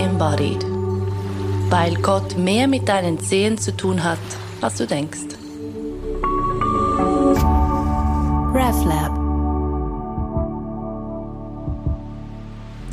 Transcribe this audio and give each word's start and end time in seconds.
embodied. 0.00 0.64
Weil 1.68 1.94
Gott 1.96 2.36
mehr 2.36 2.66
mit 2.66 2.88
deinen 2.88 3.20
Zehen 3.20 3.58
zu 3.58 3.76
tun 3.76 4.02
hat, 4.02 4.18
als 4.60 4.76
du 4.76 4.86
denkst. 4.86 5.36
RefLab 8.52 9.20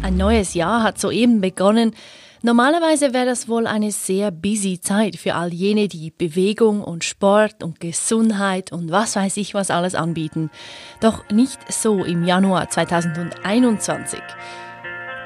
Ein 0.03 0.15
neues 0.15 0.53
Jahr 0.53 0.83
hat 0.83 0.99
soeben 0.99 1.41
begonnen. 1.41 1.93
Normalerweise 2.43 3.13
wäre 3.13 3.25
das 3.25 3.49
wohl 3.49 3.65
eine 3.65 3.91
sehr 3.91 4.31
busy 4.31 4.79
Zeit 4.79 5.15
für 5.15 5.35
all 5.35 5.51
jene, 5.51 5.87
die 5.87 6.11
Bewegung 6.11 6.83
und 6.83 7.03
Sport 7.03 7.63
und 7.63 7.79
Gesundheit 7.79 8.71
und 8.71 8.91
was 8.91 9.15
weiß 9.15 9.37
ich 9.37 9.53
was 9.53 9.71
alles 9.71 9.95
anbieten. 9.95 10.51
Doch 11.01 11.27
nicht 11.29 11.59
so 11.71 12.03
im 12.03 12.23
Januar 12.23 12.69
2021. 12.69 14.21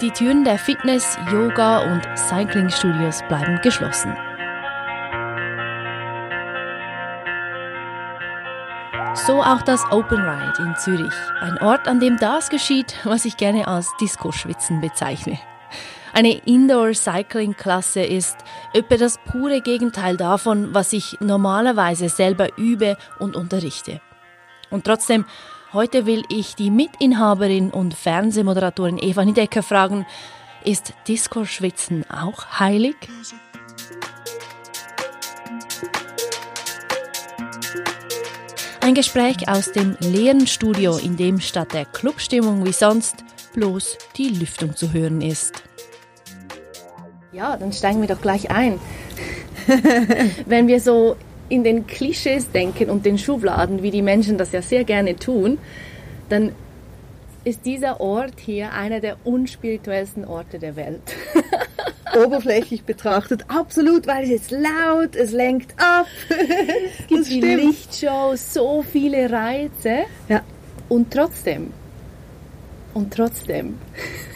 Die 0.01 0.09
Türen 0.09 0.43
der 0.43 0.57
Fitness-, 0.57 1.15
Yoga- 1.31 1.83
und 1.91 2.01
Cycling-Studios 2.17 3.21
bleiben 3.27 3.59
geschlossen. 3.61 4.17
So 9.13 9.43
auch 9.43 9.61
das 9.61 9.83
Open 9.91 10.17
Ride 10.17 10.63
in 10.63 10.75
Zürich, 10.75 11.13
ein 11.39 11.59
Ort, 11.59 11.87
an 11.87 11.99
dem 11.99 12.17
das 12.17 12.49
geschieht, 12.49 12.95
was 13.03 13.25
ich 13.25 13.37
gerne 13.37 13.67
als 13.67 13.95
Disco-Schwitzen 14.01 14.81
bezeichne. 14.81 15.37
Eine 16.13 16.33
Indoor-Cycling-Klasse 16.33 18.01
ist 18.01 18.37
etwa 18.73 18.97
das 18.97 19.19
pure 19.19 19.61
Gegenteil 19.61 20.17
davon, 20.17 20.73
was 20.73 20.93
ich 20.93 21.17
normalerweise 21.19 22.09
selber 22.09 22.57
übe 22.57 22.97
und 23.19 23.35
unterrichte. 23.35 24.01
Und 24.71 24.83
trotzdem, 24.83 25.25
heute 25.73 26.05
will 26.05 26.23
ich 26.29 26.55
die 26.55 26.69
Mitinhaberin 26.69 27.71
und 27.71 27.93
Fernsehmoderatorin 27.93 28.97
Eva 28.97 29.23
Niedecker 29.23 29.63
fragen, 29.63 30.05
ist 30.63 30.93
Disco-Schwitzen 31.07 32.05
auch 32.09 32.59
heilig? 32.59 32.95
Ein 38.81 38.95
Gespräch 38.95 39.47
aus 39.47 39.71
dem 39.71 39.95
leeren 40.01 40.47
Studio, 40.47 40.97
in 40.97 41.15
dem 41.15 41.39
statt 41.39 41.73
der 41.73 41.85
Clubstimmung 41.85 42.65
wie 42.65 42.73
sonst 42.73 43.23
bloß 43.53 43.97
die 44.17 44.29
Lüftung 44.29 44.75
zu 44.75 44.91
hören 44.91 45.21
ist. 45.21 45.63
Ja, 47.31 47.55
dann 47.55 47.71
steigen 47.71 48.01
wir 48.01 48.07
doch 48.07 48.21
gleich 48.21 48.51
ein. 48.51 48.79
Wenn 50.45 50.67
wir 50.67 50.81
so 50.81 51.15
in 51.51 51.65
den 51.65 51.85
Klischees 51.85 52.49
denken 52.51 52.89
und 52.89 53.05
den 53.05 53.17
Schubladen, 53.17 53.83
wie 53.83 53.91
die 53.91 54.01
Menschen 54.01 54.37
das 54.37 54.53
ja 54.53 54.61
sehr 54.61 54.85
gerne 54.85 55.17
tun, 55.17 55.57
dann 56.29 56.53
ist 57.43 57.65
dieser 57.65 57.99
Ort 57.99 58.39
hier 58.39 58.71
einer 58.71 59.01
der 59.01 59.17
unspirituellsten 59.25 60.23
Orte 60.23 60.59
der 60.59 60.77
Welt. 60.77 61.01
Oberflächlich 62.25 62.83
betrachtet, 62.83 63.45
absolut, 63.49 64.07
weil 64.07 64.23
es 64.23 64.43
ist 64.43 64.51
laut, 64.51 65.15
es 65.15 65.31
lenkt 65.31 65.73
ab. 65.77 66.07
es 66.29 67.07
gibt 67.07 67.29
die 67.29 67.41
Lichtshow, 67.41 68.33
so 68.35 68.83
viele 68.83 69.29
Reize. 69.29 70.05
Ja. 70.29 70.43
Und 70.87 71.11
trotzdem, 71.11 71.73
und 72.93 73.13
trotzdem, 73.13 73.77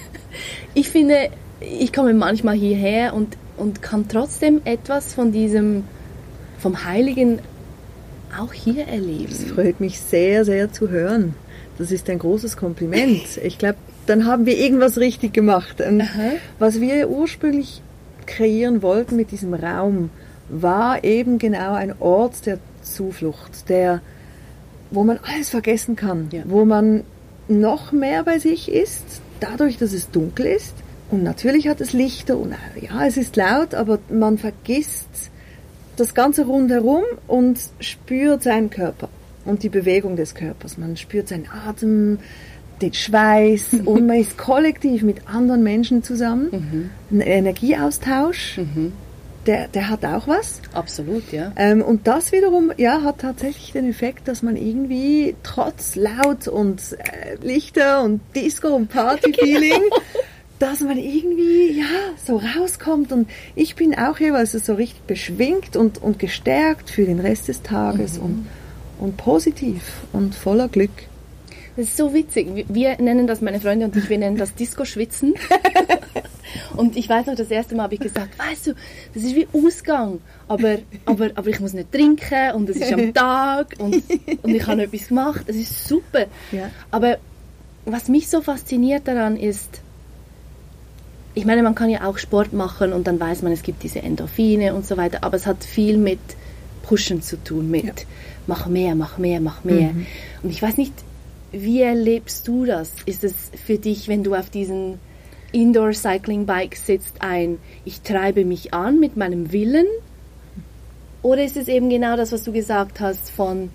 ich 0.73 0.89
finde, 0.89 1.29
ich 1.61 1.93
komme 1.93 2.13
manchmal 2.13 2.55
hierher 2.55 3.13
und, 3.13 3.37
und 3.55 3.81
kann 3.81 4.07
trotzdem 4.09 4.61
etwas 4.65 5.13
von 5.13 5.31
diesem, 5.31 5.85
vom 6.65 6.83
Heiligen 6.83 7.37
auch 8.35 8.51
hier 8.51 8.87
erleben. 8.87 9.27
Das 9.29 9.43
freut 9.43 9.79
mich 9.79 9.99
sehr, 9.99 10.45
sehr 10.45 10.73
zu 10.73 10.89
hören. 10.89 11.35
Das 11.77 11.91
ist 11.91 12.09
ein 12.09 12.17
großes 12.17 12.57
Kompliment. 12.57 13.21
Ich 13.43 13.59
glaube, 13.59 13.77
dann 14.07 14.25
haben 14.25 14.47
wir 14.47 14.57
irgendwas 14.57 14.97
richtig 14.97 15.31
gemacht. 15.31 15.79
was 16.57 16.81
wir 16.81 17.07
ursprünglich 17.07 17.83
kreieren 18.25 18.81
wollten 18.81 19.15
mit 19.15 19.29
diesem 19.29 19.53
Raum, 19.53 20.09
war 20.49 21.03
eben 21.03 21.37
genau 21.37 21.75
ein 21.75 21.93
Ort 21.99 22.47
der 22.47 22.57
Zuflucht, 22.81 23.69
der, 23.69 24.01
wo 24.89 25.03
man 25.03 25.19
alles 25.21 25.51
vergessen 25.51 25.95
kann, 25.95 26.29
ja. 26.31 26.41
wo 26.45 26.65
man 26.65 27.03
noch 27.47 27.91
mehr 27.91 28.23
bei 28.23 28.39
sich 28.39 28.71
ist, 28.71 29.21
dadurch, 29.39 29.77
dass 29.77 29.93
es 29.93 30.09
dunkel 30.09 30.47
ist, 30.47 30.73
und 31.11 31.21
natürlich 31.21 31.67
hat 31.67 31.79
es 31.79 31.93
Lichter 31.93 32.35
und 32.39 32.55
ja, 32.81 33.05
es 33.05 33.17
ist 33.17 33.35
laut, 33.35 33.75
aber 33.75 33.99
man 34.09 34.39
vergisst 34.39 35.29
das 35.95 36.13
Ganze 36.13 36.45
rundherum 36.45 37.03
und 37.27 37.59
spürt 37.79 38.43
seinen 38.43 38.69
Körper 38.69 39.09
und 39.45 39.63
die 39.63 39.69
Bewegung 39.69 40.15
des 40.15 40.35
Körpers. 40.35 40.77
Man 40.77 40.97
spürt 40.97 41.29
seinen 41.29 41.47
Atem, 41.47 42.19
den 42.81 42.93
Schweiß 42.93 43.77
und 43.85 44.07
man 44.07 44.17
ist 44.17 44.37
kollektiv 44.37 45.03
mit 45.03 45.27
anderen 45.27 45.63
Menschen 45.63 46.03
zusammen. 46.03 46.49
Mhm. 46.51 47.17
Ein 47.17 47.21
Energieaustausch, 47.21 48.57
mhm. 48.57 48.91
der, 49.45 49.67
der 49.69 49.89
hat 49.89 50.03
auch 50.03 50.27
was. 50.27 50.61
Absolut, 50.73 51.31
ja. 51.31 51.53
Ähm, 51.55 51.81
und 51.81 52.07
das 52.07 52.31
wiederum 52.31 52.71
ja, 52.77 53.01
hat 53.03 53.19
tatsächlich 53.19 53.71
den 53.71 53.89
Effekt, 53.89 54.27
dass 54.27 54.41
man 54.41 54.57
irgendwie 54.57 55.35
trotz 55.43 55.95
Laut 55.95 56.47
und 56.47 56.81
äh, 56.93 57.35
Lichter 57.41 58.03
und 58.03 58.21
Disco 58.35 58.69
und 58.69 58.89
Party-Feeling 58.93 59.81
genau 59.89 59.95
dass 60.59 60.79
man 60.81 60.97
irgendwie 60.97 61.79
ja 61.79 61.85
so 62.23 62.37
rauskommt 62.37 63.11
und 63.11 63.29
ich 63.55 63.75
bin 63.75 63.97
auch 63.97 64.19
jeweils 64.19 64.53
so 64.53 64.73
richtig 64.73 65.01
beschwingt 65.03 65.75
und, 65.75 66.01
und 66.01 66.19
gestärkt 66.19 66.89
für 66.89 67.05
den 67.05 67.19
Rest 67.19 67.47
des 67.47 67.61
Tages 67.61 68.17
mhm. 68.17 68.23
und, 68.23 68.47
und 68.99 69.17
positiv 69.17 69.81
und 70.13 70.33
voller 70.33 70.67
Glück. 70.67 70.91
Das 71.75 71.87
ist 71.87 71.97
so 71.97 72.13
witzig. 72.13 72.65
Wir 72.69 73.01
nennen 73.01 73.27
das, 73.27 73.41
meine 73.41 73.59
Freunde 73.59 73.85
und 73.85 73.95
ich, 73.97 74.09
wir 74.09 74.17
nennen 74.17 74.37
das 74.37 74.55
Disco-Schwitzen. 74.55 75.33
und 76.77 76.95
ich 76.95 77.09
weiß 77.09 77.25
noch, 77.25 77.35
das 77.35 77.51
erste 77.51 77.75
Mal 77.75 77.83
habe 77.83 77.95
ich 77.95 77.99
gesagt, 77.99 78.39
weißt 78.39 78.67
du, 78.67 78.73
das 79.13 79.23
ist 79.23 79.35
wie 79.35 79.45
Ausgang, 79.51 80.19
aber, 80.47 80.77
aber, 81.05 81.31
aber 81.35 81.47
ich 81.49 81.59
muss 81.59 81.73
nicht 81.73 81.91
trinken 81.91 82.53
und 82.55 82.69
es 82.69 82.77
ist 82.77 82.93
am 82.93 83.13
Tag 83.13 83.75
und, 83.79 84.01
und 84.41 84.55
ich 84.55 84.65
habe 84.65 84.83
etwas 84.83 85.09
gemacht. 85.09 85.43
Das 85.47 85.57
ist 85.57 85.85
super. 85.85 86.27
Ja. 86.53 86.71
Aber 86.91 87.17
was 87.83 88.07
mich 88.07 88.29
so 88.29 88.41
fasziniert 88.41 89.05
daran 89.05 89.35
ist, 89.35 89.81
ich 91.35 91.45
meine, 91.45 91.61
man 91.63 91.75
kann 91.75 91.89
ja 91.89 92.07
auch 92.07 92.17
Sport 92.17 92.53
machen 92.53 92.93
und 92.93 93.07
dann 93.07 93.19
weiß 93.19 93.41
man, 93.41 93.51
es 93.51 93.61
gibt 93.61 93.83
diese 93.83 94.01
Endorphine 94.01 94.73
und 94.73 94.85
so 94.85 94.95
weiter, 94.95 95.19
aber 95.21 95.35
es 95.35 95.45
hat 95.45 95.63
viel 95.63 95.97
mit 95.97 96.19
Pushen 96.81 97.21
zu 97.21 97.43
tun, 97.43 97.69
mit 97.69 97.83
ja. 97.83 97.93
mach 98.47 98.67
mehr, 98.67 98.95
mach 98.95 99.17
mehr, 99.17 99.41
mach 99.41 99.63
mehr. 99.63 99.91
Mhm. 99.91 100.05
Und 100.43 100.49
ich 100.49 100.61
weiß 100.61 100.77
nicht, 100.77 100.93
wie 101.51 101.81
erlebst 101.81 102.47
du 102.47 102.65
das? 102.65 102.91
Ist 103.05 103.23
es 103.23 103.51
für 103.65 103.77
dich, 103.77 104.07
wenn 104.07 104.23
du 104.23 104.33
auf 104.33 104.49
diesen 104.49 104.99
Indoor 105.51 105.93
Cycling 105.93 106.45
Bike 106.45 106.75
sitzt, 106.75 107.15
ein 107.19 107.59
ich 107.83 108.01
treibe 108.01 108.45
mich 108.45 108.73
an 108.73 108.99
mit 108.99 109.17
meinem 109.17 109.51
Willen? 109.51 109.87
Oder 111.21 111.43
ist 111.43 111.57
es 111.57 111.67
eben 111.67 111.89
genau 111.89 112.15
das, 112.15 112.31
was 112.31 112.43
du 112.43 112.51
gesagt 112.51 112.99
hast 112.99 113.29
von 113.29 113.69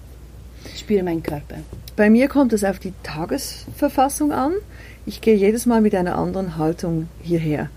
spüre 0.77 1.03
meinen 1.03 1.22
Körper? 1.22 1.56
Bei 1.97 2.09
mir 2.09 2.28
kommt 2.28 2.53
es 2.53 2.65
auf 2.65 2.78
die 2.78 2.92
Tagesverfassung 3.03 4.32
an 4.32 4.53
ich 5.06 5.21
gehe 5.21 5.34
jedes 5.34 5.66
Mal 5.66 5.81
mit 5.81 5.94
einer 5.94 6.16
anderen 6.16 6.56
Haltung 6.56 7.09
hierher. 7.22 7.69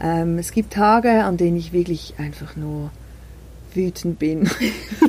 Ähm, 0.00 0.38
es 0.38 0.52
gibt 0.52 0.72
Tage, 0.72 1.24
an 1.24 1.36
denen 1.36 1.56
ich 1.56 1.72
wirklich 1.72 2.14
einfach 2.18 2.56
nur 2.56 2.90
wütend 3.74 4.18
bin. 4.18 4.48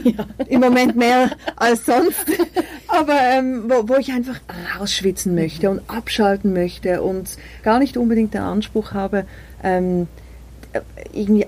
Ja. 0.03 0.25
Im 0.47 0.61
Moment 0.61 0.95
mehr 0.95 1.31
als 1.57 1.85
sonst. 1.85 2.25
Aber 2.87 3.19
ähm, 3.19 3.65
wo, 3.67 3.89
wo, 3.89 3.95
ich 3.95 4.13
einfach 4.13 4.39
rausschwitzen 4.79 5.35
möchte 5.35 5.69
und 5.69 5.81
abschalten 5.89 6.53
möchte 6.53 7.01
und 7.01 7.29
gar 7.63 7.79
nicht 7.79 7.97
unbedingt 7.97 8.33
den 8.33 8.41
Anspruch 8.41 8.93
habe, 8.93 9.25
ähm, 9.63 10.07
irgendwie 11.11 11.45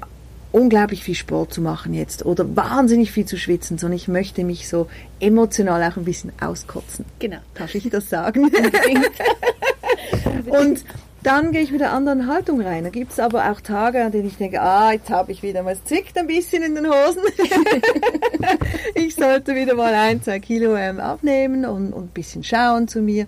unglaublich 0.52 1.04
viel 1.04 1.16
Sport 1.16 1.54
zu 1.54 1.62
machen 1.62 1.94
jetzt 1.94 2.26
oder 2.26 2.56
wahnsinnig 2.56 3.12
viel 3.12 3.26
zu 3.26 3.38
schwitzen, 3.38 3.78
sondern 3.78 3.96
ich 3.96 4.08
möchte 4.08 4.44
mich 4.44 4.68
so 4.68 4.90
emotional 5.20 5.84
auch 5.84 5.96
ein 5.96 6.06
bisschen 6.06 6.34
auskotzen. 6.42 7.06
Genau. 7.20 7.38
Darf 7.54 7.76
ich 7.76 7.90
das 7.90 8.10
sagen? 8.10 8.52
Und 10.48 10.84
dann 11.24 11.52
gehe 11.52 11.62
ich 11.62 11.72
mit 11.72 11.82
einer 11.82 11.92
anderen 11.92 12.28
Haltung 12.28 12.62
rein. 12.62 12.86
Da 12.86 12.90
gibt 12.90 13.12
es 13.12 13.20
aber 13.20 13.52
auch 13.52 13.60
Tage, 13.60 14.04
an 14.04 14.12
denen 14.12 14.28
ich 14.28 14.38
denke, 14.38 14.62
ah, 14.62 14.94
jetzt 14.94 15.10
habe 15.10 15.32
ich 15.32 15.44
wieder 15.44 15.64
mal, 15.64 15.74
es 15.74 15.84
zickt 15.84 16.18
ein 16.18 16.28
bisschen 16.28 16.64
in 16.64 16.76
den 16.76 16.88
Hosen. 16.88 17.24
ich 18.96 19.16
sollte 19.16 19.56
wieder 19.56 19.76
mal 19.76 19.94
ein, 19.94 20.24
zwei 20.24 20.40
Kilo 20.40 20.76
ähm, 20.76 21.00
abnehmen 21.00 21.66
und, 21.66 21.92
und 21.92 22.06
ein 22.06 22.14
bisschen 22.14 22.44
schauen 22.44 22.88
zu 22.88 23.02
mir. 23.02 23.28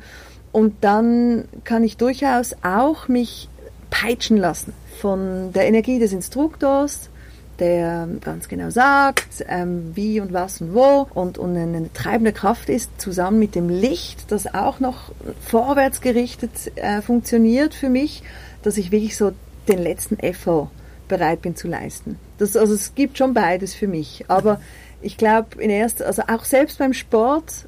Und 0.54 0.83
dann 0.83 1.45
kann 1.63 1.83
ich 1.83 1.98
durchaus 1.98 2.56
auch 2.63 3.07
mich 3.07 3.50
peitschen 3.89 4.38
lassen 4.38 4.74
von 5.00 5.51
der 5.54 5.68
Energie 5.68 6.00
des 6.00 6.13
Instruktors, 6.13 7.10
der 7.62 8.10
ganz 8.22 8.50
genau 8.50 8.72
sagt, 8.72 9.46
ähm, 9.48 9.92
wie 9.94 10.19
und 10.19 10.34
was 10.34 10.60
und 10.60 10.74
wo 10.74 11.08
und, 11.13 11.38
und 11.38 11.56
eine 11.56 11.94
treibende 11.94 12.34
Kraft 12.34 12.68
ist, 12.68 13.00
zusammen 13.00 13.40
mit 13.40 13.56
dem 13.56 13.69
Licht, 13.69 14.31
das 14.31 14.54
auch 14.54 14.80
noch 14.80 15.12
vorwärts 15.46 16.02
gerichtet 16.02 16.52
äh, 16.75 17.02
funktioniert 17.02 17.74
für 17.74 17.90
mich, 17.90 18.24
dass 18.63 18.78
ich 18.78 18.92
wirklich 18.92 19.16
so 19.16 19.31
den 19.68 19.80
letzten 19.80 20.19
Effort 20.19 20.69
bereit 21.08 21.44
bin 21.44 21.56
zu 21.56 21.68
leisten. 21.68 22.18
Das, 22.40 22.58
also 22.58 22.74
es 22.74 22.96
gibt 22.96 23.18
schon 23.18 23.34
beides 23.34 23.75
für 23.75 23.88
mich, 23.88 24.25
aber 24.28 24.60
ich 25.02 25.18
glaube 25.18 25.62
in 25.62 25.69
erster, 25.69 26.07
also 26.07 26.24
auch 26.28 26.46
selbst 26.46 26.80
beim 26.80 26.94
Sport, 26.94 27.68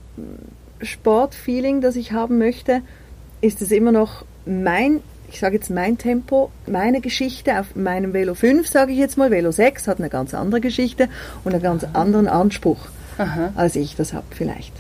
Sportfeeling, 0.82 1.82
das 1.82 1.96
ich 1.96 2.14
haben 2.14 2.40
möchte, 2.40 2.82
ist 3.42 3.62
es 3.62 3.72
immer 3.72 3.92
noch 3.92 4.26
mein 4.46 5.02
ich 5.34 5.40
sage 5.40 5.56
jetzt 5.56 5.72
mein 5.72 5.98
Tempo, 5.98 6.52
meine 6.68 7.02
Geschichte 7.02 7.60
auf 7.60 7.76
meinem 7.76 8.14
Velo 8.14 8.36
5, 8.36 8.68
sage 8.68 8.92
ich 8.92 9.00
jetzt 9.00 9.18
mal. 9.18 9.32
Velo 9.32 9.52
6 9.52 9.88
hat 9.88 9.98
eine 9.98 10.10
ganz 10.10 10.36
andere 10.36 10.62
Geschichte 10.62 11.10
und 11.44 11.54
einen 11.54 11.64
ganz 11.64 11.84
anderen 11.94 12.28
Anspruch, 12.28 12.78
Aha. 13.18 13.52
als 13.56 13.76
ich 13.76 13.96
das 13.96 14.14
habe 14.14 14.28
vielleicht. 14.30 14.74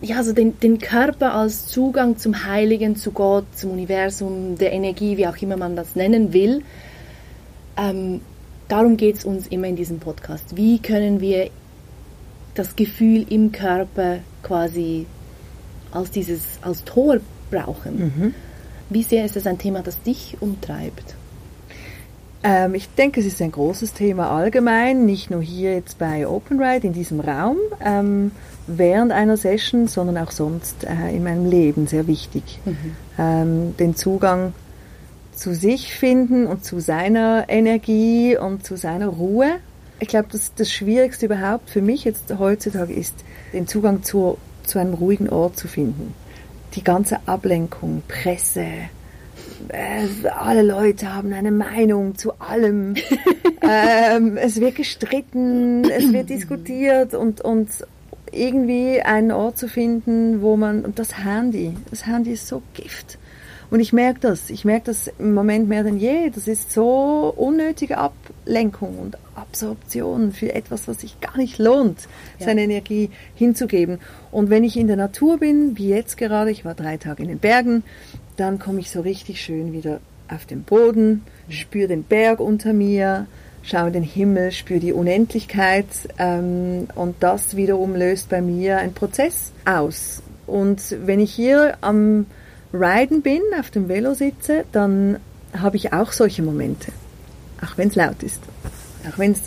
Ja, 0.00 0.16
also 0.16 0.32
den, 0.32 0.58
den 0.58 0.78
Körper 0.78 1.34
als 1.34 1.68
Zugang 1.68 2.18
zum 2.18 2.44
Heiligen, 2.44 2.96
zu 2.96 3.12
Gott, 3.12 3.44
zum 3.54 3.70
Universum, 3.70 4.58
der 4.58 4.72
Energie, 4.72 5.16
wie 5.16 5.28
auch 5.28 5.36
immer 5.40 5.56
man 5.56 5.76
das 5.76 5.94
nennen 5.94 6.32
will. 6.32 6.62
Ähm, 7.76 8.20
darum 8.66 8.96
geht 8.96 9.18
es 9.18 9.24
uns 9.24 9.46
immer 9.46 9.68
in 9.68 9.76
diesem 9.76 10.00
Podcast. 10.00 10.56
Wie 10.56 10.80
können 10.80 11.20
wir 11.20 11.48
das 12.54 12.74
Gefühl 12.74 13.24
im 13.30 13.52
Körper 13.52 14.18
quasi 14.42 15.06
als 15.92 16.10
dieses 16.10 16.42
als 16.60 16.82
Tor 16.82 17.18
brauchen? 17.52 18.34
Wie 18.92 19.02
sehr 19.02 19.24
ist 19.24 19.36
es 19.36 19.46
ein 19.46 19.58
Thema, 19.58 19.80
das 19.80 20.02
dich 20.02 20.36
umtreibt? 20.40 21.14
Ähm, 22.42 22.74
ich 22.74 22.88
denke, 22.94 23.20
es 23.20 23.26
ist 23.26 23.40
ein 23.40 23.52
großes 23.52 23.94
Thema 23.94 24.30
allgemein, 24.30 25.06
nicht 25.06 25.30
nur 25.30 25.40
hier 25.40 25.74
jetzt 25.74 25.98
bei 25.98 26.26
Open 26.26 26.60
Ride 26.60 26.86
in 26.86 26.92
diesem 26.92 27.20
Raum, 27.20 27.56
ähm, 27.84 28.32
während 28.66 29.12
einer 29.12 29.36
Session, 29.36 29.86
sondern 29.88 30.18
auch 30.18 30.30
sonst 30.30 30.84
äh, 30.84 31.14
in 31.14 31.22
meinem 31.22 31.48
Leben 31.48 31.86
sehr 31.86 32.06
wichtig. 32.06 32.60
Ähm, 33.18 33.76
den 33.76 33.94
Zugang 33.94 34.54
zu 35.34 35.54
sich 35.54 35.94
finden 35.94 36.46
und 36.46 36.64
zu 36.64 36.80
seiner 36.80 37.46
Energie 37.48 38.36
und 38.36 38.64
zu 38.64 38.76
seiner 38.76 39.08
Ruhe. 39.08 39.56
Ich 40.00 40.08
glaube, 40.08 40.28
das, 40.32 40.52
das 40.54 40.70
Schwierigste 40.70 41.26
überhaupt 41.26 41.70
für 41.70 41.82
mich 41.82 42.04
jetzt 42.04 42.34
heutzutage 42.38 42.92
ist, 42.92 43.14
den 43.52 43.66
Zugang 43.66 44.02
zu, 44.02 44.36
zu 44.64 44.78
einem 44.78 44.94
ruhigen 44.94 45.28
Ort 45.28 45.56
zu 45.56 45.68
finden. 45.68 46.14
Die 46.74 46.84
ganze 46.84 47.18
Ablenkung, 47.26 48.02
Presse, 48.08 48.66
äh, 49.68 50.28
alle 50.28 50.62
Leute 50.62 51.14
haben 51.14 51.32
eine 51.32 51.50
Meinung 51.50 52.16
zu 52.16 52.32
allem. 52.40 52.94
ähm, 53.62 54.36
es 54.36 54.60
wird 54.60 54.76
gestritten, 54.76 55.84
es 55.84 56.12
wird 56.12 56.30
diskutiert 56.30 57.14
und, 57.14 57.40
und 57.40 57.68
irgendwie 58.32 59.00
einen 59.02 59.30
Ort 59.30 59.58
zu 59.58 59.68
finden, 59.68 60.42
wo 60.42 60.56
man, 60.56 60.84
und 60.84 60.98
das 60.98 61.24
Handy, 61.24 61.74
das 61.90 62.06
Handy 62.06 62.32
ist 62.32 62.48
so 62.48 62.62
Gift. 62.74 63.18
Und 63.72 63.80
ich 63.80 63.94
merke 63.94 64.20
das, 64.20 64.50
ich 64.50 64.66
merke 64.66 64.84
das 64.84 65.10
im 65.18 65.32
Moment 65.32 65.66
mehr 65.66 65.82
denn 65.82 65.96
je. 65.96 66.28
Das 66.28 66.46
ist 66.46 66.72
so 66.72 67.32
unnötige 67.34 67.96
Ablenkung 67.96 68.98
und 68.98 69.16
Absorption 69.34 70.32
für 70.32 70.54
etwas, 70.54 70.88
was 70.88 71.00
sich 71.00 71.18
gar 71.22 71.38
nicht 71.38 71.58
lohnt, 71.58 72.00
Ja. 72.38 72.44
seine 72.46 72.64
Energie 72.64 73.08
hinzugeben. 73.34 73.98
Und 74.30 74.50
wenn 74.50 74.62
ich 74.62 74.76
in 74.76 74.88
der 74.88 74.96
Natur 74.96 75.38
bin, 75.38 75.78
wie 75.78 75.88
jetzt 75.88 76.18
gerade, 76.18 76.50
ich 76.50 76.66
war 76.66 76.74
drei 76.74 76.98
Tage 76.98 77.22
in 77.22 77.30
den 77.30 77.38
Bergen, 77.38 77.82
dann 78.36 78.58
komme 78.58 78.78
ich 78.80 78.90
so 78.90 79.00
richtig 79.00 79.40
schön 79.40 79.72
wieder 79.72 80.00
auf 80.28 80.44
den 80.44 80.64
Boden, 80.64 81.22
spüre 81.48 81.88
den 81.88 82.02
Berg 82.02 82.40
unter 82.40 82.74
mir, 82.74 83.26
schaue 83.62 83.90
den 83.90 84.02
Himmel, 84.02 84.52
spüre 84.52 84.80
die 84.80 84.92
Unendlichkeit 84.92 85.86
ähm, 86.18 86.88
und 86.94 87.14
das 87.20 87.56
wiederum 87.56 87.96
löst 87.96 88.28
bei 88.28 88.42
mir 88.42 88.76
einen 88.76 88.92
Prozess 88.92 89.50
aus. 89.64 90.22
Und 90.46 90.94
wenn 91.06 91.20
ich 91.20 91.32
hier 91.32 91.78
am 91.80 92.26
Riden 92.72 93.22
bin, 93.22 93.42
auf 93.58 93.70
dem 93.70 93.88
Velo 93.88 94.14
sitze, 94.14 94.64
dann 94.72 95.18
habe 95.56 95.76
ich 95.76 95.92
auch 95.92 96.12
solche 96.12 96.42
Momente, 96.42 96.92
auch 97.62 97.76
wenn 97.76 97.88
es 97.88 97.94
laut 97.94 98.22
ist, 98.22 98.40
auch 99.10 99.18
wenn 99.18 99.32
es 99.32 99.42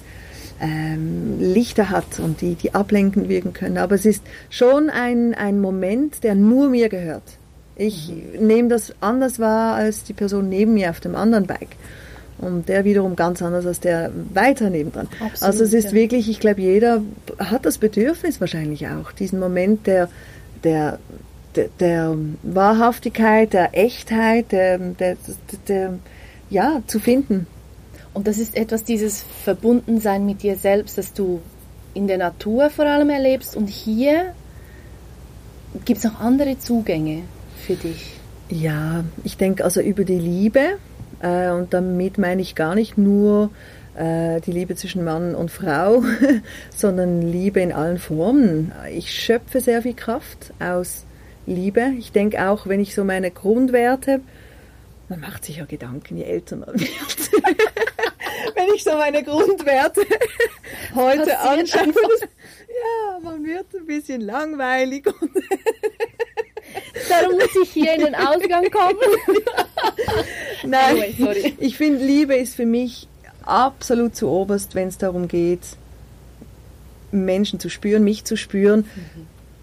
ähm, 0.62 1.40
Lichter 1.40 1.90
hat 1.90 2.20
und 2.20 2.42
die, 2.42 2.56
die 2.56 2.74
ablenkend 2.74 3.30
wirken 3.30 3.54
können. 3.54 3.78
Aber 3.78 3.96
es 3.96 4.06
ist 4.06 4.24
schon 4.50 4.90
ein, 4.90 5.34
ein 5.34 5.60
Moment, 5.60 6.24
der 6.24 6.36
nur 6.36 6.70
mir 6.70 6.90
gehört. 6.90 7.24
Ich 7.76 8.12
nehme 8.40 8.70
das 8.70 8.94
anders 9.02 9.40
wahr 9.40 9.76
als 9.76 10.04
die 10.04 10.14
Person 10.14 10.48
neben 10.48 10.76
mir 10.76 10.92
auf 10.92 11.02
dem 11.02 11.16
anderen 11.16 11.46
Bike. 11.46 11.76
Und 12.38 12.68
der 12.68 12.84
wiederum 12.84 13.16
ganz 13.16 13.42
anders 13.42 13.66
als 13.66 13.80
der 13.80 14.12
weiter 14.34 14.70
nebendran. 14.70 15.08
Absolut, 15.20 15.42
also 15.42 15.64
es 15.64 15.74
ist 15.74 15.88
ja. 15.88 15.94
wirklich, 15.94 16.30
ich 16.30 16.40
glaube, 16.40 16.62
jeder 16.62 17.02
hat 17.38 17.66
das 17.66 17.78
Bedürfnis 17.78 18.40
wahrscheinlich 18.42 18.88
auch, 18.88 19.12
diesen 19.14 19.40
Moment 19.40 19.88
der, 19.88 20.10
der, 20.64 21.00
der, 21.80 22.18
Wahrhaftigkeit, 22.44 23.54
der 23.54 23.78
Echtheit, 23.78 24.52
der, 24.52 24.78
der, 24.78 25.18
der, 25.18 25.60
der, 25.68 26.00
ja, 26.50 26.82
zu 26.88 27.00
finden. 27.00 27.48
Und 28.14 28.28
das 28.28 28.38
ist 28.38 28.56
etwas, 28.56 28.84
dieses 28.84 29.24
Verbundensein 29.44 30.26
mit 30.26 30.44
dir 30.44 30.56
selbst, 30.56 30.98
das 30.98 31.14
du 31.14 31.42
in 31.94 32.08
der 32.08 32.18
Natur 32.18 32.70
vor 32.70 32.86
allem 32.86 33.10
erlebst. 33.10 33.56
Und 33.56 33.68
hier 33.68 34.34
gibt 35.84 36.00
es 36.00 36.04
noch 36.06 36.20
andere 36.20 36.58
Zugänge 36.58 37.24
für 37.66 37.76
dich. 37.76 38.14
Ja, 38.50 39.04
ich 39.24 39.38
denke 39.38 39.64
also 39.64 39.82
über 39.82 40.04
die 40.04 40.20
Liebe 40.20 40.78
äh, 41.20 41.50
und 41.50 41.74
damit 41.74 42.18
meine 42.18 42.42
ich 42.42 42.56
gar 42.56 42.76
nicht 42.76 42.98
nur 42.98 43.50
äh, 43.96 44.40
die 44.42 44.52
Liebe 44.52 44.76
zwischen 44.76 45.04
Mann 45.04 45.36
und 45.36 45.52
Frau, 45.52 46.04
sondern 46.76 47.22
Liebe 47.22 47.60
in 47.60 47.74
allen 47.74 47.98
Formen. 47.98 48.72
Ich 48.94 49.12
schöpfe 49.12 49.62
sehr 49.62 49.82
viel 49.82 49.96
Kraft 49.96 50.54
aus 50.60 51.06
Liebe. 51.46 51.94
Ich 51.98 52.12
denke 52.12 52.48
auch, 52.50 52.68
wenn 52.68 52.80
ich 52.80 52.96
so 52.96 53.04
meine 53.04 53.32
Grundwerte, 53.32 54.22
man 55.10 55.20
macht 55.20 55.46
sich 55.46 55.58
ja 55.58 55.66
Gedanken, 55.66 56.18
je 56.18 56.24
älter 56.24 56.56
man 56.56 56.74
wird. 56.74 57.32
wenn 58.56 58.74
ich 58.74 58.84
so 58.84 58.92
meine 58.92 59.24
Grundwerte 59.24 60.02
heute 60.96 61.40
anschaue, 61.40 61.88
ja, 62.68 63.20
man 63.22 63.44
wird 63.44 63.68
ein 63.76 63.86
bisschen 63.86 64.22
langweilig 64.22 65.06
und 65.08 65.32
Darum 67.10 67.34
muss 67.34 67.56
ich 67.62 67.70
hier 67.72 67.94
in 67.94 68.02
den 68.06 68.16
Ausgang 68.16 68.70
kommen. 68.72 68.98
Nein, 70.66 70.98
Anyway, 70.98 71.16
sorry. 71.18 71.56
ich 71.60 71.78
finde, 71.78 72.04
Liebe 72.04 72.36
ist 72.36 72.56
für 72.56 72.66
mich 72.66 73.08
absolut 73.44 74.16
zu 74.16 74.28
oberst, 74.28 74.76
wenn 74.76 74.88
es 74.88 74.98
darum 74.98 75.28
geht, 75.28 75.62
Menschen 77.12 77.60
zu 77.60 77.70
spüren, 77.70 78.04
mich 78.04 78.26
zu 78.26 78.36
spüren, 78.36 78.90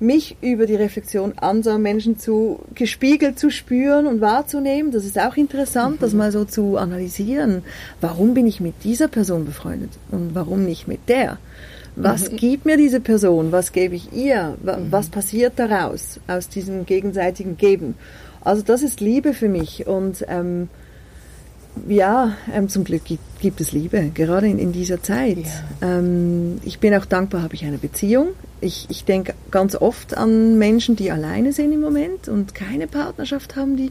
mich 0.02 0.36
über 0.42 0.66
die 0.66 0.74
Reflexion 0.74 1.32
anderer 1.38 1.78
Menschen 1.78 2.18
zu 2.18 2.60
gespiegelt 2.74 3.38
zu 3.38 3.50
spüren 3.50 4.06
und 4.06 4.20
wahrzunehmen. 4.20 4.92
Das 4.92 5.04
ist 5.04 5.18
auch 5.18 5.36
interessant, 5.36 6.02
das 6.02 6.12
mal 6.12 6.32
so 6.32 6.44
zu 6.44 6.76
analysieren. 6.76 7.62
Warum 8.00 8.34
bin 8.34 8.46
ich 8.46 8.60
mit 8.60 8.74
dieser 8.84 9.08
Person 9.08 9.44
befreundet 9.44 9.90
und 10.10 10.34
warum 10.34 10.64
nicht 10.64 10.88
mit 10.88 11.08
der? 11.08 11.38
Was 11.94 12.30
gibt 12.30 12.64
mir 12.64 12.76
diese 12.76 13.00
Person? 13.00 13.52
Was 13.52 13.72
gebe 13.72 13.94
ich 13.94 14.12
ihr? 14.12 14.56
Wa- 14.62 14.78
Was 14.90 15.08
passiert 15.08 15.54
daraus, 15.56 16.18
aus 16.26 16.48
diesem 16.48 16.86
gegenseitigen 16.86 17.56
Geben? 17.56 17.94
Also 18.40 18.62
das 18.62 18.82
ist 18.82 19.00
Liebe 19.00 19.34
für 19.34 19.48
mich 19.48 19.86
und 19.86 20.24
ähm, 20.28 20.68
ja, 21.88 22.36
ähm, 22.52 22.68
zum 22.68 22.84
Glück 22.84 23.04
gibt, 23.04 23.40
gibt 23.40 23.60
es 23.60 23.72
Liebe, 23.72 24.10
gerade 24.14 24.46
in, 24.46 24.58
in 24.58 24.72
dieser 24.72 25.02
Zeit. 25.02 25.38
Ähm, 25.80 26.60
ich 26.64 26.78
bin 26.78 26.94
auch 26.94 27.04
dankbar, 27.06 27.42
habe 27.42 27.54
ich 27.54 27.64
eine 27.64 27.78
Beziehung. 27.78 28.28
Ich, 28.60 28.86
ich 28.90 29.04
denke 29.04 29.34
ganz 29.50 29.74
oft 29.74 30.16
an 30.16 30.58
Menschen, 30.58 30.96
die 30.96 31.10
alleine 31.10 31.52
sind 31.52 31.72
im 31.72 31.80
Moment 31.80 32.28
und 32.28 32.54
keine 32.54 32.86
Partnerschaft 32.86 33.56
haben, 33.56 33.76
die, 33.76 33.90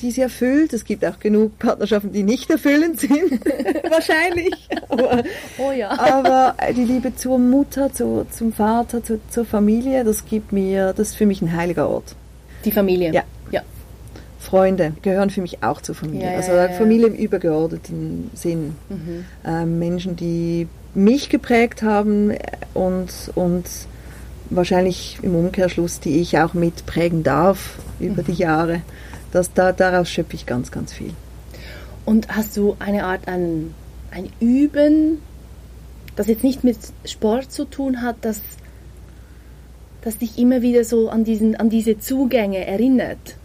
die 0.00 0.10
sie 0.10 0.22
erfüllt. 0.22 0.72
Es 0.72 0.84
gibt 0.84 1.04
auch 1.04 1.20
genug 1.20 1.58
Partnerschaften, 1.58 2.12
die 2.12 2.22
nicht 2.22 2.50
erfüllend 2.50 2.98
sind, 3.00 3.12
wahrscheinlich. 3.90 4.68
Aber, 4.88 5.22
Oh 5.58 5.72
ja. 5.72 5.90
aber 5.90 6.56
die 6.74 6.84
Liebe 6.84 7.14
zur 7.14 7.38
Mutter, 7.38 7.92
zu, 7.92 8.26
zum 8.30 8.52
Vater, 8.52 9.04
zu, 9.04 9.20
zur 9.28 9.44
Familie, 9.44 10.04
das 10.04 10.24
gibt 10.24 10.52
mir, 10.52 10.92
das 10.94 11.10
ist 11.10 11.16
für 11.16 11.26
mich 11.26 11.42
ein 11.42 11.54
heiliger 11.54 11.88
Ort. 11.88 12.16
Die 12.64 12.72
Familie. 12.72 13.12
Ja. 13.12 13.22
Freunde 14.40 14.94
gehören 15.02 15.28
für 15.30 15.42
mich 15.42 15.62
auch 15.62 15.82
zur 15.82 15.94
Familie. 15.94 16.30
Ja, 16.30 16.36
also 16.36 16.52
ja, 16.52 16.66
ja. 16.66 16.72
Familie 16.72 17.08
im 17.08 17.14
übergeordneten 17.14 18.30
Sinn. 18.34 18.74
Mhm. 18.88 19.24
Ähm, 19.46 19.78
Menschen, 19.78 20.16
die 20.16 20.66
mich 20.94 21.28
geprägt 21.28 21.82
haben 21.82 22.32
und, 22.74 23.12
und 23.34 23.64
wahrscheinlich 24.48 25.18
im 25.22 25.36
Umkehrschluss, 25.36 26.00
die 26.00 26.20
ich 26.20 26.38
auch 26.38 26.54
mit 26.54 26.86
prägen 26.86 27.22
darf 27.22 27.78
über 28.00 28.22
Mhm. 28.22 28.26
die 28.26 28.32
Jahre. 28.32 28.80
Das, 29.30 29.52
da, 29.52 29.72
daraus 29.72 30.08
schöpfe 30.08 30.34
ich 30.34 30.46
ganz, 30.46 30.72
ganz 30.72 30.92
viel. 30.92 31.12
Und 32.04 32.34
hast 32.34 32.56
du 32.56 32.76
eine 32.80 33.04
Art 33.04 33.28
an 33.28 33.74
ein 34.10 34.30
Üben, 34.40 35.18
das 36.16 36.26
jetzt 36.26 36.42
nicht 36.42 36.64
mit 36.64 36.78
Sport 37.04 37.52
zu 37.52 37.66
tun 37.66 38.02
hat, 38.02 38.16
das, 38.22 38.40
das 40.02 40.18
dich 40.18 40.38
immer 40.38 40.62
wieder 40.62 40.82
so 40.82 41.10
an, 41.10 41.24
diesen, 41.24 41.56
an 41.56 41.68
diese 41.68 41.98
Zugänge 41.98 42.66
erinnert? 42.66 43.36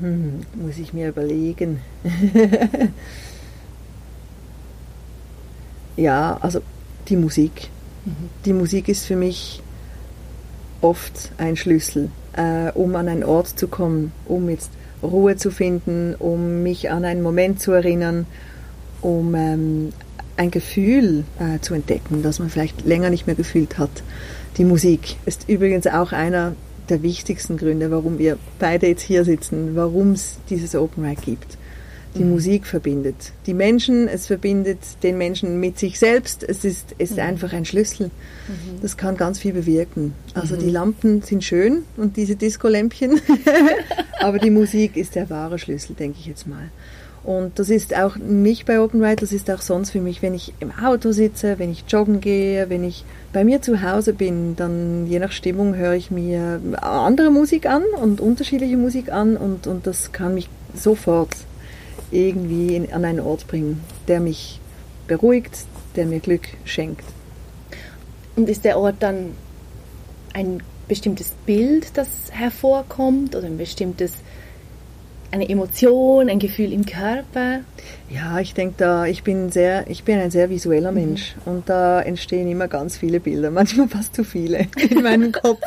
Hm, 0.00 0.40
muss 0.54 0.78
ich 0.78 0.92
mir 0.92 1.08
überlegen. 1.08 1.80
ja, 5.96 6.38
also 6.40 6.60
die 7.08 7.16
Musik. 7.16 7.68
Die 8.44 8.52
Musik 8.52 8.88
ist 8.88 9.06
für 9.06 9.16
mich 9.16 9.62
oft 10.80 11.32
ein 11.38 11.56
Schlüssel, 11.56 12.10
äh, 12.34 12.70
um 12.72 12.94
an 12.94 13.08
einen 13.08 13.24
Ort 13.24 13.48
zu 13.48 13.68
kommen, 13.68 14.12
um 14.26 14.48
jetzt 14.48 14.70
Ruhe 15.02 15.36
zu 15.36 15.50
finden, 15.50 16.14
um 16.14 16.62
mich 16.62 16.90
an 16.90 17.04
einen 17.04 17.22
Moment 17.22 17.60
zu 17.60 17.72
erinnern, 17.72 18.26
um 19.00 19.34
ähm, 19.34 19.92
ein 20.36 20.50
Gefühl 20.50 21.24
äh, 21.38 21.60
zu 21.60 21.74
entdecken, 21.74 22.22
das 22.22 22.38
man 22.38 22.50
vielleicht 22.50 22.84
länger 22.84 23.10
nicht 23.10 23.26
mehr 23.26 23.36
gefühlt 23.36 23.78
hat. 23.78 23.90
Die 24.58 24.64
Musik 24.64 25.16
ist 25.26 25.48
übrigens 25.48 25.86
auch 25.86 26.12
einer 26.12 26.54
der 26.88 27.02
wichtigsten 27.02 27.56
Gründe, 27.56 27.90
warum 27.90 28.18
wir 28.18 28.38
beide 28.58 28.86
jetzt 28.86 29.02
hier 29.02 29.24
sitzen, 29.24 29.76
warum 29.76 30.12
es 30.12 30.38
dieses 30.50 30.74
Open 30.74 31.02
Mic 31.02 31.20
gibt. 31.22 31.58
Die 32.16 32.24
mhm. 32.24 32.30
Musik 32.30 32.66
verbindet 32.66 33.32
die 33.46 33.54
Menschen, 33.54 34.08
es 34.08 34.26
verbindet 34.26 34.78
den 35.02 35.18
Menschen 35.18 35.60
mit 35.60 35.78
sich 35.78 35.98
selbst. 35.98 36.42
Es 36.42 36.64
ist, 36.64 36.94
es 36.98 37.10
ist 37.10 37.16
mhm. 37.16 37.22
einfach 37.24 37.52
ein 37.52 37.64
Schlüssel. 37.64 38.06
Mhm. 38.48 38.80
Das 38.82 38.96
kann 38.96 39.16
ganz 39.16 39.38
viel 39.38 39.52
bewirken. 39.52 40.14
Also 40.34 40.56
die 40.56 40.66
mhm. 40.66 40.72
Lampen 40.72 41.22
sind 41.22 41.44
schön 41.44 41.84
und 41.96 42.16
diese 42.16 42.36
Disco-Lämpchen, 42.36 43.20
aber 44.20 44.38
die 44.38 44.50
Musik 44.50 44.96
ist 44.96 45.14
der 45.14 45.30
wahre 45.30 45.58
Schlüssel, 45.58 45.94
denke 45.94 46.18
ich 46.20 46.26
jetzt 46.26 46.46
mal. 46.46 46.70
Und 47.26 47.58
das 47.58 47.70
ist 47.70 47.92
auch 47.96 48.14
nicht 48.14 48.66
bei 48.66 48.80
Open 48.80 49.02
Ride, 49.02 49.16
das 49.16 49.32
ist 49.32 49.50
auch 49.50 49.60
sonst 49.60 49.90
für 49.90 50.00
mich, 50.00 50.22
wenn 50.22 50.32
ich 50.32 50.54
im 50.60 50.70
Auto 50.70 51.10
sitze, 51.10 51.58
wenn 51.58 51.72
ich 51.72 51.82
joggen 51.88 52.20
gehe, 52.20 52.70
wenn 52.70 52.84
ich 52.84 53.04
bei 53.32 53.42
mir 53.42 53.60
zu 53.60 53.82
Hause 53.82 54.12
bin, 54.12 54.54
dann 54.54 55.08
je 55.08 55.18
nach 55.18 55.32
Stimmung 55.32 55.74
höre 55.74 55.94
ich 55.94 56.12
mir 56.12 56.60
andere 56.80 57.32
Musik 57.32 57.66
an 57.66 57.82
und 58.00 58.20
unterschiedliche 58.20 58.76
Musik 58.76 59.10
an 59.10 59.36
und, 59.36 59.66
und 59.66 59.88
das 59.88 60.12
kann 60.12 60.34
mich 60.34 60.48
sofort 60.72 61.34
irgendwie 62.12 62.76
in, 62.76 62.92
an 62.92 63.04
einen 63.04 63.18
Ort 63.18 63.48
bringen, 63.48 63.82
der 64.06 64.20
mich 64.20 64.60
beruhigt, 65.08 65.64
der 65.96 66.06
mir 66.06 66.20
Glück 66.20 66.46
schenkt. 66.64 67.04
Und 68.36 68.48
ist 68.48 68.64
der 68.64 68.78
Ort 68.78 68.96
dann 69.00 69.32
ein 70.32 70.62
bestimmtes 70.86 71.32
Bild, 71.44 71.88
das 71.94 72.06
hervorkommt 72.30 73.34
oder 73.34 73.48
ein 73.48 73.58
bestimmtes 73.58 74.12
eine 75.30 75.48
Emotion, 75.48 76.28
ein 76.28 76.38
Gefühl 76.38 76.72
im 76.72 76.86
Körper? 76.86 77.60
Ja, 78.08 78.38
ich 78.38 78.54
denke 78.54 78.74
da, 78.78 79.06
ich 79.06 79.22
bin 79.22 79.50
sehr, 79.50 79.88
ich 79.90 80.04
bin 80.04 80.18
ein 80.18 80.30
sehr 80.30 80.50
visueller 80.50 80.92
mhm. 80.92 80.98
Mensch 80.98 81.34
und 81.44 81.68
da 81.68 82.00
entstehen 82.00 82.48
immer 82.50 82.68
ganz 82.68 82.96
viele 82.96 83.20
Bilder, 83.20 83.50
manchmal 83.52 83.88
fast 83.88 84.14
zu 84.14 84.24
viele 84.24 84.66
in 84.90 85.02
meinem 85.02 85.32
Kopf. 85.32 85.60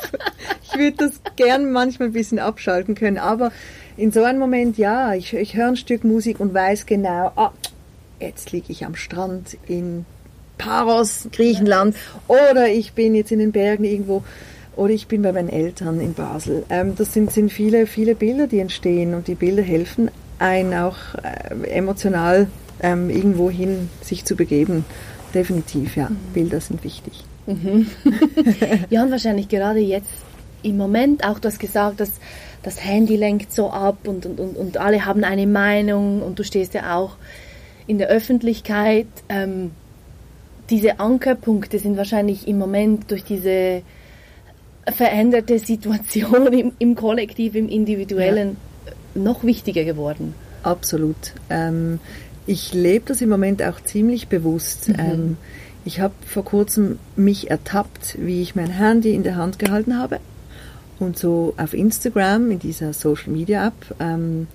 ich 0.63 0.78
würde 0.78 0.98
das 0.98 1.22
gern 1.36 1.72
manchmal 1.72 2.10
ein 2.10 2.13
bisschen 2.13 2.39
abschalten 2.39 2.96
können, 2.96 3.18
aber 3.18 3.51
in 3.98 4.12
so 4.12 4.24
einem 4.24 4.39
Moment, 4.39 4.78
ja, 4.78 5.13
ich, 5.13 5.34
ich 5.34 5.56
höre 5.56 5.68
ein 5.68 5.75
Stück 5.75 6.04
Musik 6.04 6.39
und 6.39 6.54
weiß 6.54 6.86
genau, 6.86 7.32
ah, 7.36 7.51
jetzt 8.20 8.51
liege 8.51 8.72
ich 8.72 8.86
am 8.86 8.96
Strand 8.96 9.58
in 9.68 10.06
Paros, 10.58 11.28
Griechenland, 11.32 11.96
oder 12.28 12.68
ich 12.68 12.94
bin 12.94 13.16
jetzt 13.16 13.32
in 13.32 13.39
den 13.39 13.51
Bergen 13.51 13.84
irgendwo 13.84 14.24
oder 14.79 14.93
ich 14.93 15.07
bin 15.07 15.21
bei 15.21 15.33
meinen 15.33 15.50
Eltern 15.50 16.00
in 16.00 16.13
Basel. 16.13 16.63
Ähm, 16.69 16.95
das 16.95 17.13
sind, 17.13 17.31
sind 17.31 17.51
viele, 17.51 17.86
viele 17.86 18.15
Bilder, 18.15 18.48
die 18.48 18.59
entstehen 18.59 19.13
und 19.13 19.27
die 19.27 19.36
Bilder 19.36 19.62
helfen 19.62 20.09
einen 20.39 20.74
auch 20.74 20.95
äh, 21.21 21.67
emotional 21.69 22.48
ähm, 22.81 23.09
irgendwo 23.09 23.50
hin 23.50 23.89
sich 24.01 24.24
zu 24.24 24.38
begeben. 24.38 24.86
Definitiv, 25.33 25.98
ja. 25.98 26.09
Mhm. 26.09 26.17
Bilder 26.33 26.62
sind 26.62 26.83
wichtig. 26.86 27.25
Mhm. 27.45 27.88
ja, 28.89 29.03
und 29.03 29.12
wahrscheinlich 29.12 29.50
gerade 29.50 29.79
jetzt 29.79 30.09
im 30.63 30.77
Moment 30.77 31.25
auch, 31.25 31.39
du 31.39 31.50
hast 31.50 31.59
gesagt, 31.59 32.00
dass 32.00 32.13
das 32.63 32.83
Handy 32.83 33.17
lenkt 33.17 33.51
so 33.51 33.69
ab 33.69 34.07
und, 34.07 34.25
und, 34.25 34.39
und, 34.39 34.55
und 34.55 34.77
alle 34.77 35.05
haben 35.05 35.25
eine 35.25 35.45
Meinung 35.45 36.21
und 36.21 36.39
du 36.39 36.43
stehst 36.45 36.74
ja 36.74 36.95
auch 36.95 37.17
in 37.86 37.98
der 37.98 38.07
Öffentlichkeit. 38.07 39.07
Ähm, 39.27 39.71
diese 40.69 41.01
Ankerpunkte 41.01 41.79
sind 41.79 41.98
wahrscheinlich 41.98 42.48
im 42.48 42.57
Moment 42.57 43.12
durch 43.12 43.25
diese 43.25 43.81
veränderte 44.91 45.60
Situation 45.60 46.53
im, 46.53 46.72
im 46.79 46.96
Kollektiv, 46.96 47.55
im 47.55 47.69
Individuellen 47.69 48.58
ja. 48.86 49.22
noch 49.22 49.43
wichtiger 49.43 49.84
geworden. 49.84 50.34
Absolut. 50.63 51.34
Ähm, 51.50 52.00
ich 52.46 52.74
lebe 52.74 53.05
das 53.08 53.22
im 53.22 53.29
Moment 53.29 53.62
auch 53.63 53.81
ziemlich 53.81 54.27
bewusst. 54.27 54.89
Mhm. 54.89 54.96
Ähm, 55.00 55.38
ich 55.86 56.00
habe 56.00 56.13
vor 56.25 56.43
kurzem 56.43 57.00
mich 57.15 57.50
ertappt, 57.50 58.17
wie 58.19 58.41
ich 58.41 58.55
mein 58.55 58.69
Handy 58.69 59.13
in 59.13 59.24
der 59.24 59.36
Hand 59.38 59.60
gehalten 59.60 59.98
habe 59.98 60.19
und 61.00 61.17
so 61.17 61.53
auf 61.58 61.74
Instagram, 61.74 62.51
in 62.51 62.60
dieser 62.60 62.93
Social 62.93 63.31
Media 63.31 63.67
App, 63.67 63.96
ähm, 64.00 64.48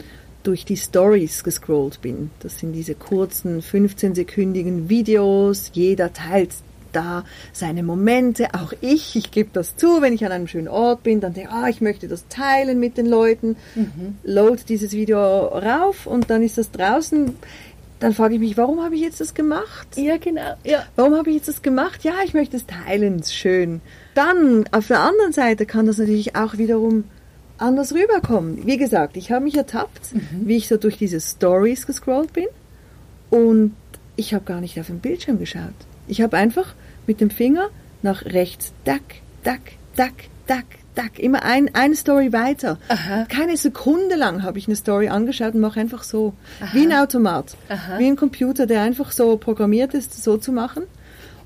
durch 0.43 0.65
die 0.65 0.77
Stories 0.77 1.43
gescrollt 1.43 2.03
bin. 2.03 2.31
Das 2.41 2.59
sind 2.59 2.73
diese 2.73 2.95
kurzen 2.95 3.63
15-sekündigen 3.63 4.91
Videos. 4.91 5.71
Jeder 5.73 6.13
teilt 6.13 6.51
da 6.95 7.25
seine 7.53 7.83
Momente, 7.83 8.49
auch 8.55 8.73
ich, 8.81 9.17
ich 9.17 9.31
gebe 9.31 9.51
das 9.53 9.77
zu, 9.77 10.01
wenn 10.01 10.13
ich 10.13 10.25
an 10.25 10.33
einem 10.33 10.49
schönen 10.49 10.69
Ort 10.69 11.03
bin, 11.03 11.21
dann 11.21 11.35
denke 11.35 11.51
ich, 11.51 11.55
ah, 11.55 11.69
ich 11.69 11.81
möchte 11.81 12.09
das 12.09 12.27
teilen 12.29 12.81
mit 12.81 12.97
den 12.97 13.07
Leuten, 13.07 13.57
mhm. 13.75 14.17
load 14.25 14.63
dieses 14.69 14.93
Video 14.93 15.19
rauf 15.19 16.07
und 16.07 16.31
dann 16.31 16.43
ist 16.43 16.59
das 16.59 16.71
draußen. 16.71 17.37
Dann 18.01 18.13
frage 18.13 18.35
ich 18.35 18.41
mich, 18.41 18.57
warum 18.57 18.83
habe 18.83 18.97
ich 18.97 19.01
jetzt 19.01 19.21
das 19.21 19.35
gemacht? 19.35 19.89
Ja, 19.97 20.17
genau. 20.19 20.55
Ja. 20.65 20.85
Warum 20.97 21.15
habe 21.15 21.31
ich 21.31 21.37
jetzt 21.37 21.49
das 21.49 21.63
gemacht? 21.63 22.05
Ja, 22.05 22.15
ich 22.25 22.35
möchte 22.35 22.57
es 22.57 22.67
teilen, 22.67 23.23
schön. 23.23 23.81
Dann, 24.15 24.65
auf 24.73 24.89
der 24.89 25.01
anderen 25.01 25.33
Seite 25.33 25.65
kann 25.65 25.87
das 25.87 25.99
natürlich 25.99 26.37
auch 26.37 26.59
wiederum 26.59 27.05
anders 27.59 27.95
rüberkommen. 27.95 28.67
Wie 28.67 28.77
gesagt, 28.77 29.17
ich 29.17 29.31
habe 29.31 29.45
mich 29.45 29.57
ertappt, 29.57 30.15
mhm. 30.15 30.43
wie 30.45 30.57
ich 30.57 30.69
so 30.69 30.77
durch 30.77 30.99
diese 30.99 31.21
Stories 31.21 31.87
gescrollt 31.87 32.33
bin 32.33 32.47
und 33.31 33.75
ich 34.17 34.35
habe 34.35 34.45
gar 34.45 34.61
nicht 34.61 34.79
auf 34.79 34.89
den 34.89 35.01
Bildschirm 35.01 35.39
geschaut. 35.39 35.75
Ich 36.07 36.21
habe 36.21 36.37
einfach 36.37 36.75
mit 37.07 37.21
dem 37.21 37.31
Finger 37.31 37.69
nach 38.03 38.25
rechts, 38.25 38.73
dack, 38.85 39.03
dack, 39.43 39.73
dack, 39.97 40.15
dack, 40.47 40.67
dack, 40.95 41.19
immer 41.19 41.43
ein, 41.43 41.75
eine 41.75 41.97
Story 41.97 42.33
weiter. 42.33 42.79
Aha. 42.89 43.25
Keine 43.29 43.57
Sekunde 43.57 44.15
lang 44.15 44.43
habe 44.43 44.59
ich 44.59 44.67
eine 44.67 44.77
Story 44.77 45.09
angeschaut 45.09 45.55
und 45.55 45.61
mache 45.61 45.81
einfach 45.81 46.03
so. 46.05 46.35
Aha. 46.61 46.75
Wie 46.75 46.83
ein 46.83 46.93
Automat. 46.93 47.57
Aha. 47.69 47.99
Wie 47.99 48.07
ein 48.07 48.17
Computer, 48.17 48.67
der 48.67 48.83
einfach 48.83 49.11
so 49.13 49.37
programmiert 49.37 49.95
ist, 49.95 50.23
so 50.23 50.37
zu 50.37 50.53
machen. 50.53 50.85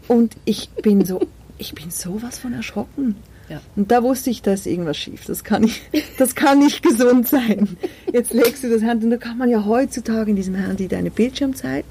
Und 0.09 0.37
ich 0.45 0.69
bin 0.71 1.05
so, 1.05 1.21
ich 1.59 1.75
bin 1.75 1.91
sowas 1.91 2.39
von 2.39 2.53
erschrocken. 2.53 3.17
Ja. 3.49 3.63
Und 3.77 3.91
da 3.91 4.03
wusste 4.03 4.29
ich, 4.29 4.43
da 4.43 4.53
ist 4.53 4.67
irgendwas 4.67 4.99
schief. 4.99 5.25
Das 5.25 5.43
kann 5.43 5.63
nicht, 5.63 5.81
das 6.19 6.35
kann 6.35 6.59
nicht 6.59 6.83
gesund 6.83 7.27
sein. 7.27 7.79
Jetzt 8.13 8.35
legst 8.35 8.63
du 8.63 8.69
das 8.69 8.83
Handy 8.83 9.05
und 9.05 9.11
da 9.11 9.17
kann 9.17 9.39
man 9.39 9.49
ja 9.49 9.65
heutzutage 9.65 10.31
in 10.31 10.37
diesem 10.37 10.55
Handy 10.55 10.87
deine 10.87 11.11
Bildschirmzeit, 11.11 11.87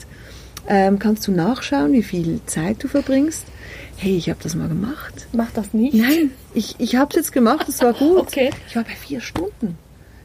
ähm, 0.67 0.99
kannst 0.99 1.25
du 1.27 1.31
nachschauen, 1.31 1.93
wie 1.93 2.03
viel 2.03 2.41
Zeit 2.45 2.83
du 2.83 2.87
verbringst 2.87 3.45
hey, 3.97 4.15
ich 4.17 4.29
habe 4.29 4.39
das 4.41 4.55
mal 4.55 4.67
gemacht. 4.67 5.27
Mach 5.33 5.51
das 5.51 5.73
nicht? 5.73 5.93
Nein, 5.93 6.31
ich, 6.53 6.75
ich 6.79 6.95
habe 6.95 7.09
es 7.11 7.15
jetzt 7.15 7.31
gemacht, 7.31 7.67
es 7.67 7.81
war 7.81 7.93
gut. 7.99 8.17
okay. 8.17 8.51
Ich 8.67 8.75
war 8.75 8.83
bei 8.83 8.95
vier 8.95 9.21
Stunden. 9.21 9.77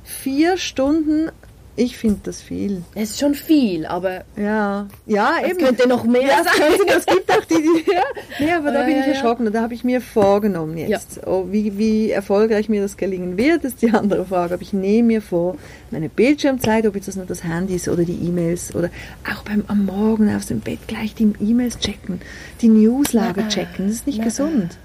Vier 0.04 0.56
Stunden 0.56 1.30
ich 1.74 1.96
finde 1.96 2.20
das 2.24 2.42
viel. 2.42 2.82
Es 2.94 3.10
ist 3.10 3.20
schon 3.20 3.34
viel, 3.34 3.86
aber. 3.86 4.24
Ja, 4.36 4.88
ja, 5.06 5.36
eben. 5.42 5.58
könnte 5.58 5.88
noch 5.88 6.04
mehr 6.04 6.22
ja, 6.22 6.44
sein. 6.44 6.72
Es 6.86 7.06
gibt 7.06 7.30
auch 7.30 7.44
die, 7.46 7.54
die 7.54 7.90
ja. 7.90 8.02
Nee, 8.38 8.52
aber 8.52 8.72
da 8.72 8.80
ja, 8.80 8.86
bin 8.86 9.00
ich 9.00 9.06
erschrocken. 9.06 9.50
Da 9.50 9.62
habe 9.62 9.72
ich 9.72 9.82
mir 9.82 10.02
vorgenommen 10.02 10.76
jetzt. 10.76 11.16
Ja. 11.16 11.22
Oh, 11.26 11.46
wie, 11.50 11.78
wie 11.78 12.10
erfolgreich 12.10 12.68
mir 12.68 12.82
das 12.82 12.98
gelingen 12.98 13.38
wird, 13.38 13.64
ist 13.64 13.80
die 13.80 13.90
andere 13.90 14.26
Frage. 14.26 14.54
Aber 14.54 14.62
ich 14.62 14.74
nehme 14.74 15.08
mir 15.08 15.22
vor, 15.22 15.56
meine 15.90 16.10
Bildschirmzeit, 16.10 16.86
ob 16.86 16.94
jetzt 16.94 17.08
das 17.08 17.16
nur 17.16 17.24
das 17.24 17.42
Handy 17.42 17.76
ist 17.76 17.88
oder 17.88 18.04
die 18.04 18.18
E-Mails 18.26 18.74
oder 18.74 18.90
auch 19.30 19.42
beim 19.42 19.64
am 19.68 19.86
Morgen 19.86 20.34
aus 20.34 20.46
dem 20.46 20.60
Bett 20.60 20.80
gleich 20.86 21.14
die 21.14 21.32
E-Mails 21.40 21.78
checken, 21.78 22.20
die 22.60 22.68
Newslage 22.68 23.48
checken. 23.48 23.86
Das 23.86 23.96
ist 23.96 24.06
nicht 24.06 24.22
gesund. 24.22 24.76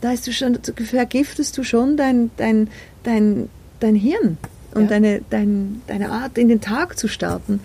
Da 0.00 0.12
ist 0.12 0.26
du 0.26 0.32
schon, 0.32 0.58
vergiftest 0.62 1.58
du 1.58 1.64
schon 1.64 1.96
dein, 1.96 2.30
dein, 2.36 2.68
dein, 3.02 3.48
dein 3.80 3.96
Hirn 3.96 4.38
und 4.76 4.84
ja. 4.84 4.88
deine, 4.88 5.20
dein, 5.30 5.82
deine 5.86 6.10
Art 6.10 6.38
in 6.38 6.48
den 6.48 6.60
Tag 6.60 6.98
zu 6.98 7.08
starten. 7.08 7.60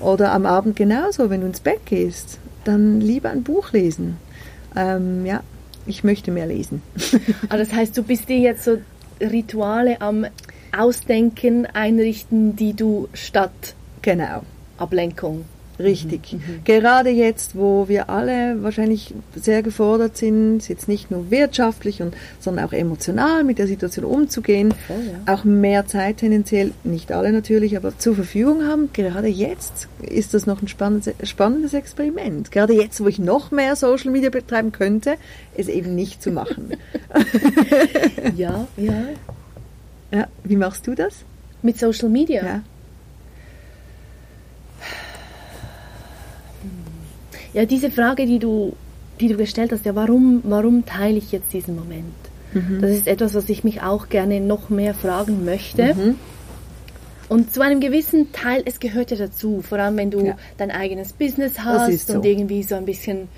Oder 0.00 0.32
am 0.32 0.46
Abend 0.46 0.76
genauso, 0.76 1.30
wenn 1.30 1.40
du 1.40 1.46
ins 1.46 1.60
Bett 1.60 1.84
gehst, 1.86 2.38
dann 2.64 3.00
lieber 3.00 3.30
ein 3.30 3.42
Buch 3.42 3.72
lesen. 3.72 4.16
Ähm, 4.76 5.26
ja, 5.26 5.42
ich 5.86 6.04
möchte 6.04 6.30
mehr 6.30 6.46
lesen. 6.46 6.82
Aber 7.48 7.58
das 7.58 7.72
heißt, 7.72 7.96
du 7.96 8.02
bist 8.02 8.28
dir 8.28 8.38
jetzt 8.38 8.64
so 8.64 8.78
Rituale 9.20 10.00
am 10.00 10.26
Ausdenken, 10.76 11.66
einrichten, 11.66 12.54
die 12.56 12.74
du 12.74 13.08
statt 13.14 13.74
genau. 14.02 14.42
Ablenkung 14.76 15.44
Richtig. 15.78 16.32
Mhm. 16.32 16.38
mhm. 16.38 16.64
Gerade 16.64 17.10
jetzt, 17.10 17.56
wo 17.56 17.88
wir 17.88 18.10
alle 18.10 18.62
wahrscheinlich 18.62 19.14
sehr 19.34 19.62
gefordert 19.62 20.16
sind, 20.16 20.68
jetzt 20.68 20.88
nicht 20.88 21.10
nur 21.10 21.30
wirtschaftlich, 21.30 22.02
und, 22.02 22.14
sondern 22.40 22.64
auch 22.64 22.72
emotional 22.72 23.44
mit 23.44 23.58
der 23.58 23.66
Situation 23.66 24.04
umzugehen, 24.04 24.74
oh, 24.88 24.94
ja. 24.94 25.32
auch 25.32 25.44
mehr 25.44 25.86
Zeit 25.86 26.18
tendenziell, 26.18 26.72
nicht 26.84 27.12
alle 27.12 27.32
natürlich, 27.32 27.76
aber 27.76 27.96
zur 27.96 28.14
Verfügung 28.14 28.66
haben. 28.66 28.90
Gerade 28.92 29.28
jetzt 29.28 29.88
ist 30.02 30.34
das 30.34 30.46
noch 30.46 30.62
ein 30.62 30.68
spannendes, 30.68 31.14
spannendes 31.22 31.74
Experiment. 31.74 32.50
Gerade 32.50 32.72
jetzt, 32.72 33.00
wo 33.00 33.06
ich 33.06 33.18
noch 33.18 33.50
mehr 33.50 33.76
Social 33.76 34.10
Media 34.10 34.30
betreiben 34.30 34.72
könnte, 34.72 35.14
es 35.56 35.68
eben 35.68 35.94
nicht 35.94 36.22
zu 36.22 36.30
machen. 36.30 36.72
ja, 38.36 38.66
ja. 38.76 39.04
Ja, 40.10 40.26
wie 40.44 40.56
machst 40.56 40.86
du 40.86 40.94
das? 40.94 41.24
Mit 41.62 41.78
Social 41.78 42.08
Media? 42.08 42.44
Ja. 42.44 42.62
Ja, 47.54 47.64
diese 47.64 47.90
Frage, 47.90 48.26
die 48.26 48.38
du, 48.38 48.74
die 49.20 49.28
du 49.28 49.36
gestellt 49.36 49.72
hast, 49.72 49.84
ja, 49.84 49.94
warum, 49.94 50.40
warum 50.44 50.84
teile 50.86 51.18
ich 51.18 51.32
jetzt 51.32 51.52
diesen 51.52 51.76
Moment? 51.76 52.14
Mhm. 52.52 52.80
Das 52.80 52.90
ist 52.90 53.06
etwas, 53.06 53.34
was 53.34 53.48
ich 53.48 53.64
mich 53.64 53.82
auch 53.82 54.08
gerne 54.08 54.40
noch 54.40 54.70
mehr 54.70 54.94
fragen 54.94 55.44
möchte. 55.44 55.94
Mhm. 55.94 56.14
Und 57.28 57.52
zu 57.52 57.60
einem 57.60 57.80
gewissen 57.80 58.32
Teil, 58.32 58.62
es 58.64 58.80
gehört 58.80 59.10
ja 59.10 59.16
dazu, 59.18 59.60
vor 59.60 59.78
allem 59.78 59.96
wenn 59.98 60.10
du 60.10 60.24
ja. 60.24 60.36
dein 60.56 60.70
eigenes 60.70 61.12
Business 61.12 61.58
hast 61.58 62.06
so. 62.06 62.14
und 62.14 62.24
irgendwie 62.24 62.62
so 62.62 62.74
ein 62.74 62.86
bisschen 62.86 63.28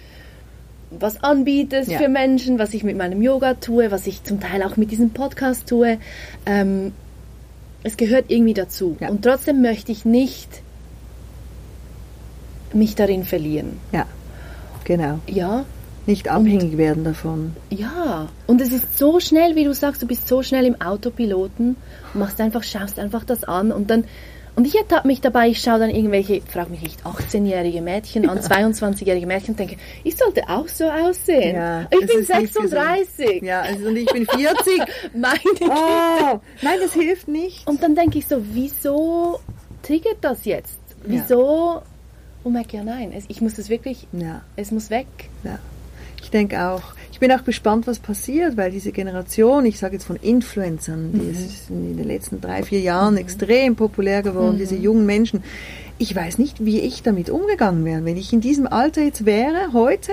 was 0.91 1.23
anbietest 1.23 1.91
Ja. 1.91 1.99
für 1.99 2.09
Menschen, 2.09 2.59
was 2.59 2.75
ich 2.75 2.85
mit 2.85 2.97
meinem 2.97 3.23
Yoga 3.23 3.55
tue, 3.55 3.91
was 3.91 4.07
ich 4.07 4.23
zum 4.25 4.41
Teil 4.41 4.63
auch 4.63 4.77
mit 4.77 4.91
diesem 4.91 5.11
Podcast 5.11 5.69
tue. 5.69 5.99
Ähm, 6.47 6.93
es 7.83 7.97
gehört 7.97 8.27
irgendwie 8.29 8.55
dazu. 8.55 8.97
Ja. 9.01 9.09
Und 9.09 9.23
trotzdem 9.23 9.63
möchte 9.63 9.91
ich 9.91 10.05
nicht 10.05 10.63
mich 12.73 12.95
darin 12.95 13.25
verlieren. 13.25 13.79
Ja, 13.93 14.07
genau. 14.85 15.19
Ja, 15.27 15.65
Nicht 16.07 16.29
abhängig 16.29 16.77
werden 16.79 17.05
davon. 17.05 17.55
ja. 17.71 18.29
Und 18.47 18.61
es 18.61 18.73
ist 18.73 18.99
so 18.99 19.21
schnell, 19.21 19.55
wie 19.57 19.65
du 19.65 19.75
sagst, 19.75 20.03
du 20.03 20.07
bist 20.07 20.27
so 20.27 20.43
schnell 20.43 20.65
im 20.67 20.81
Autopiloten, 20.81 21.77
machst 22.15 22.41
einfach, 22.41 22.63
schaust 22.63 22.99
einfach 22.99 23.25
das 23.25 23.45
an 23.45 23.71
und 23.73 23.91
dann 23.91 24.05
und 24.57 24.67
ich 24.67 24.75
ertappe 24.77 25.07
mich 25.07 25.21
dabei, 25.21 25.49
ich 25.49 25.63
schaue 25.63 25.79
dann 25.79 25.91
irgendwelche, 25.91 26.43
frag 26.43 26.71
mich 26.71 26.83
nicht, 26.83 27.07
18-jährige 27.07 27.81
Mädchen 27.81 28.29
an, 28.29 28.41
22-jährige 28.41 29.25
Mädchen 29.25 29.51
und 29.51 29.61
denke, 29.61 29.77
ich 30.03 30.17
sollte 30.17 30.43
auch 30.49 30.67
so 30.67 30.91
aussehen. 30.91 31.55
Ja, 31.55 31.83
ich 31.83 32.01
bin 32.07 32.19
ist 32.19 32.35
nicht 32.35 32.53
36. 32.53 33.43
Ja, 33.43 33.61
also, 33.61 33.87
und 33.87 33.97
ich 33.97 34.13
bin 34.13 34.27
40. 34.27 34.83
Meine. 35.15 35.39
Oh, 35.63 36.41
nein, 36.63 36.79
das 36.83 36.93
hilft 36.93 37.29
nicht. 37.29 37.67
Und 37.69 37.83
dann 37.83 37.95
denke 37.95 38.19
ich 38.19 38.27
so, 38.27 38.43
wieso 38.53 39.39
triggert 39.83 40.19
das 40.21 40.45
jetzt? 40.45 40.79
Wieso? 41.05 41.83
Und 42.43 42.53
merke, 42.55 42.77
ja 42.79 42.85
nein, 42.85 43.13
ich 43.29 43.41
muss 43.41 43.59
es 43.59 43.69
wirklich, 43.69 44.07
Ja, 44.13 44.43
es 44.57 44.71
muss 44.71 44.91
weg. 44.91 45.07
ja. 45.45 45.59
Ich 46.23 46.31
denke 46.31 46.63
auch. 46.63 46.83
Ich 47.13 47.19
bin 47.19 47.33
auch 47.33 47.45
gespannt, 47.45 47.87
was 47.87 47.99
passiert, 47.99 48.57
weil 48.59 48.71
diese 48.71 48.93
Generation, 48.93 49.65
ich 49.65 49.79
sage 49.79 49.95
jetzt 49.95 50.05
von 50.05 50.17
Influencern, 50.17 51.13
die 51.15 51.31
ist 51.31 51.71
in 51.71 51.97
den 51.97 52.07
letzten 52.07 52.41
drei, 52.43 52.63
vier 52.63 52.81
Jahren 52.81 53.17
extrem 53.17 53.75
populär 53.75 54.23
geworden, 54.23 54.59
diese 54.59 54.77
jungen 54.77 55.07
Menschen. 55.07 55.43
Ich 55.99 56.15
weiß 56.15 56.37
nicht, 56.39 56.63
wie 56.65 56.81
ich 56.81 57.03
damit 57.03 57.31
umgegangen 57.31 57.85
wäre. 57.87 58.05
Wenn 58.05 58.19
ich 58.19 58.33
in 58.35 58.41
diesem 58.43 58.67
Alter 58.67 59.03
jetzt 59.03 59.25
wäre, 59.25 59.73
heute, 59.73 60.13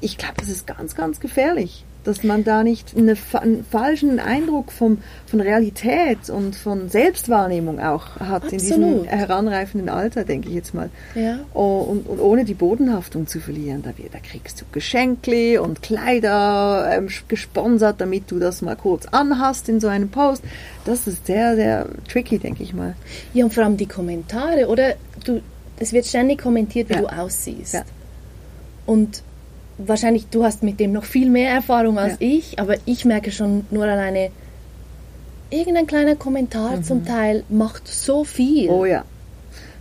ich 0.00 0.18
glaube, 0.18 0.34
das 0.38 0.48
ist 0.48 0.66
ganz, 0.66 0.94
ganz 0.96 1.20
gefährlich, 1.20 1.84
dass 2.04 2.24
man 2.24 2.44
da 2.44 2.62
nicht 2.64 2.96
eine, 2.96 3.14
einen 3.34 3.64
falschen 3.64 4.18
Eindruck 4.20 4.72
vom, 4.72 4.98
von 5.26 5.40
Realität 5.40 6.30
und 6.30 6.56
von 6.56 6.88
Selbstwahrnehmung 6.88 7.80
auch 7.80 8.16
hat 8.20 8.44
in 8.52 8.58
diesem 8.58 8.82
Absolut. 8.84 9.06
heranreifenden 9.08 9.88
Alter, 9.88 10.24
denke 10.24 10.48
ich 10.48 10.54
jetzt 10.54 10.74
mal. 10.74 10.90
Ja. 11.14 11.40
Oh, 11.54 11.80
und, 11.80 12.06
und 12.06 12.20
ohne 12.20 12.44
die 12.44 12.54
Bodenhaftung 12.54 13.26
zu 13.26 13.40
verlieren. 13.40 13.82
Da, 13.82 13.90
da 14.10 14.18
kriegst 14.18 14.60
du 14.60 14.64
Geschenkli 14.72 15.58
und 15.58 15.82
Kleider 15.82 16.90
ähm, 16.92 17.08
gesponsert, 17.28 18.00
damit 18.00 18.30
du 18.30 18.38
das 18.38 18.62
mal 18.62 18.76
kurz 18.76 19.06
anhast 19.06 19.68
in 19.68 19.80
so 19.80 19.88
einem 19.88 20.08
Post. 20.08 20.42
Das 20.84 21.06
ist 21.06 21.26
sehr, 21.26 21.54
sehr 21.56 21.86
tricky, 22.08 22.38
denke 22.38 22.62
ich 22.62 22.72
mal. 22.72 22.94
Ja, 23.34 23.44
und 23.44 23.52
vor 23.52 23.64
allem 23.64 23.76
die 23.76 23.86
Kommentare, 23.86 24.68
oder? 24.68 24.94
Du, 25.24 25.40
es 25.78 25.92
wird 25.92 26.06
ständig 26.06 26.40
kommentiert, 26.40 26.88
wie 26.88 26.94
Ja. 26.94 27.00
du 27.00 27.06
aussiehst. 27.08 27.74
Ja. 27.74 27.82
Und 28.86 29.22
wahrscheinlich, 29.86 30.26
du 30.28 30.44
hast 30.44 30.62
mit 30.62 30.80
dem 30.80 30.92
noch 30.92 31.04
viel 31.04 31.30
mehr 31.30 31.50
Erfahrung 31.52 31.98
als 31.98 32.12
Ja. 32.20 32.26
ich, 32.28 32.58
aber 32.58 32.74
ich 32.86 33.04
merke 33.04 33.30
schon 33.32 33.64
nur 33.70 33.84
alleine, 33.84 34.30
irgendein 35.50 35.86
kleiner 35.86 36.16
Kommentar 36.16 36.82
zum 36.82 37.04
Teil 37.04 37.44
macht 37.48 37.88
so 37.88 38.24
viel. 38.24 38.64
Mhm. 38.64 38.70
Oh 38.74 38.84
ja. 38.84 39.04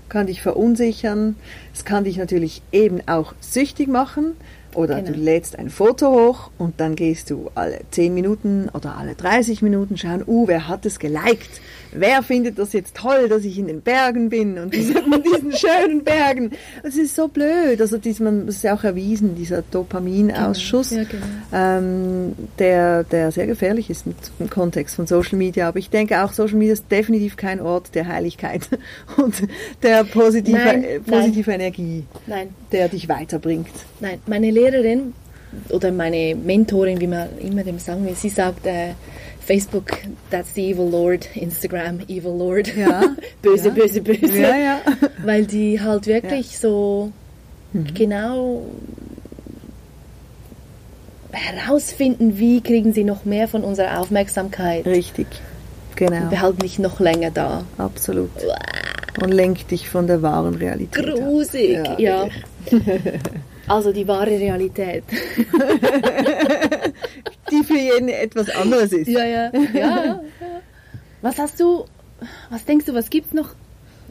Kann 0.09 0.25
dich 0.25 0.41
verunsichern. 0.41 1.35
Es 1.73 1.85
kann 1.85 2.03
dich 2.03 2.17
natürlich 2.17 2.63
eben 2.71 3.01
auch 3.07 3.33
süchtig 3.41 3.87
machen. 3.87 4.35
Oder 4.75 5.01
Genau. 5.01 5.11
du 5.13 5.19
lädst 5.19 5.57
ein 5.57 5.69
Foto 5.69 6.11
hoch 6.11 6.51
und 6.59 6.79
dann 6.79 6.95
gehst 6.95 7.29
du 7.31 7.49
alle 7.55 7.79
10 7.91 8.13
Minuten 8.13 8.69
oder 8.73 8.97
alle 8.97 9.15
30 9.15 9.61
Minuten 9.63 9.97
schauen, 9.97 10.23
uh, 10.27 10.47
wer 10.47 10.67
hat 10.67 10.85
es 10.85 10.99
geliked? 10.99 11.49
Wer 11.91 12.21
findet 12.23 12.59
das 12.59 12.73
jetzt 12.73 12.95
toll, 12.95 13.27
dass 13.29 13.43
ich 13.43 13.57
in 13.57 13.67
den 13.67 13.81
Bergen 13.81 14.29
bin 14.29 14.57
und 14.59 14.73
diese, 14.73 14.99
in 14.99 15.23
diesen 15.23 15.51
schönen 15.57 16.03
Bergen? 16.03 16.51
Es 16.83 16.95
ist 16.95 17.15
so 17.15 17.27
blöd. 17.27 17.81
Also 17.81 17.97
dies, 17.97 18.19
man, 18.19 18.45
das 18.45 18.57
ist 18.57 18.63
ja 18.63 18.75
auch 18.75 18.83
erwiesen, 18.83 19.35
dieser 19.35 19.63
Dopaminausschuss, 19.63 20.91
Ja, 20.91 21.03
genau. 21.03 21.25
ähm, 21.53 22.33
der, 22.59 23.03
der 23.05 23.31
sehr 23.31 23.47
gefährlich 23.47 23.89
ist 23.89 24.05
im 24.39 24.49
Kontext 24.49 24.95
von 24.95 25.07
Social 25.07 25.37
Media. 25.37 25.67
Aber 25.67 25.79
ich 25.79 25.89
denke 25.89 26.23
auch, 26.23 26.31
Social 26.33 26.57
Media 26.57 26.73
ist 26.73 26.91
definitiv 26.91 27.37
kein 27.37 27.59
Ort 27.59 27.95
der 27.95 28.07
Heiligkeit 28.07 28.67
und 29.17 29.35
der 29.83 30.03
positive, 30.03 30.57
Nein, 30.57 30.83
äh, 30.83 30.99
nein. 31.05 31.21
positive 31.21 31.51
Energie, 31.51 32.03
Nein, 32.27 32.49
der 32.71 32.87
dich 32.89 33.09
weiterbringt. 33.09 33.67
nein. 33.99 34.19
Meine 34.27 34.51
Lehrerin 34.51 35.13
oder 35.69 35.91
meine 35.91 36.35
Mentorin, 36.35 37.01
wie 37.01 37.07
man 37.07 37.27
immer 37.39 37.63
dem 37.63 37.79
sagen 37.79 38.05
will, 38.05 38.13
sie 38.15 38.29
sagt, 38.29 38.67
äh, 38.67 38.89
Facebook, 39.39 39.97
that's 40.29 40.53
the 40.53 40.61
evil 40.69 40.89
Lord, 40.89 41.27
Instagram, 41.35 41.99
evil 42.07 42.35
Lord. 42.37 42.75
Ja, 42.75 43.01
böse, 43.41 43.69
ja. 43.69 43.73
böse, 43.73 44.01
böse. 44.01 44.37
Ja, 44.39 44.55
ja. 44.57 44.81
Weil 45.23 45.45
die 45.45 45.79
halt 45.81 46.07
wirklich 46.07 46.57
so 46.59 47.11
Mhm. 47.71 47.93
genau 47.93 48.65
herausfinden, 51.31 52.39
wie 52.39 52.61
kriegen 52.61 52.93
sie 52.93 53.03
noch 53.03 53.25
mehr 53.25 53.47
von 53.47 53.63
unserer 53.63 53.99
Aufmerksamkeit. 53.99 54.85
Richtig. 54.87 55.27
Genau. 55.95 56.29
Behalten 56.29 56.59
dich 56.61 56.79
noch 56.79 56.99
länger 56.99 57.29
da. 57.29 57.63
Absolut. 57.77 58.31
Und 59.21 59.31
lenkt 59.31 59.69
dich 59.69 59.89
von 59.89 60.07
der 60.07 60.21
wahren 60.23 60.55
Realität. 60.55 61.05
Grusig, 61.05 61.73
Ja, 61.73 61.99
ja. 61.99 62.27
Also 63.67 63.93
die 63.93 64.07
wahre 64.07 64.31
Realität. 64.31 65.03
Die 67.59 67.63
für 67.65 67.77
jeden 67.77 68.09
etwas 68.09 68.49
anderes 68.49 68.91
ist. 68.93 69.07
Ja, 69.07 69.25
ja, 69.25 69.51
ja. 69.73 70.21
Was 71.21 71.37
hast 71.37 71.59
du, 71.59 71.83
was 72.49 72.63
denkst 72.65 72.85
du, 72.85 72.93
was 72.93 73.09
gibt 73.09 73.33
noch 73.33 73.49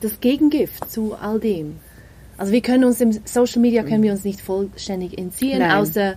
das 0.01 0.21
Gegengift 0.21 0.91
zu 0.91 1.15
all 1.15 1.41
dem? 1.41 1.77
Also 2.37 2.53
wir 2.53 2.61
können 2.61 2.85
uns 2.85 3.01
im 3.01 3.13
Social 3.25 3.63
Media 3.63 3.83
können 3.83 4.03
wir 4.03 4.13
uns 4.13 4.25
nicht 4.25 4.41
vollständig 4.43 5.17
entziehen, 5.19 5.61
Nein. 5.61 5.73
außer 5.73 6.15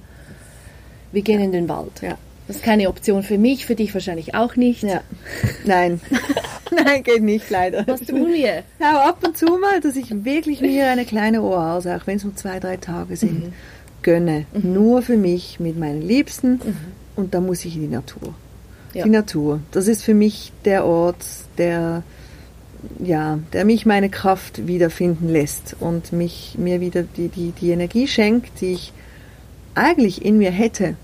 wir 1.14 1.22
gehen 1.22 1.40
in 1.42 1.52
den 1.54 1.70
Wald. 1.70 2.02
Ja. 2.02 2.18
Das 2.48 2.58
ist 2.58 2.66
keine 2.66 2.90
Option 2.90 3.24
für 3.24 3.38
mich, 3.38 3.66
für 3.66 3.76
dich 3.76 3.94
wahrscheinlich 3.94 4.36
auch 4.36 4.58
nicht. 4.58 4.84
Ja. 4.84 5.02
Nein. 5.66 6.02
Nein, 6.72 7.04
geht 7.04 7.24
nicht 7.24 7.50
leider. 7.50 7.86
Was 7.88 8.02
tun 8.02 8.28
wir? 8.34 8.64
Ja, 8.80 9.02
ab 9.08 9.26
und 9.26 9.38
zu 9.38 9.46
mal, 9.58 9.80
dass 9.80 9.96
ich 9.96 10.26
wirklich 10.26 10.60
mir 10.60 10.90
eine 10.90 11.06
kleine 11.06 11.42
Oase, 11.42 11.96
auch 11.96 12.06
wenn 12.06 12.18
es 12.18 12.24
nur 12.26 12.36
zwei, 12.36 12.60
drei 12.60 12.76
Tage 12.78 13.16
sind, 13.16 13.46
Mhm. 13.46 13.54
gönne. 14.02 14.46
Nur 14.62 15.02
für 15.02 15.16
mich, 15.18 15.60
mit 15.62 15.78
meinen 15.80 16.02
Liebsten. 16.02 16.60
Und 17.22 17.34
da 17.34 17.40
muss 17.40 17.64
ich 17.66 17.76
in 17.76 17.82
die 17.82 17.88
Natur. 17.88 18.34
Ja. 18.94 19.04
Die 19.04 19.10
Natur. 19.10 19.62
Das 19.72 19.88
ist 19.88 20.04
für 20.04 20.14
mich 20.14 20.52
der 20.66 20.86
Ort, 20.86 21.24
der, 21.58 22.04
ja, 23.00 23.40
der 23.54 23.64
mich 23.66 23.86
meine 23.86 24.10
Kraft 24.10 24.68
wiederfinden 24.68 25.30
lässt 25.30 25.76
und 25.80 26.12
mich, 26.12 26.56
mir 26.58 26.82
wieder 26.82 27.04
die, 27.04 27.30
die, 27.30 27.52
die 27.52 27.72
Energie 27.72 28.08
schenkt, 28.08 28.62
die 28.62 28.74
ich 28.74 28.94
eigentlich 29.76 30.26
in 30.26 30.38
mir 30.38 30.52
hätte. 30.52 30.96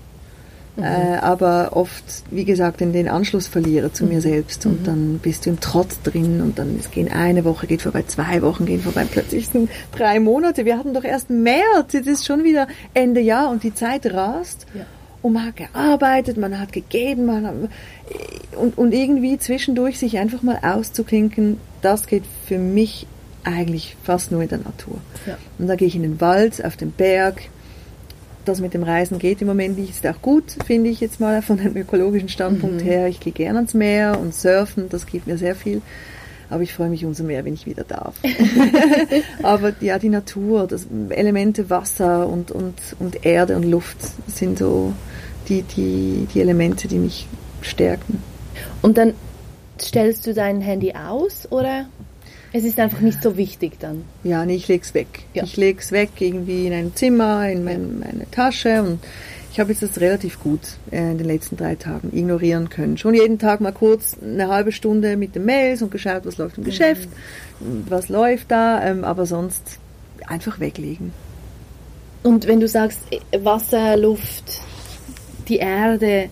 Äh, 0.80 1.16
aber 1.20 1.70
oft, 1.72 2.04
wie 2.30 2.44
gesagt, 2.44 2.80
in 2.80 2.92
den 2.92 3.08
Anschluss 3.08 3.48
verliere 3.48 3.92
zu 3.92 4.04
mir 4.04 4.20
selbst 4.20 4.64
und 4.64 4.86
dann 4.86 5.18
bist 5.20 5.44
du 5.44 5.50
im 5.50 5.58
Trotz 5.58 6.00
drin 6.02 6.40
und 6.40 6.56
dann 6.60 6.76
es 6.78 6.92
gehen 6.92 7.10
eine 7.10 7.44
Woche 7.44 7.66
geht 7.66 7.82
vorbei, 7.82 8.04
zwei 8.06 8.42
Wochen 8.42 8.64
gehen 8.64 8.80
vorbei, 8.80 9.04
plötzlich 9.10 9.48
sind 9.48 9.70
drei 9.90 10.20
Monate. 10.20 10.64
Wir 10.64 10.78
hatten 10.78 10.94
doch 10.94 11.02
erst 11.02 11.30
März, 11.30 11.94
jetzt 11.94 12.06
ist 12.06 12.26
schon 12.26 12.44
wieder 12.44 12.68
Ende 12.94 13.20
Jahr 13.20 13.50
und 13.50 13.64
die 13.64 13.74
Zeit 13.74 14.06
rast. 14.06 14.66
Ja. 14.72 14.82
Und 15.20 15.32
man 15.32 15.46
hat 15.46 15.56
gearbeitet, 15.56 16.36
man 16.36 16.58
hat 16.58 16.72
gegeben, 16.72 17.26
man 17.26 17.46
hat, 17.46 17.54
und, 18.56 18.78
und 18.78 18.92
irgendwie 18.92 19.38
zwischendurch 19.38 19.98
sich 19.98 20.18
einfach 20.18 20.42
mal 20.42 20.58
auszuklinken, 20.62 21.58
das 21.82 22.06
geht 22.06 22.24
für 22.46 22.58
mich 22.58 23.06
eigentlich 23.44 23.96
fast 24.02 24.30
nur 24.30 24.42
in 24.42 24.48
der 24.48 24.58
Natur. 24.58 24.98
Ja. 25.26 25.36
Und 25.58 25.66
da 25.66 25.76
gehe 25.76 25.88
ich 25.88 25.96
in 25.96 26.02
den 26.02 26.20
Wald, 26.20 26.64
auf 26.64 26.76
den 26.76 26.92
Berg. 26.92 27.42
Das 28.44 28.60
mit 28.60 28.72
dem 28.72 28.82
Reisen 28.82 29.18
geht 29.18 29.42
im 29.42 29.48
Moment 29.48 29.78
nicht, 29.78 29.90
ist 29.90 30.06
auch 30.06 30.22
gut, 30.22 30.56
finde 30.64 30.88
ich 30.88 31.00
jetzt 31.00 31.20
mal 31.20 31.42
von 31.42 31.60
einem 31.60 31.76
ökologischen 31.76 32.30
Standpunkt 32.30 32.82
her. 32.82 33.06
Ich 33.08 33.20
gehe 33.20 33.32
gerne 33.32 33.58
ans 33.58 33.74
Meer 33.74 34.18
und 34.18 34.34
surfen, 34.34 34.88
das 34.88 35.06
gibt 35.06 35.26
mir 35.26 35.36
sehr 35.36 35.54
viel. 35.54 35.82
Aber 36.50 36.62
ich 36.62 36.72
freue 36.72 36.88
mich 36.88 37.04
umso 37.04 37.24
mehr, 37.24 37.44
wenn 37.44 37.54
ich 37.54 37.66
wieder 37.66 37.84
darf. 37.84 38.14
Aber 39.42 39.74
ja, 39.80 39.98
die 39.98 40.08
Natur, 40.08 40.66
das 40.66 40.86
Elemente 41.10 41.70
Wasser 41.70 42.26
und, 42.28 42.50
und, 42.50 42.74
und 42.98 43.24
Erde 43.26 43.56
und 43.56 43.64
Luft 43.64 43.98
sind 44.26 44.58
so 44.58 44.92
die, 45.48 45.62
die, 45.62 46.26
die 46.32 46.40
Elemente, 46.40 46.88
die 46.88 46.98
mich 46.98 47.26
stärken. 47.60 48.22
Und 48.82 48.98
dann 48.98 49.14
stellst 49.80 50.26
du 50.26 50.34
dein 50.34 50.60
Handy 50.60 50.94
aus 50.94 51.50
oder 51.50 51.86
es 52.52 52.64
ist 52.64 52.78
einfach 52.80 53.00
nicht 53.00 53.22
so 53.22 53.36
wichtig 53.36 53.78
dann? 53.78 54.04
Ja, 54.24 54.44
nee, 54.46 54.54
ich 54.54 54.68
leg's 54.68 54.94
weg. 54.94 55.24
Ja. 55.34 55.44
Ich 55.44 55.56
leg's 55.56 55.92
weg 55.92 56.10
irgendwie 56.18 56.66
in 56.66 56.72
ein 56.72 56.94
Zimmer, 56.94 57.48
in 57.50 57.62
mein, 57.62 57.98
meine 57.98 58.30
Tasche 58.30 58.82
und 58.82 59.00
ich 59.58 59.60
habe 59.60 59.72
jetzt 59.72 59.82
das 59.82 60.00
relativ 60.00 60.38
gut 60.38 60.60
äh, 60.92 61.10
in 61.10 61.18
den 61.18 61.26
letzten 61.26 61.56
drei 61.56 61.74
Tagen 61.74 62.16
ignorieren 62.16 62.68
können. 62.68 62.96
Schon 62.96 63.14
jeden 63.14 63.40
Tag 63.40 63.60
mal 63.60 63.72
kurz 63.72 64.16
eine 64.22 64.46
halbe 64.46 64.70
Stunde 64.70 65.16
mit 65.16 65.34
den 65.34 65.46
Mails 65.46 65.82
und 65.82 65.90
geschaut, 65.90 66.24
was 66.26 66.38
läuft 66.38 66.58
im 66.58 66.64
Geschäft, 66.64 67.08
was 67.88 68.08
läuft 68.08 68.52
da, 68.52 68.80
ähm, 68.84 69.02
aber 69.02 69.26
sonst 69.26 69.80
einfach 70.28 70.60
weglegen. 70.60 71.12
Und 72.22 72.46
wenn 72.46 72.60
du 72.60 72.68
sagst 72.68 73.00
Wasser, 73.36 73.96
Luft, 73.96 74.60
die 75.48 75.56
Erde, 75.56 76.28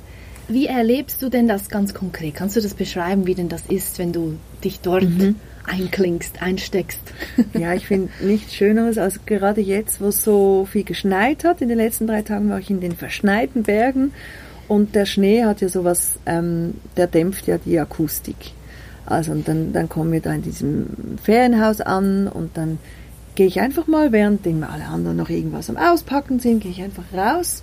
wie 0.48 0.66
erlebst 0.66 1.22
du 1.22 1.28
denn 1.28 1.48
das 1.48 1.68
ganz 1.68 1.94
konkret? 1.94 2.34
Kannst 2.34 2.56
du 2.56 2.60
das 2.60 2.74
beschreiben, 2.74 3.26
wie 3.26 3.34
denn 3.34 3.48
das 3.48 3.62
ist, 3.66 3.98
wenn 3.98 4.12
du 4.12 4.36
dich 4.62 4.80
dort 4.80 5.04
Mhm. 5.04 5.36
einklingst, 5.66 6.40
einsteckst? 6.42 7.00
Ja, 7.58 7.74
ich 7.74 7.86
finde 7.86 8.10
nichts 8.20 8.54
Schöneres 8.54 8.98
als 8.98 9.24
gerade 9.26 9.60
jetzt, 9.60 10.00
wo 10.00 10.06
es 10.08 10.22
so 10.22 10.66
viel 10.70 10.84
geschneit 10.84 11.44
hat. 11.44 11.60
In 11.60 11.68
den 11.68 11.78
letzten 11.78 12.06
drei 12.06 12.22
Tagen 12.22 12.48
war 12.48 12.58
ich 12.58 12.70
in 12.70 12.80
den 12.80 12.92
verschneiten 12.96 13.62
Bergen 13.64 14.12
und 14.68 14.94
der 14.94 15.06
Schnee 15.06 15.44
hat 15.44 15.60
ja 15.60 15.68
sowas, 15.68 16.12
ähm, 16.26 16.74
der 16.96 17.06
dämpft 17.06 17.46
ja 17.46 17.58
die 17.58 17.78
Akustik. 17.78 18.36
Also 19.04 19.32
und 19.32 19.46
dann, 19.46 19.72
dann 19.72 19.88
kommen 19.88 20.12
wir 20.12 20.20
da 20.20 20.32
in 20.32 20.42
diesem 20.42 20.86
Ferienhaus 21.22 21.80
an 21.80 22.26
und 22.28 22.56
dann 22.56 22.78
gehe 23.36 23.46
ich 23.46 23.60
einfach 23.60 23.86
mal, 23.86 24.12
während 24.12 24.46
alle 24.46 24.84
anderen 24.86 25.16
noch 25.16 25.28
irgendwas 25.28 25.70
am 25.70 25.76
Auspacken 25.76 26.40
sind, 26.40 26.60
gehe 26.60 26.70
ich 26.72 26.82
einfach 26.82 27.04
raus 27.14 27.62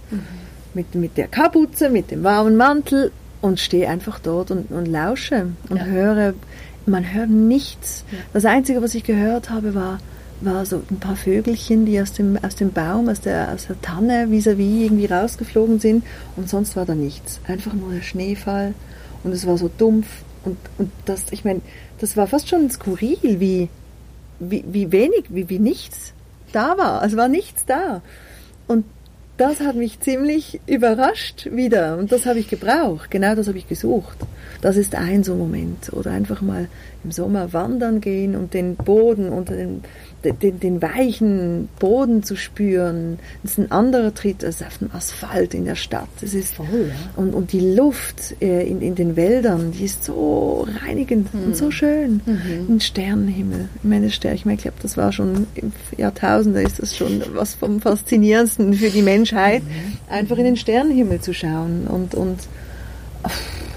mit, 0.76 0.96
mit 0.96 1.18
der 1.18 1.28
Kapuze, 1.28 1.90
mit 1.90 2.12
dem 2.12 2.24
warmen 2.24 2.56
Mantel 2.58 3.12
und 3.42 3.60
stehe 3.60 3.90
einfach 3.90 4.20
dort 4.20 4.52
und, 4.52 4.72
und 4.72 4.86
lausche 4.88 5.48
und 5.70 5.78
Ja. 5.78 5.86
höre, 5.86 6.34
man 6.86 7.14
hört 7.14 7.30
nichts. 7.30 8.06
Ja. 8.12 8.18
Das 8.34 8.46
Einzige, 8.46 8.82
was 8.82 8.96
ich 8.96 9.04
gehört 9.04 9.50
habe, 9.50 9.74
war, 9.76 10.00
war 10.42 10.66
so 10.66 10.82
ein 10.92 11.00
paar 11.00 11.16
Vögelchen, 11.16 11.86
die 11.86 12.00
aus 12.02 12.14
dem, 12.14 12.38
aus 12.44 12.56
dem 12.56 12.72
Baum, 12.72 13.08
aus 13.10 13.22
der, 13.22 13.52
aus 13.54 13.68
der 13.68 13.82
Tanne 13.82 14.28
vis-à-vis 14.30 14.84
irgendwie 14.86 15.06
rausgeflogen 15.06 15.80
sind 15.80 16.04
und 16.36 16.50
sonst 16.50 16.76
war 16.76 16.86
da 16.86 16.96
nichts. 16.96 17.40
Einfach 17.48 17.74
nur 17.74 17.94
der 17.94 18.02
Schneefall 18.02 18.74
und 19.24 19.32
es 19.32 19.46
war 19.48 19.58
so 19.58 19.70
dumpf 19.78 20.08
und, 20.44 20.58
und 20.78 20.92
das, 21.06 21.26
ich 21.32 21.46
meine, 21.46 21.62
das 22.00 22.18
war 22.18 22.28
fast 22.28 22.50
schon 22.50 22.70
skurril, 22.70 23.40
wie, 23.40 23.70
wie, 24.40 24.66
wie 24.68 24.92
wenig, 24.92 25.26
wie, 25.30 25.48
wie 25.50 25.60
nichts 25.60 26.12
da 26.52 26.78
war. 26.78 27.04
Es 27.06 27.16
war 27.16 27.30
nichts 27.30 27.66
da. 27.66 28.02
Und 28.68 28.84
das 29.38 29.60
hat 29.62 29.76
mich 29.76 30.00
ziemlich 30.00 30.62
überrascht 30.68 31.50
wieder. 31.52 31.98
Und 31.98 32.12
das 32.12 32.26
habe 32.26 32.40
ich 32.40 32.50
gebraucht. 32.50 33.10
Genau 33.10 33.36
das 33.36 33.48
habe 33.48 33.58
ich 33.58 33.68
gesucht. 33.68 34.18
Das 34.62 34.78
ist 34.78 34.96
ein 34.96 35.24
so 35.24 35.36
Moment. 35.36 35.92
Oder 35.92 36.12
einfach 36.12 36.42
mal 36.42 36.68
im 37.04 37.12
Sommer 37.12 37.54
wandern 37.54 38.02
gehen 38.02 38.36
und 38.36 38.54
den 38.54 38.76
Boden 38.76 39.30
unter 39.30 39.56
den, 39.56 39.84
den, 40.24 40.60
den 40.60 40.82
weichen 40.82 41.68
Boden 41.80 42.24
zu 42.24 42.36
spüren. 42.36 43.20
Das 43.42 43.54
ist 43.54 43.58
ein 43.60 43.72
anderer 43.72 44.14
Tritt 44.14 44.44
als 44.44 44.62
auf 44.62 44.78
dem 44.78 44.90
Asphalt 44.94 45.54
in 45.54 45.66
der 45.66 45.76
Stadt. 45.76 46.08
Das 46.22 46.34
ist 46.34 46.54
Voll, 46.54 46.66
ja. 46.90 46.96
und, 47.16 47.34
und 47.34 47.52
die 47.52 47.76
Luft 47.76 48.36
äh, 48.42 48.66
in, 48.68 48.82
in 48.82 48.96
den 48.96 49.16
Wäldern, 49.16 49.72
die 49.72 49.86
ist 49.86 50.06
so 50.06 50.68
reinigend 50.86 51.30
und 51.34 51.56
so 51.56 51.72
schön. 51.72 52.22
Ein 52.70 52.80
Sternenhimmel. 52.80 53.70
Ich 53.76 53.84
meine, 53.84 54.10
Stern, 54.10 54.36
ich, 54.36 54.46
meine, 54.46 54.56
ich 54.56 54.64
glaube, 54.64 54.78
das 54.82 54.96
war 54.98 55.12
schon 55.12 55.48
im 55.56 55.74
Jahrtausende 55.98 56.62
ist 56.62 56.82
das 56.82 56.96
schon 56.96 57.22
was 57.34 57.56
vom 57.56 57.82
Faszinierendsten 57.82 58.74
für 58.74 58.90
die 58.90 59.02
Menschheit, 59.02 59.64
einfach 60.10 60.38
in 60.38 60.46
den 60.46 60.58
Sternenhimmel 60.58 61.20
zu 61.20 61.34
schauen 61.34 61.88
und, 61.88 62.16
und, 62.16 62.40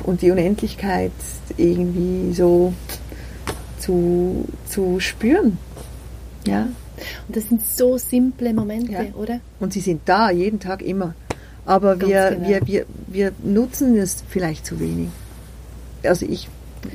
und 0.04 0.22
die 0.22 0.30
Unendlichkeit 0.30 1.12
irgendwie 1.56 2.32
so 2.34 2.72
zu, 3.86 4.44
zu 4.68 5.00
spüren. 5.00 5.58
Ja. 6.46 6.68
Und 7.28 7.36
das 7.36 7.48
sind 7.48 7.62
so 7.64 7.98
simple 7.98 8.52
Momente, 8.52 8.92
Ja. 8.92 9.00
oder? 9.14 9.40
Und 9.60 9.72
sie 9.72 9.80
sind 9.80 10.02
da, 10.06 10.30
jeden 10.30 10.60
Tag 10.60 10.82
immer. 10.82 11.14
Aber 11.64 11.96
Ganz 11.96 12.10
wir, 12.10 12.30
genau. 12.30 12.48
wir, 12.48 12.66
wir, 12.66 12.86
wir 13.06 13.32
nutzen 13.42 13.96
es 13.96 14.22
vielleicht 14.28 14.66
zu 14.66 14.80
wenig. 14.80 15.08
Also 16.02 16.26
ich 16.26 16.48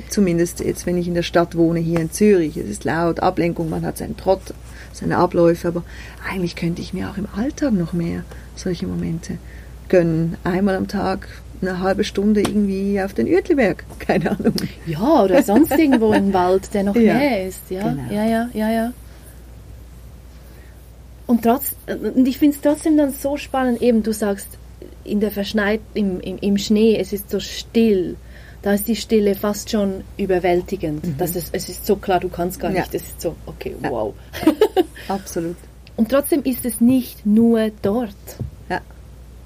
zumindest 0.08 0.60
jetzt, 0.60 0.86
wenn 0.86 0.96
ich 0.96 1.08
in 1.08 1.14
der 1.14 1.22
Stadt 1.22 1.56
wohne, 1.56 1.80
hier 1.80 2.00
in 2.00 2.10
Zürich, 2.10 2.56
es 2.56 2.68
ist 2.68 2.84
laut, 2.84 3.20
Ablenkung, 3.20 3.68
man 3.68 3.84
hat 3.84 3.98
seinen 3.98 4.16
Trott, 4.16 4.54
seine 4.92 5.18
Abläufe, 5.18 5.68
aber 5.68 5.84
eigentlich 6.28 6.56
könnte 6.56 6.80
ich 6.80 6.94
mir 6.94 7.10
auch 7.10 7.18
im 7.18 7.26
Alltag 7.36 7.72
noch 7.72 7.92
mehr 7.92 8.24
solche 8.56 8.86
Momente 8.86 9.38
gönnen. 9.88 10.36
Einmal 10.44 10.76
am 10.76 10.88
Tag 10.88 11.28
eine 11.62 11.80
halbe 11.80 12.04
Stunde 12.04 12.40
irgendwie 12.40 13.00
auf 13.00 13.14
den 13.14 13.26
Uetliberg, 13.26 13.84
keine 13.98 14.32
Ahnung. 14.32 14.54
Ja, 14.86 15.22
oder 15.22 15.42
sonst 15.42 15.70
irgendwo 15.72 16.12
im 16.12 16.32
Wald, 16.34 16.74
der 16.74 16.82
noch 16.84 16.94
Ja, 16.96 17.14
näher 17.14 17.46
ist. 17.48 17.60
Ja, 17.70 17.88
genau. 17.88 18.12
ja, 18.12 18.24
ja, 18.26 18.48
ja, 18.52 18.70
ja. 18.70 18.92
Und, 21.26 21.42
trotz, 21.44 21.74
und 21.86 22.26
ich 22.26 22.38
finde 22.38 22.56
es 22.56 22.62
trotzdem 22.62 22.96
dann 22.96 23.12
so 23.12 23.36
spannend, 23.36 23.80
eben 23.80 24.02
du 24.02 24.12
sagst, 24.12 24.48
in 25.04 25.20
der 25.20 25.30
Verschneit, 25.30 25.80
im, 25.94 26.20
im, 26.20 26.38
im 26.38 26.58
Schnee, 26.58 26.96
es 26.98 27.12
ist 27.12 27.30
so 27.30 27.40
still. 27.40 28.16
Da 28.60 28.74
ist 28.74 28.86
die 28.86 28.94
Stille 28.94 29.34
fast 29.34 29.70
schon 29.70 30.04
überwältigend. 30.16 31.04
Das 31.18 31.34
ist, 31.34 31.48
es 31.52 31.68
ist 31.68 31.84
so 31.86 31.96
klar, 31.96 32.20
du 32.20 32.28
kannst 32.28 32.60
gar 32.60 32.70
Mhm. 32.70 32.76
Ja. 32.76 32.82
nicht. 32.82 32.94
Es 32.94 33.02
ist 33.02 33.20
so, 33.20 33.34
okay, 33.46 33.74
wow. 33.80 34.14
Absolut. 35.08 35.56
Und 35.96 36.10
trotzdem 36.10 36.42
ist 36.44 36.64
es 36.64 36.80
nicht 36.80 37.26
nur 37.26 37.70
dort, 37.82 38.14
Ja, 38.68 38.80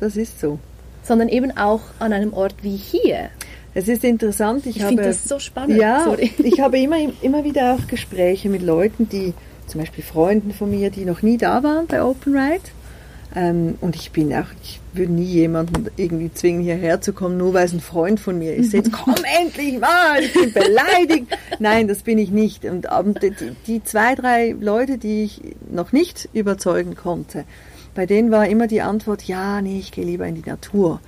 das 0.00 0.16
ist 0.16 0.38
so. 0.40 0.58
Sondern 1.06 1.28
eben 1.28 1.56
auch 1.56 1.82
an 1.98 2.12
einem 2.12 2.32
Ort 2.32 2.56
wie 2.62 2.76
hier. 2.76 3.30
Es 3.74 3.88
ist 3.88 4.04
interessant, 4.04 4.64
ich, 4.66 4.76
Ich 4.76 4.84
finde 4.84 5.02
das 5.02 5.24
so 5.24 5.38
spannend. 5.38 5.78
Ja, 5.78 6.04
Sorry. 6.04 6.32
ich 6.38 6.60
habe 6.60 6.78
immer, 6.78 6.96
immer 7.22 7.44
wieder 7.44 7.74
auch 7.74 7.86
Gespräche 7.86 8.48
mit 8.48 8.62
Leuten, 8.62 9.08
die, 9.08 9.34
zum 9.66 9.80
Beispiel 9.80 10.02
Freunden 10.02 10.52
von 10.52 10.70
mir, 10.70 10.90
die 10.90 11.04
noch 11.04 11.22
nie 11.22 11.36
da 11.36 11.62
waren 11.62 11.86
bei 11.86 12.02
Open 12.02 12.36
Ride. 12.36 12.62
Ähm, 13.34 13.76
und 13.82 13.94
ich 13.94 14.12
bin 14.12 14.32
auch, 14.32 14.46
ich 14.62 14.80
würde 14.94 15.12
nie 15.12 15.24
jemanden 15.24 15.88
irgendwie 15.96 16.32
zwingen, 16.32 16.62
hierher 16.62 17.02
zu 17.02 17.12
kommen, 17.12 17.36
nur 17.36 17.52
weil 17.52 17.66
es 17.66 17.74
ein 17.74 17.80
Freund 17.80 18.18
von 18.18 18.38
mir 18.38 18.54
ist. 18.54 18.72
Jetzt 18.72 18.90
komm 19.04 19.14
endlich 19.38 19.78
mal, 19.78 20.22
ich 20.22 20.32
bin 20.32 20.54
beleidigt. 20.54 21.26
Nein, 21.58 21.86
das 21.86 21.98
bin 21.98 22.16
ich 22.16 22.30
nicht. 22.30 22.64
Und 22.64 22.86
ähm, 22.90 23.14
die, 23.20 23.34
die 23.66 23.84
zwei, 23.84 24.14
drei 24.14 24.56
Leute, 24.58 24.96
die 24.96 25.24
ich 25.24 25.42
noch 25.70 25.92
nicht 25.92 26.30
überzeugen 26.32 26.96
konnte, 26.96 27.44
bei 27.96 28.06
denen 28.06 28.30
war 28.30 28.46
immer 28.46 28.66
die 28.68 28.82
Antwort, 28.82 29.22
ja, 29.24 29.60
nee, 29.62 29.78
ich 29.80 29.90
gehe 29.90 30.04
lieber 30.04 30.26
in 30.26 30.34
die 30.36 30.48
Natur, 30.48 31.00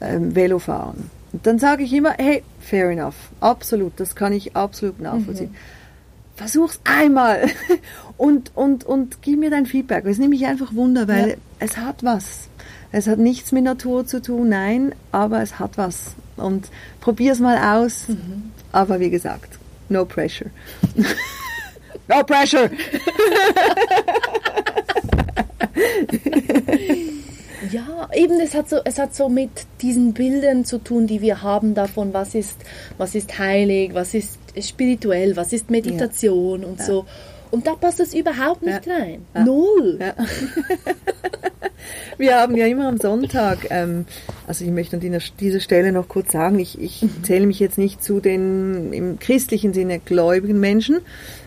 ähm, 0.00 0.36
Velo 0.36 0.58
fahren. 0.60 1.10
Und 1.32 1.46
dann 1.46 1.58
sage 1.58 1.82
ich 1.82 1.92
immer, 1.92 2.12
hey, 2.18 2.42
fair 2.60 2.90
enough, 2.90 3.16
absolut, 3.40 3.94
das 3.98 4.14
kann 4.14 4.32
ich 4.32 4.54
absolut 4.54 5.00
nachvollziehen. 5.00 5.54
Versuch's 6.36 6.78
einmal 6.84 7.46
und, 8.18 8.52
und, 8.54 8.84
und 8.84 9.22
gib 9.22 9.38
mir 9.40 9.50
dein 9.50 9.64
Feedback. 9.66 10.04
Es 10.04 10.18
nimmt 10.18 10.30
mich 10.30 10.44
einfach 10.46 10.74
Wunder, 10.74 11.08
weil 11.08 11.30
Ja. 11.30 11.34
es 11.58 11.78
hat 11.78 12.04
was. 12.04 12.48
Es 12.92 13.06
hat 13.08 13.18
nichts 13.18 13.50
mit 13.52 13.64
Natur 13.64 14.06
zu 14.06 14.20
tun, 14.22 14.50
nein, 14.50 14.94
aber 15.12 15.40
es 15.42 15.58
hat 15.58 15.78
was. 15.78 16.14
Und 16.36 16.68
probier's 17.00 17.40
mal 17.40 17.78
aus. 17.80 18.06
Aber 18.72 19.00
wie 19.00 19.08
gesagt, 19.10 19.58
no 19.88 20.04
pressure. 20.04 20.50
no 22.08 22.22
pressure! 22.24 22.70
Ja, 27.72 28.08
eben, 28.14 28.38
es 28.38 28.54
hat, 28.54 28.68
so, 28.68 28.76
es 28.84 28.98
hat 28.98 29.14
so 29.14 29.28
mit 29.28 29.50
diesen 29.80 30.12
Bildern 30.12 30.64
zu 30.64 30.78
tun, 30.78 31.06
die 31.06 31.20
wir 31.20 31.42
haben 31.42 31.74
davon, 31.74 32.12
was 32.12 32.34
ist, 32.34 32.58
was 32.98 33.14
ist 33.14 33.38
heilig, 33.38 33.92
was 33.94 34.14
ist 34.14 34.38
spirituell, 34.60 35.36
was 35.36 35.52
ist 35.52 35.70
Meditation 35.70 36.64
und 36.64 36.80
so. 36.82 37.06
Und 37.50 37.66
da 37.66 37.74
passt 37.74 37.98
es 38.00 38.14
überhaupt 38.14 38.62
nicht 38.62 38.86
rein. 38.86 39.24
Null. 39.44 39.98
Ja. 40.00 40.14
Wir 42.18 42.36
haben 42.36 42.56
ja 42.56 42.66
immer 42.66 42.88
am 42.88 42.98
Sonntag, 42.98 43.66
ähm, 43.70 44.06
also 44.46 44.64
ich 44.64 44.70
möchte 44.70 44.96
an 44.96 45.20
dieser- 45.38 45.60
Stelle 45.60 45.92
noch 45.92 46.08
kurz 46.08 46.32
sagen, 46.32 46.58
ich, 46.58 46.80
ich 46.80 47.04
zähle 47.22 47.46
mich 47.46 47.60
jetzt 47.60 47.78
nicht 47.78 48.02
zu 48.02 48.20
den 48.20 48.92
im 48.92 49.18
christlichen 49.18 49.72
Sinne 49.72 50.00
gläubigen 50.00 50.58
Menschen. 50.58 50.98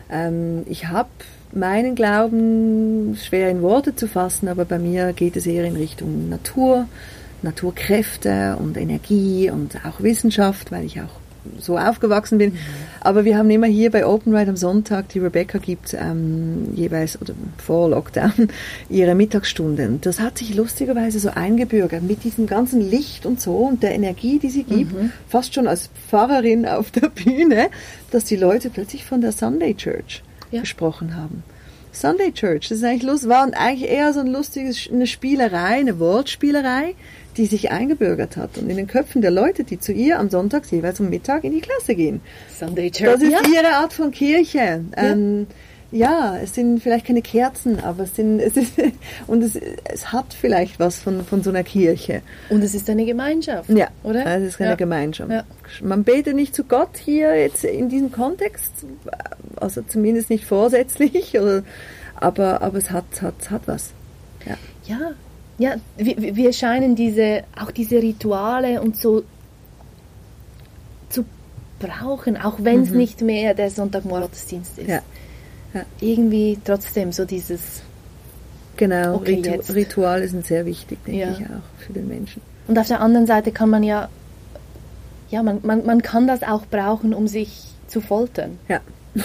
Ähm, 0.10 0.64
ich 0.68 0.88
habe 0.88 1.10
meinen 1.52 1.96
Glauben 1.96 3.18
schwer 3.18 3.50
in 3.50 3.62
Worte 3.62 3.96
zu 3.96 4.08
fassen, 4.08 4.48
aber 4.48 4.66
bei 4.66 4.80
mir 4.80 5.14
geht 5.14 5.36
es 5.36 5.46
eher 5.46 5.66
in 5.66 5.76
Richtung 5.76 6.30
Natur, 6.30 6.86
Naturkräfte 7.42 8.58
und 8.60 8.78
Energie 8.78 9.50
und 9.50 9.78
auch 9.86 10.02
Wissenschaft, 10.02 10.72
weil 10.72 10.86
ich 10.86 11.02
auch 11.02 11.20
so 11.58 11.78
aufgewachsen 11.78 12.38
bin. 12.38 12.58
Aber 13.00 13.24
wir 13.26 13.38
haben 13.38 13.50
immer 13.50 13.68
hier 13.68 13.92
bei 13.92 14.06
Open 14.06 14.36
Ride 14.36 14.52
am 14.52 14.58
Sonntag, 14.58 15.10
die 15.10 15.20
Rebecca 15.20 15.58
gibt 15.58 15.94
ähm, 15.94 16.74
jeweils 16.76 17.20
oder 17.22 17.34
vor 17.58 17.90
Lockdown 17.90 18.50
ihre 18.90 19.16
Mittagsstunden. 19.16 20.02
Das 20.02 20.20
hat 20.20 20.38
sich 20.38 20.54
lustigerweise 20.56 21.20
so 21.20 21.30
eingebürgert 21.30 22.04
mit 22.04 22.24
diesem 22.24 22.46
ganzen 22.46 22.82
Licht 22.82 23.26
und 23.26 23.40
so 23.40 23.56
und 23.56 23.84
der 23.84 23.96
Energie, 23.96 24.40
die 24.40 24.50
sie 24.50 24.64
gibt, 24.64 24.94
fast 25.28 25.54
schon 25.54 25.68
als 25.68 25.90
Pfarrerin 26.10 26.66
auf 26.66 26.92
der 26.92 27.10
Bühne, 27.24 27.70
dass 28.12 28.26
die 28.26 28.36
Leute 28.36 28.70
plötzlich 28.70 29.06
von 29.06 29.22
der 29.22 29.32
Sunday 29.32 29.74
Church 29.76 30.22
Ja. 30.52 30.62
gesprochen 30.62 31.16
haben. 31.16 31.44
Sunday 31.92 32.32
Church, 32.32 32.70
das 32.70 32.80
ist 32.80 32.84
eigentlich 32.84 33.04
lust, 33.04 33.28
war 33.28 33.44
eigentlich 33.44 33.90
eher 33.90 34.14
so 34.14 34.20
ein 34.20 34.28
lustiges, 34.28 34.90
eine 34.92 35.08
Spielerei, 35.08 35.80
eine 35.80 36.00
Wortspielerei, 36.00 36.96
die 37.36 37.46
sich 37.46 37.72
eingebürgert 37.72 38.38
hat 38.38 38.58
und 38.58 38.70
in 38.70 38.78
den 38.78 38.88
Köpfen 38.88 39.22
der 39.22 39.32
Leute, 39.32 39.64
die 39.64 39.80
zu 39.80 39.92
ihr 39.92 40.20
am 40.20 40.30
Sonntag 40.30 40.72
jeweils 40.72 41.00
um 41.00 41.10
Mittag 41.10 41.44
in 41.44 41.52
die 41.52 41.62
Klasse 41.62 41.96
gehen. 41.96 42.22
Sunday 42.58 42.92
Church. 42.92 43.14
Das 43.14 43.22
ist 43.22 43.32
ja. 43.32 43.42
ihre 43.54 43.76
Art 43.76 43.94
von 43.94 44.12
Kirche. 44.12 44.84
Ähm, 44.96 45.48
ja, 45.50 45.56
es 45.92 46.54
sind 46.54 46.82
vielleicht 46.82 47.06
keine 47.08 47.22
Kerzen, 47.22 47.80
aber 47.80 48.04
es 48.04 48.16
sind, 48.16 48.40
es 48.40 48.58
ist, 48.58 48.74
und 49.28 49.42
es, 49.42 49.56
es 49.56 50.12
hat 50.12 50.34
vielleicht 50.34 50.80
was 50.80 51.00
von, 51.00 51.24
von 51.26 51.42
so 51.42 51.50
einer 51.50 51.64
Kirche. 51.64 52.22
Und 52.50 52.64
es 52.64 52.76
ist 52.76 52.90
eine 52.90 53.06
Gemeinschaft. 53.06 53.70
Ja, 53.70 53.88
Oder? 54.04 54.26
Es 54.38 54.44
ist 54.44 54.62
eine 54.62 54.72
ja. 54.72 54.76
Gemeinschaft. 54.76 55.32
Ja. 55.32 55.44
Man 55.82 56.04
betet 56.04 56.36
nicht 56.36 56.54
zu 56.54 56.64
Gott 56.64 56.98
hier 56.98 57.36
jetzt 57.36 57.64
in 57.64 57.90
diesem 57.90 58.12
Kontext, 58.12 58.72
also 59.56 59.82
zumindest 59.82 60.30
nicht 60.30 60.46
vorsätzlich, 60.46 61.40
oder, 61.40 61.64
aber, 62.16 62.62
aber 62.62 62.78
es 62.78 62.92
hat, 62.92 63.22
hat, 63.22 63.50
hat 63.50 63.62
was. 63.66 63.92
Ja. 64.46 64.58
Ja, 64.86 65.12
ja 65.58 65.76
wir, 65.98 66.36
wir 66.36 66.54
scheinen 66.54 66.96
diese, 66.96 67.44
auch 67.60 67.72
diese 67.72 68.02
Rituale 68.02 68.82
und 68.82 68.96
so 68.98 69.24
brauchen, 71.80 72.38
auch 72.38 72.56
wenn 72.60 72.84
es 72.84 72.92
nicht 72.92 73.22
mehr 73.22 73.54
der 73.54 73.72
Sonntagmorgensdienst 73.72 74.78
ist. 74.80 74.90
Ja. 74.90 75.02
Ja. 75.74 75.84
Irgendwie 76.02 76.58
trotzdem 76.64 77.12
so 77.12 77.26
dieses, 77.26 77.82
Genau, 78.78 79.16
Okay, 79.16 79.36
Ritu 79.36 79.50
jetzt. 79.50 79.76
Rituale 79.76 80.28
sind 80.30 80.46
sehr 80.46 80.66
wichtig, 80.66 81.00
denke 81.06 81.20
Ja. 81.20 81.32
ich 81.32 81.46
auch, 81.46 81.86
für 81.86 81.92
den 81.94 82.08
Menschen. 82.08 82.42
und 82.68 82.80
auf 82.80 82.88
der 82.88 83.02
anderen 83.02 83.28
Seite 83.28 83.52
kann 83.52 83.70
man 83.70 83.84
ja, 83.84 84.08
ja, 85.30 85.44
man, 85.44 85.60
man, 85.64 85.86
man 85.86 86.02
kann 86.02 86.28
das 86.28 86.44
auch 86.44 86.66
brauchen, 86.66 87.14
um 87.14 87.28
sich 87.28 87.66
zu 87.88 88.00
foltern. 88.02 88.58
Ja, 88.70 88.80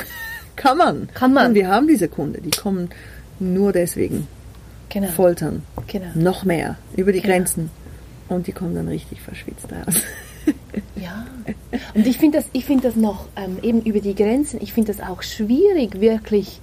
kann 0.57 0.76
man. 0.78 1.09
Kann 1.14 1.33
man. 1.33 1.48
Und 1.48 1.54
wir 1.54 1.68
haben 1.68 1.87
diese 1.87 2.09
Kunde, 2.09 2.40
die 2.40 2.50
kommen 2.50 2.90
nur 3.38 3.72
deswegen 3.72 4.26
Genau. 4.90 5.09
foltern. 5.09 5.62
Genau. 5.87 6.07
Noch 6.14 6.44
mehr, 6.44 6.76
über 6.96 7.12
die 7.12 7.20
Genau. 7.20 7.35
Grenzen. 7.35 7.70
Und 8.28 8.46
die 8.46 8.52
kommen 8.52 8.74
dann 8.74 8.88
richtig 8.88 9.20
verschwitzt 9.20 9.66
raus. 9.72 10.02
Ja, 11.00 11.26
und 11.94 12.07
ich 12.07 12.18
finde 12.18 12.38
das, 12.38 12.46
ich 12.52 12.64
finde 12.64 12.85
das 12.88 12.96
noch 12.96 13.26
ähm, 13.37 13.59
eben 13.62 13.83
über 13.83 14.00
die 14.00 14.14
Grenzen. 14.14 14.61
Ich 14.62 14.72
finde 14.72 14.92
das 14.92 15.07
auch 15.07 15.22
schwierig, 15.22 16.00
wirklich 16.00 16.61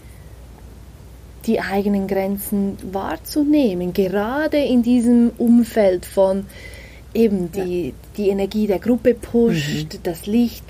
die 1.45 1.59
eigenen 1.59 2.07
Grenzen 2.07 2.77
wahrzunehmen, 2.91 3.93
gerade 3.93 4.57
in 4.57 4.83
diesem 4.83 5.31
Umfeld 5.37 6.05
von 6.05 6.45
eben 7.13 7.51
die, 7.51 7.93
die 8.15 8.29
Energie 8.29 8.67
der 8.67 8.79
Gruppe 8.79 9.13
pusht, 9.15 9.99
das 10.03 10.27
Licht 10.27 10.63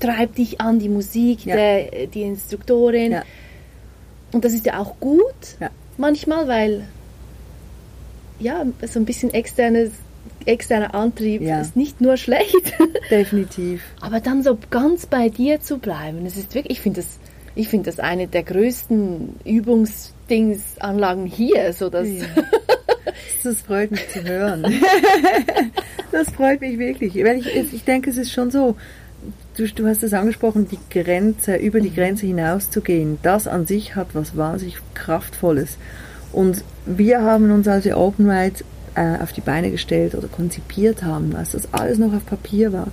treibt 0.00 0.38
dich 0.38 0.60
an, 0.60 0.78
die 0.78 0.88
Musik, 0.88 1.44
Ja. 1.44 1.56
der, 1.56 2.06
die 2.06 2.22
Instruktorin. 2.22 3.12
Ja. 3.12 3.22
Und 4.32 4.44
das 4.44 4.52
ist 4.54 4.64
ja 4.66 4.78
auch 4.80 4.94
gut 5.00 5.34
Ja. 5.60 5.70
manchmal, 5.98 6.48
weil 6.48 6.84
ja, 8.38 8.64
so 8.86 8.98
ein 9.00 9.04
bisschen 9.04 9.32
externes, 9.34 9.90
externer 10.44 10.94
Antrieb 10.94 11.42
Ja. 11.42 11.60
ist 11.60 11.76
nicht 11.76 12.00
nur 12.00 12.16
schlecht. 12.16 12.54
Definitiv. 13.10 13.82
Aber 14.00 14.20
dann 14.20 14.42
so 14.42 14.58
ganz 14.70 15.06
bei 15.06 15.28
dir 15.28 15.60
zu 15.60 15.78
bleiben, 15.78 16.24
das 16.24 16.36
ist 16.36 16.54
wirklich, 16.54 16.78
ich 16.78 16.80
finde 16.82 17.00
das, 17.00 17.18
ich 17.54 17.68
finde 17.68 17.90
das 17.90 17.98
eine 18.00 18.26
der 18.28 18.42
größten 18.42 19.36
Übungsdingsanlagen 19.44 21.26
hier, 21.26 21.72
so 21.72 21.88
dass, 21.90 22.08
Ja. 22.08 22.24
Das 23.42 23.62
freut 23.62 23.92
mich 23.92 24.08
zu 24.08 24.24
hören. 24.24 24.64
Das 26.12 26.30
freut 26.30 26.60
mich 26.60 26.78
wirklich. 26.78 27.14
Weil 27.16 27.38
ich, 27.38 27.54
ich 27.74 27.84
denke, 27.84 28.08
es 28.10 28.16
ist 28.16 28.32
schon 28.32 28.50
so, 28.50 28.76
du, 29.56 29.66
du 29.68 29.86
hast 29.86 30.02
es 30.02 30.14
angesprochen, 30.14 30.66
die 30.68 30.78
Grenze, 30.90 31.56
über 31.56 31.80
die 31.80 31.92
Grenze 31.94 32.26
hinauszugehen, 32.26 33.18
das 33.22 33.46
an 33.46 33.66
sich 33.66 33.96
hat 33.96 34.08
was 34.14 34.36
wahnsinnig 34.36 34.76
Kraftvolles. 34.94 35.76
Und 36.32 36.64
wir 36.86 37.20
haben 37.22 37.50
uns, 37.50 37.68
als 37.68 37.86
Open 37.86 38.30
Ride 38.30 38.64
äh, 38.96 39.22
auf 39.22 39.32
die 39.32 39.40
Beine 39.40 39.70
gestellt 39.70 40.14
oder 40.14 40.26
konzipiert 40.26 41.02
haben, 41.02 41.36
als 41.36 41.52
das 41.52 41.72
alles 41.72 41.98
noch 41.98 42.12
auf 42.12 42.26
Papier 42.26 42.72
war, 42.72 42.88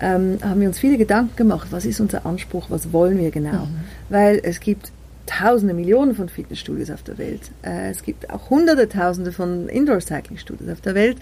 ähm, 0.00 0.38
haben 0.42 0.60
wir 0.60 0.68
uns 0.68 0.78
viele 0.78 0.98
Gedanken 0.98 1.36
gemacht, 1.36 1.68
was 1.70 1.84
ist 1.84 2.00
unser 2.00 2.26
Anspruch, 2.26 2.66
was 2.68 2.92
wollen 2.92 3.18
wir 3.18 3.30
genau. 3.30 3.68
Weil 4.08 4.40
es 4.42 4.60
gibt 4.60 4.92
Tausende, 5.26 5.74
Millionen 5.74 6.16
von 6.16 6.28
Fitnessstudios 6.28 6.90
auf 6.90 7.04
der 7.04 7.16
Welt. 7.18 7.42
Äh, 7.62 7.90
es 7.90 8.02
gibt 8.02 8.30
auch 8.30 8.50
Hunderte, 8.50 8.88
Tausende 8.88 9.30
von 9.30 9.68
Indoor-Cycling-Studios 9.68 10.68
auf 10.68 10.80
der 10.80 10.96
Welt. 10.96 11.18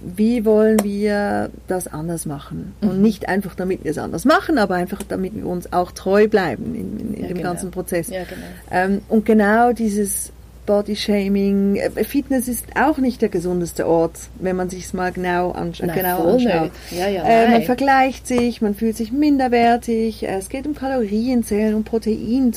Wie 0.00 0.44
wollen 0.46 0.82
wir 0.82 1.50
das 1.68 1.86
anders 1.86 2.24
machen? 2.24 2.74
Und 2.80 3.02
nicht 3.02 3.28
einfach, 3.28 3.54
damit 3.54 3.84
wir 3.84 3.90
es 3.90 3.98
anders 3.98 4.24
machen, 4.24 4.56
aber 4.58 4.76
einfach, 4.76 5.02
damit 5.06 5.34
wir 5.36 5.46
uns 5.46 5.72
auch 5.72 5.92
treu 5.92 6.28
bleiben 6.28 6.74
in, 6.74 6.98
in, 6.98 7.14
in 7.14 7.22
Ja, 7.22 7.28
dem 7.28 7.36
genau. 7.36 7.50
ganzen 7.50 7.70
Prozess. 7.70 8.08
Ja, 8.08 8.24
genau. 8.24 8.46
Ähm, 8.70 9.02
und 9.08 9.26
genau 9.26 9.72
dieses 9.72 10.32
Body-Shaming, 10.66 11.76
äh, 11.76 12.04
Fitness 12.04 12.48
ist 12.48 12.66
auch 12.76 12.98
nicht 12.98 13.20
der 13.22 13.28
gesundeste 13.28 13.86
Ort, 13.86 14.12
wenn 14.40 14.56
man 14.56 14.70
sich 14.70 14.84
es 14.84 14.92
mal 14.92 15.12
genau, 15.12 15.52
ansch 15.52 15.80
Nein, 15.80 15.96
genau 15.96 16.34
anschaut. 16.34 16.70
Ja, 16.90 17.08
ja, 17.08 17.22
äh, 17.24 17.50
man 17.50 17.62
vergleicht 17.62 18.26
sich, 18.26 18.62
man 18.62 18.74
fühlt 18.74 18.96
sich 18.96 19.12
minderwertig, 19.12 20.22
äh, 20.22 20.36
es 20.36 20.48
geht 20.48 20.66
um 20.66 20.74
Kalorienzählen, 20.74 21.74
um 21.74 21.84
Protein. 21.84 22.52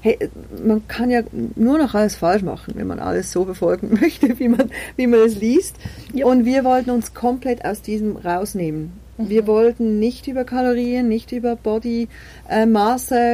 Hey, 0.00 0.18
man 0.64 0.86
kann 0.88 1.10
ja 1.10 1.22
nur 1.56 1.78
noch 1.78 1.94
alles 1.94 2.16
falsch 2.16 2.42
machen, 2.42 2.74
wenn 2.76 2.86
man 2.86 3.00
alles 3.00 3.32
so 3.32 3.44
befolgen 3.44 3.90
möchte, 4.00 4.38
wie 4.38 4.48
man, 4.48 4.70
wie 4.96 5.06
man 5.06 5.20
es 5.20 5.36
liest. 5.36 5.76
Ja. 6.12 6.26
Und 6.26 6.44
wir 6.44 6.64
wollten 6.64 6.90
uns 6.90 7.14
komplett 7.14 7.64
aus 7.64 7.82
diesem 7.82 8.16
rausnehmen. 8.16 8.92
Wir 9.18 9.46
wollten 9.46 9.98
nicht 9.98 10.28
über 10.28 10.44
Kalorien, 10.44 11.08
nicht 11.08 11.32
über 11.32 11.56
Body 11.56 12.08
äh, 12.48 12.66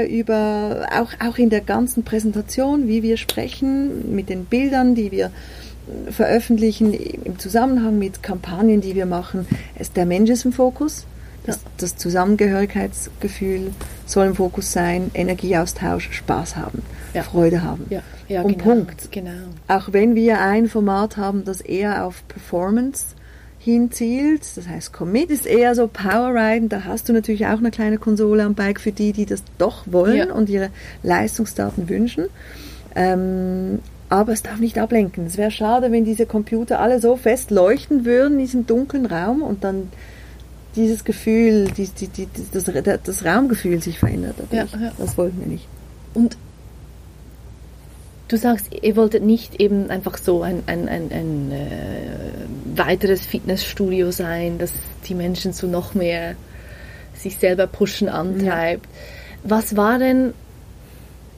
über 0.07 0.87
auch 0.91 1.13
auch 1.21 1.39
in 1.39 1.51
der 1.51 1.61
ganzen 1.61 2.05
Präsentation, 2.05 2.89
wie 2.89 3.03
wir 3.03 3.19
sprechen, 3.19 4.15
mit 4.15 4.31
den 4.31 4.47
Bildern, 4.47 4.95
die 4.95 5.11
wir 5.13 5.31
veröffentlichen 6.11 6.95
im 6.95 7.39
Zusammenhang 7.39 7.99
mit 7.99 8.23
Kampagnen, 8.23 8.81
die 8.81 8.95
wir 8.95 9.07
machen. 9.07 9.47
Es, 9.75 9.93
der 9.93 10.07
Mensch 10.07 10.31
ist 10.31 10.45
im 10.45 10.53
Fokus. 10.53 11.07
Das, 11.47 11.61
das 11.77 11.99
Zusammengehörigkeitsgefühl 11.99 13.73
soll 14.07 14.29
im 14.29 14.35
Fokus 14.35 14.73
sein, 14.73 15.11
Energieaustausch, 15.13 16.11
Spaß 16.11 16.57
haben, 16.57 16.81
Ja. 17.13 17.23
Freude 17.23 17.63
haben. 17.63 17.85
Ja, 17.91 18.01
ja, 18.29 18.41
Und 18.41 18.53
genau. 18.59 18.65
Punkt. 18.65 19.13
Genau. 19.13 19.31
Auch 19.69 19.93
wenn 19.93 20.15
wir 20.15 20.41
ein 20.41 20.69
Format 20.69 21.19
haben, 21.19 21.45
das 21.45 21.61
eher 21.61 22.07
auf 22.07 22.27
Performance 22.29 23.15
hinzielt, 23.65 24.43
das 24.57 24.69
heißt 24.69 24.93
Commit 24.93 25.31
ist 25.31 25.47
eher 25.47 25.75
so 25.75 25.87
Powerriden, 25.89 26.69
da 26.69 26.85
hast 26.85 27.09
du 27.09 27.13
natürlich 27.15 27.47
auch 27.47 27.59
eine 27.59 27.71
kleine 27.71 27.97
Konsole 27.99 28.43
am 28.45 28.55
Bike 28.55 28.79
für 28.79 28.93
die, 28.93 29.13
die 29.13 29.25
das 29.25 29.43
doch 29.59 29.85
wollen 29.87 30.17
Ja. 30.29 30.35
und 30.35 30.51
ihre 30.51 30.71
Leistungsdaten 31.03 31.89
wünschen. 31.89 32.27
Ähm, 32.95 33.79
aber 34.11 34.33
es 34.33 34.43
darf 34.43 34.61
nicht 34.61 34.79
ablenken. 34.79 35.27
Es 35.27 35.39
wäre 35.39 35.51
schade, 35.51 35.91
wenn 35.91 36.05
diese 36.05 36.27
Computer 36.27 36.79
alle 36.79 37.01
so 37.01 37.17
fest 37.17 37.51
leuchten 37.51 38.05
würden 38.05 38.35
in 38.35 38.39
diesem 38.41 38.67
dunklen 38.67 39.07
Raum 39.07 39.43
und 39.43 39.65
dann 39.65 39.89
dieses 40.77 41.05
Gefühl, 41.05 41.69
die, 41.77 41.89
die, 41.89 42.09
die, 42.09 42.29
das, 42.53 42.71
das 43.03 43.25
Raumgefühl 43.25 43.81
sich 43.83 43.99
verändert. 43.99 44.37
Ja, 44.51 44.65
ja. 44.65 44.93
Das 44.99 45.17
wollten 45.17 45.41
wir 45.41 45.47
nicht. 45.47 45.67
Und 46.13 46.37
du 48.29 48.37
sagst, 48.37 48.69
ihr 48.83 48.97
wolltet 48.97 49.23
nicht 49.23 49.61
eben 49.61 49.91
einfach 49.91 50.19
so 50.19 50.43
ein, 50.43 50.63
ein, 50.67 50.89
ein, 50.89 51.11
ein 51.11 51.53
äh, 51.53 52.44
weiteres 52.77 53.25
Fitnessstudio 53.27 54.11
sein, 54.11 54.59
das 54.59 54.73
die 55.07 55.15
Menschen 55.15 55.53
zu 55.53 55.67
noch 55.67 55.95
mehr 55.95 56.35
sich 57.15 57.37
selber 57.37 57.67
pushen 57.67 58.09
antreibt. 58.09 58.87
Was 59.43 59.77
war 59.77 59.99
denn, 59.99 60.33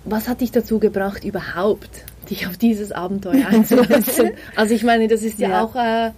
was 0.05 0.29
hat 0.29 0.40
dich 0.40 0.53
dazu 0.53 0.79
gebracht, 0.79 1.25
überhaupt 1.25 1.90
dich 2.31 2.46
auf 2.46 2.57
dieses 2.57 2.92
Abenteuer 2.92 3.46
einzulassen? 3.51 4.31
also 4.57 4.75
ich 4.75 4.83
meine, 4.85 5.09
das 5.09 5.22
ist 5.22 5.38
ja, 5.38 5.49
Ja. 5.51 5.64
auch... 5.64 5.75
Äh, 5.77 6.11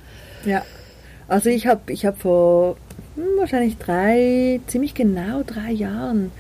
Ja, 0.48 0.64
also 1.26 1.50
ich 1.50 1.66
habe 1.66 1.92
ich 1.92 2.06
hab 2.06 2.20
vor 2.20 2.76
hm, 3.16 3.24
wahrscheinlich 3.38 3.76
drei, 3.78 4.60
ziemlich 4.66 4.94
genau 4.94 5.42
drei 5.44 5.72
Jahren 5.72 6.30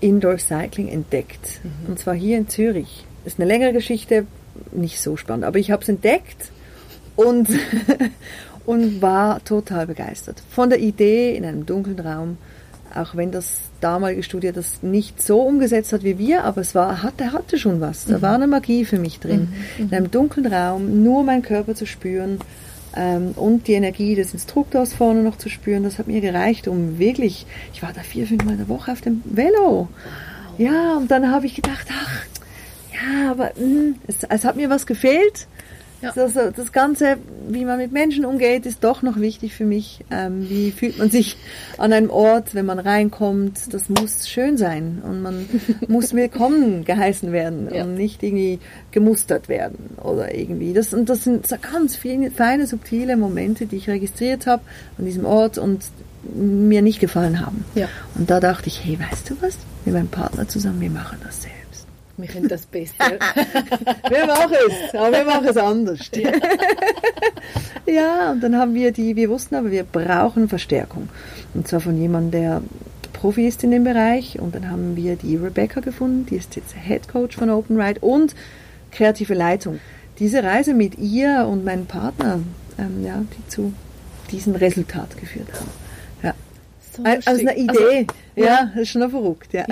Indoor 0.00 0.38
Cycling 0.38 0.88
entdeckt. 0.88 1.60
Und 1.86 1.98
zwar 1.98 2.14
hier 2.14 2.36
in 2.38 2.48
Zürich. 2.48 3.04
Ist 3.24 3.38
eine 3.38 3.48
längere 3.48 3.72
Geschichte, 3.72 4.26
nicht 4.72 5.00
so 5.00 5.16
spannend, 5.16 5.44
aber 5.44 5.58
ich 5.58 5.70
habe 5.70 5.82
es 5.82 5.88
entdeckt 5.88 6.50
und, 7.16 7.48
und 8.66 9.02
war 9.02 9.42
total 9.44 9.86
begeistert 9.86 10.42
von 10.50 10.70
der 10.70 10.80
Idee 10.80 11.36
in 11.36 11.44
einem 11.44 11.66
dunklen 11.66 11.98
Raum, 11.98 12.38
auch 12.94 13.14
wenn 13.14 13.30
das 13.30 13.60
damalige 13.80 14.22
Studio 14.22 14.52
das 14.52 14.82
nicht 14.82 15.22
so 15.22 15.40
umgesetzt 15.42 15.92
hat 15.92 16.02
wie 16.02 16.18
wir, 16.18 16.44
aber 16.44 16.60
es 16.60 16.74
war, 16.74 17.02
hatte, 17.02 17.32
hatte 17.32 17.58
schon 17.58 17.80
was. 17.80 18.06
Da 18.06 18.22
war 18.22 18.34
eine 18.34 18.46
Magie 18.46 18.84
für 18.84 18.98
mich 18.98 19.20
drin. 19.20 19.48
In 19.78 19.92
einem 19.92 20.10
dunklen 20.10 20.46
Raum 20.46 21.02
nur 21.02 21.24
meinen 21.24 21.42
Körper 21.42 21.74
zu 21.74 21.84
spüren 21.86 22.38
ähm, 22.96 23.32
und 23.36 23.68
die 23.68 23.74
Energie 23.74 24.14
des 24.14 24.32
Instruktors 24.32 24.94
vorne 24.94 25.22
noch 25.22 25.36
zu 25.36 25.50
spüren, 25.50 25.82
das 25.82 25.98
hat 25.98 26.06
mir 26.06 26.20
gereicht, 26.20 26.68
um 26.68 26.98
wirklich, 26.98 27.46
ich 27.74 27.82
war 27.82 27.92
da 27.92 28.00
vier, 28.00 28.26
fünf 28.26 28.44
Mal 28.44 28.52
in 28.52 28.58
der 28.58 28.68
Woche 28.68 28.92
auf 28.92 29.02
dem 29.02 29.22
Velo. 29.24 29.88
Ja, 30.56 30.96
und 30.96 31.10
dann 31.10 31.30
habe 31.30 31.46
ich 31.46 31.54
gedacht, 31.54 31.86
ach, 31.90 32.24
ja, 32.94 33.30
aber 33.30 33.52
mh, 33.56 33.96
es, 34.06 34.24
es 34.26 34.44
hat 34.44 34.56
mir 34.56 34.70
was 34.70 34.86
gefehlt. 34.86 35.46
Ja. 36.02 36.12
Das, 36.14 36.34
das 36.34 36.72
Ganze, 36.72 37.16
wie 37.48 37.64
man 37.64 37.78
mit 37.78 37.90
Menschen 37.90 38.26
umgeht, 38.26 38.66
ist 38.66 38.84
doch 38.84 39.00
noch 39.02 39.18
wichtig 39.18 39.54
für 39.54 39.64
mich. 39.64 40.04
Ähm, 40.10 40.46
wie 40.48 40.70
fühlt 40.70 40.98
man 40.98 41.10
sich 41.10 41.36
an 41.78 41.92
einem 41.92 42.10
Ort, 42.10 42.54
wenn 42.54 42.66
man 42.66 42.78
reinkommt? 42.78 43.72
Das 43.72 43.88
muss 43.88 44.28
schön 44.28 44.58
sein 44.58 45.02
und 45.02 45.22
man 45.22 45.48
muss 45.88 46.12
willkommen 46.12 46.84
geheißen 46.84 47.32
werden 47.32 47.70
Ja. 47.72 47.84
und 47.84 47.94
nicht 47.94 48.22
irgendwie 48.22 48.58
gemustert 48.90 49.48
werden 49.48 49.96
oder 50.02 50.34
irgendwie. 50.34 50.74
Das, 50.74 50.92
und 50.92 51.08
das 51.08 51.24
sind 51.24 51.46
so 51.46 51.56
ganz 51.60 51.96
viele 51.96 52.30
feine, 52.30 52.66
subtile 52.66 53.16
Momente, 53.16 53.64
die 53.66 53.76
ich 53.76 53.88
registriert 53.88 54.46
habe 54.46 54.62
an 54.98 55.06
diesem 55.06 55.24
Ort 55.24 55.56
und 55.56 55.82
mir 56.34 56.82
nicht 56.82 57.00
gefallen 57.00 57.40
haben. 57.44 57.64
Ja. 57.74 57.88
Und 58.16 58.28
da 58.30 58.40
dachte 58.40 58.66
ich, 58.68 58.84
hey, 58.84 58.98
weißt 58.98 59.30
du 59.30 59.36
was? 59.40 59.56
Mit 59.84 59.94
meinem 59.94 60.08
Partner 60.08 60.46
zusammen, 60.48 60.80
wir 60.80 60.90
machen 60.90 61.18
das 61.24 61.42
selbst. 61.42 61.65
Wir 62.16 62.28
können 62.28 62.48
das 62.48 62.66
besser. 62.66 62.94
Wir 64.08 64.26
machen 64.26 64.54
es, 64.68 64.94
aber 64.94 65.12
wir 65.12 65.24
machen 65.24 65.48
es 65.48 65.56
anders. 65.56 66.10
ja, 67.86 68.32
und 68.32 68.40
dann 68.40 68.56
haben 68.56 68.74
wir 68.74 68.92
die, 68.92 69.16
wir 69.16 69.28
wussten 69.28 69.54
aber, 69.54 69.70
wir 69.70 69.84
brauchen 69.84 70.48
Verstärkung. 70.48 71.08
Und 71.54 71.68
zwar 71.68 71.80
von 71.80 72.00
jemandem, 72.00 72.30
der 72.30 72.62
Profi 73.12 73.46
ist 73.46 73.64
in 73.64 73.70
dem 73.70 73.84
Bereich. 73.84 74.38
Und 74.38 74.54
dann 74.54 74.70
haben 74.70 74.96
wir 74.96 75.16
die 75.16 75.36
Rebecca 75.36 75.80
gefunden, 75.80 76.26
die 76.26 76.36
ist 76.36 76.56
jetzt 76.56 76.74
Head 76.74 77.08
Coach 77.08 77.36
von 77.36 77.50
Open 77.50 77.80
Ride 77.80 78.00
und 78.00 78.34
kreative 78.92 79.34
Leitung. 79.34 79.80
Diese 80.18 80.42
Reise 80.42 80.74
mit 80.74 80.98
ihr 80.98 81.46
und 81.50 81.64
meinem 81.64 81.86
Partner, 81.86 82.40
ähm, 82.78 83.04
ja, 83.04 83.22
die 83.36 83.48
zu 83.48 83.72
diesem 84.30 84.54
Resultat 84.54 85.16
geführt 85.18 85.48
haben. 85.52 85.85
Ja. 86.98 87.12
So 87.12 87.18
Aus 87.18 87.26
lustig. 87.26 87.48
einer 87.48 87.56
Idee. 87.56 88.06
Also, 88.36 88.50
ja, 88.50 88.70
das 88.74 88.82
ist 88.82 88.88
schon 88.90 89.00
noch 89.02 89.10
verrückt, 89.10 89.52
ja. 89.52 89.64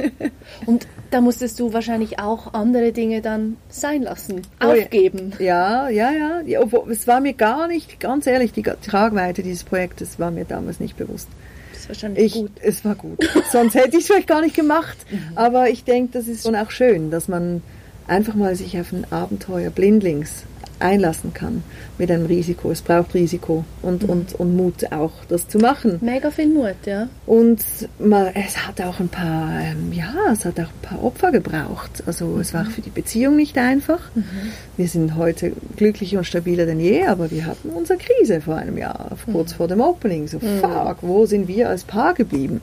und 0.66 0.86
da 1.10 1.20
musstest 1.20 1.58
du 1.60 1.72
wahrscheinlich 1.72 2.18
auch 2.18 2.54
andere 2.54 2.92
Dinge 2.92 3.22
dann 3.22 3.56
sein 3.68 4.02
lassen, 4.02 4.42
Oh 4.62 4.72
ja. 4.72 4.84
aufgeben. 4.84 5.32
Ja, 5.38 5.88
ja, 5.88 6.10
ja. 6.10 6.40
ja 6.44 6.60
obwohl, 6.60 6.90
es 6.92 7.06
war 7.06 7.20
mir 7.20 7.32
gar 7.34 7.68
nicht, 7.68 8.00
ganz 8.00 8.26
ehrlich, 8.26 8.52
die 8.52 8.62
Tragweite 8.62 9.42
dieses 9.42 9.64
Projektes 9.64 10.18
war 10.18 10.30
mir 10.30 10.44
damals 10.44 10.80
nicht 10.80 10.96
bewusst. 10.96 11.28
Das 11.72 11.80
ist 11.82 11.88
wahrscheinlich 11.88 12.24
Ich, 12.24 12.34
gut. 12.34 12.50
Es 12.62 12.84
war 12.84 12.94
gut. 12.94 13.18
Sonst 13.52 13.74
hätte 13.74 13.96
ich 13.96 14.02
es 14.02 14.06
vielleicht 14.06 14.28
gar 14.28 14.40
nicht 14.40 14.56
gemacht. 14.56 14.96
Aber 15.34 15.70
ich 15.70 15.84
denke, 15.84 16.12
das 16.12 16.28
ist 16.28 16.44
schon 16.44 16.56
auch 16.56 16.70
schön, 16.70 17.10
dass 17.10 17.28
man 17.28 17.62
einfach 18.08 18.34
mal 18.34 18.56
sich 18.56 18.78
auf 18.80 18.92
ein 18.92 19.06
Abenteuer 19.10 19.70
blindlings 19.70 20.44
einlassen 20.80 21.34
kann 21.34 21.62
mit 21.98 22.10
einem 22.10 22.26
Risiko. 22.26 22.70
Es 22.70 22.82
braucht 22.82 23.14
Risiko 23.14 23.64
und, 23.82 24.04
und, 24.04 24.34
und 24.34 24.56
Mut 24.56 24.92
auch, 24.92 25.12
das 25.28 25.48
zu 25.48 25.58
machen. 25.58 25.98
Mega 26.00 26.30
viel 26.30 26.48
Mut, 26.48 26.76
ja. 26.86 27.08
Und 27.26 27.60
mal, 27.98 28.32
es 28.34 28.66
hat 28.66 28.80
auch 28.80 29.00
ein 29.00 29.08
paar, 29.08 29.60
ähm, 29.60 29.92
ja, 29.92 30.14
es 30.32 30.44
hat 30.44 30.60
auch 30.60 30.64
ein 30.64 30.82
paar 30.82 31.02
Opfer 31.02 31.32
gebraucht. 31.32 32.02
Also 32.06 32.38
es 32.40 32.54
war 32.54 32.62
auch 32.62 32.70
für 32.70 32.80
die 32.80 32.90
Beziehung 32.90 33.36
nicht 33.36 33.58
einfach. 33.58 34.00
Wir 34.76 34.88
sind 34.88 35.16
heute 35.16 35.52
glücklicher 35.76 36.18
und 36.18 36.24
stabiler 36.24 36.66
denn 36.66 36.80
je, 36.80 37.04
aber 37.06 37.30
wir 37.30 37.46
hatten 37.46 37.70
unsere 37.70 37.98
Krise 37.98 38.40
vor 38.40 38.56
einem 38.56 38.78
Jahr, 38.78 39.10
kurz 39.32 39.52
vor 39.52 39.68
dem 39.68 39.80
Opening. 39.80 40.28
So, 40.28 40.38
fuck, 40.38 40.98
wo 41.02 41.26
sind 41.26 41.48
wir 41.48 41.68
als 41.68 41.84
Paar 41.84 42.14
geblieben? 42.14 42.60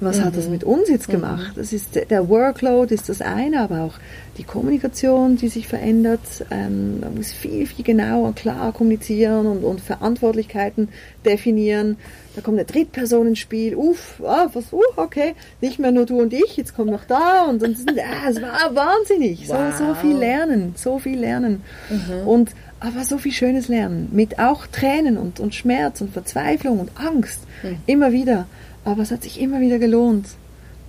Was 0.00 0.20
hat 0.20 0.36
das 0.36 0.48
mit 0.48 0.64
uns 0.64 0.88
jetzt 0.88 1.08
gemacht? 1.08 1.52
Das 1.56 1.72
ist 1.72 1.98
der 2.10 2.28
Workload 2.28 2.94
ist 2.94 3.08
das 3.08 3.22
eine, 3.22 3.60
aber 3.60 3.80
auch 3.82 3.94
die 4.38 4.44
Kommunikation, 4.44 5.36
die 5.36 5.48
sich 5.48 5.66
verändert. 5.66 6.20
Ähm, 6.50 7.00
man 7.00 7.16
muss 7.16 7.32
viel, 7.32 7.66
viel 7.66 7.84
genauer 7.84 8.28
und 8.28 8.36
klar 8.36 8.72
kommunizieren 8.72 9.46
und, 9.46 9.64
und 9.64 9.80
Verantwortlichkeiten 9.80 10.88
definieren. 11.24 11.96
Da 12.36 12.40
kommt 12.40 12.56
eine 12.56 12.64
Drittperson 12.64 13.26
ins 13.26 13.40
Spiel. 13.40 13.74
Uff, 13.74 14.22
ah, 14.24 14.48
was, 14.52 14.72
uh, 14.72 14.80
okay, 14.96 15.34
nicht 15.60 15.80
mehr 15.80 15.90
nur 15.90 16.06
du 16.06 16.20
und 16.20 16.32
ich, 16.32 16.56
jetzt 16.56 16.74
kommt 16.74 16.90
noch 16.90 17.04
da 17.04 17.46
und 17.46 17.60
dann 17.60 17.74
sind, 17.74 17.90
ah, 17.98 18.30
es 18.30 18.40
war 18.40 18.74
wahnsinnig. 18.74 19.48
So, 19.48 19.56
so 19.76 19.94
viel 19.94 20.16
lernen, 20.16 20.74
so 20.76 20.98
viel 20.98 21.18
lernen. 21.18 21.62
Und 22.24 22.52
aber 22.80 23.02
so 23.02 23.18
viel 23.18 23.32
schönes 23.32 23.66
Lernen, 23.66 24.08
mit 24.12 24.38
auch 24.38 24.68
Tränen 24.68 25.18
und, 25.18 25.40
und 25.40 25.52
Schmerz 25.52 26.00
und 26.00 26.12
Verzweiflung 26.12 26.78
und 26.78 26.90
Angst, 26.94 27.40
immer 27.86 28.12
wieder. 28.12 28.46
Aber 28.84 29.02
es 29.02 29.10
hat 29.10 29.24
sich 29.24 29.40
immer 29.40 29.60
wieder 29.60 29.80
gelohnt. 29.80 30.26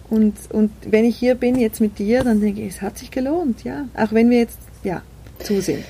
Und, 0.09 0.35
und 0.51 0.71
wenn 0.85 1.05
ich 1.05 1.17
hier 1.17 1.35
bin, 1.35 1.55
jetzt 1.59 1.79
mit 1.81 1.99
dir, 1.99 2.23
dann 2.23 2.41
denke 2.41 2.61
ich, 2.61 2.75
es 2.75 2.81
hat 2.81 2.97
sich 2.97 3.11
gelohnt, 3.11 3.63
ja. 3.63 3.85
Auch 3.95 4.11
wenn 4.11 4.29
wir 4.29 4.39
jetzt, 4.39 4.57
ja, 4.83 5.01
zu 5.39 5.61
sind. 5.61 5.83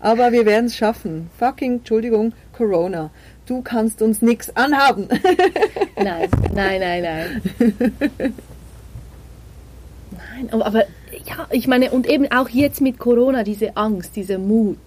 Aber 0.00 0.32
wir 0.32 0.44
werden 0.44 0.66
es 0.66 0.76
schaffen. 0.76 1.30
Fucking, 1.38 1.74
Entschuldigung, 1.78 2.32
Corona. 2.52 3.10
Du 3.46 3.62
kannst 3.62 4.02
uns 4.02 4.22
nichts 4.22 4.54
anhaben. 4.56 5.08
Nein, 5.96 6.28
nein, 6.54 6.80
nein, 6.80 7.02
nein. 7.02 7.42
Nein, 10.10 10.48
aber, 10.50 10.66
aber 10.66 10.84
ja, 11.26 11.46
ich 11.50 11.66
meine, 11.68 11.90
und 11.90 12.06
eben 12.08 12.30
auch 12.32 12.48
jetzt 12.48 12.80
mit 12.80 12.98
Corona, 12.98 13.44
diese 13.44 13.76
Angst, 13.76 14.16
dieser 14.16 14.38
Mut. 14.38 14.78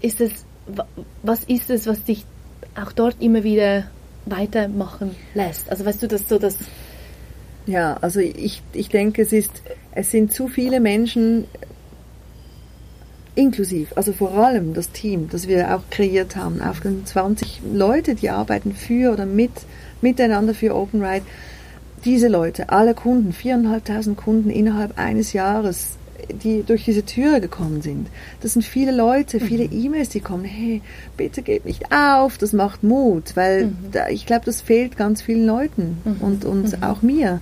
Ist 0.00 0.20
es, 0.20 0.44
wa- 0.66 0.86
was 1.22 1.44
ist 1.44 1.70
es, 1.70 1.86
was 1.86 2.02
dich 2.04 2.24
auch 2.80 2.92
dort 2.92 3.16
immer 3.20 3.42
wieder 3.44 3.84
weitermachen 4.26 5.14
lässt? 5.34 5.70
Also 5.70 5.84
weißt 5.84 6.02
du, 6.02 6.08
dass 6.08 6.28
so 6.28 6.38
das, 6.38 6.58
Ja, 7.66 7.96
also 8.00 8.20
ich, 8.20 8.62
ich 8.72 8.88
denke, 8.88 9.22
es 9.22 9.32
ist, 9.32 9.62
es 9.92 10.10
sind 10.10 10.32
zu 10.32 10.48
viele 10.48 10.80
Menschen, 10.80 11.46
inklusiv, 13.34 13.92
also 13.96 14.12
vor 14.12 14.32
allem 14.32 14.72
das 14.72 14.90
Team, 14.90 15.28
das 15.30 15.46
wir 15.46 15.74
auch 15.74 15.82
kreiert 15.90 16.36
haben, 16.36 16.60
auf 16.62 16.80
den 16.80 17.04
20 17.04 17.60
Leute, 17.72 18.14
die 18.14 18.30
arbeiten 18.30 18.72
für 18.72 19.12
oder 19.12 19.26
mit, 19.26 19.50
miteinander 20.00 20.54
für 20.54 20.74
Open 20.74 21.04
Ride. 21.04 21.26
Diese 22.04 22.28
Leute, 22.28 22.70
alle 22.70 22.94
Kunden, 22.94 23.32
viereinhalbtausend 23.32 24.16
Kunden 24.16 24.50
innerhalb 24.50 24.96
eines 24.98 25.32
Jahres, 25.32 25.98
die 26.42 26.62
durch 26.62 26.84
diese 26.84 27.04
Türe 27.04 27.40
gekommen 27.40 27.82
sind. 27.82 28.08
Das 28.40 28.54
sind 28.54 28.64
viele 28.64 28.92
Leute, 28.92 29.40
viele 29.40 29.64
E-Mails, 29.64 30.08
die 30.08 30.20
kommen, 30.20 30.44
hey, 30.44 30.82
bitte 31.16 31.42
gebt 31.42 31.66
nicht 31.66 31.92
auf, 31.92 32.38
das 32.38 32.52
macht 32.52 32.82
Mut, 32.82 33.36
weil 33.36 33.72
da, 33.92 34.08
ich 34.08 34.26
glaube, 34.26 34.44
das 34.44 34.60
fehlt 34.60 34.96
ganz 34.96 35.22
vielen 35.22 35.46
Leuten 35.46 35.98
und, 36.20 36.44
und 36.44 36.82
auch 36.82 37.02
mir. 37.02 37.40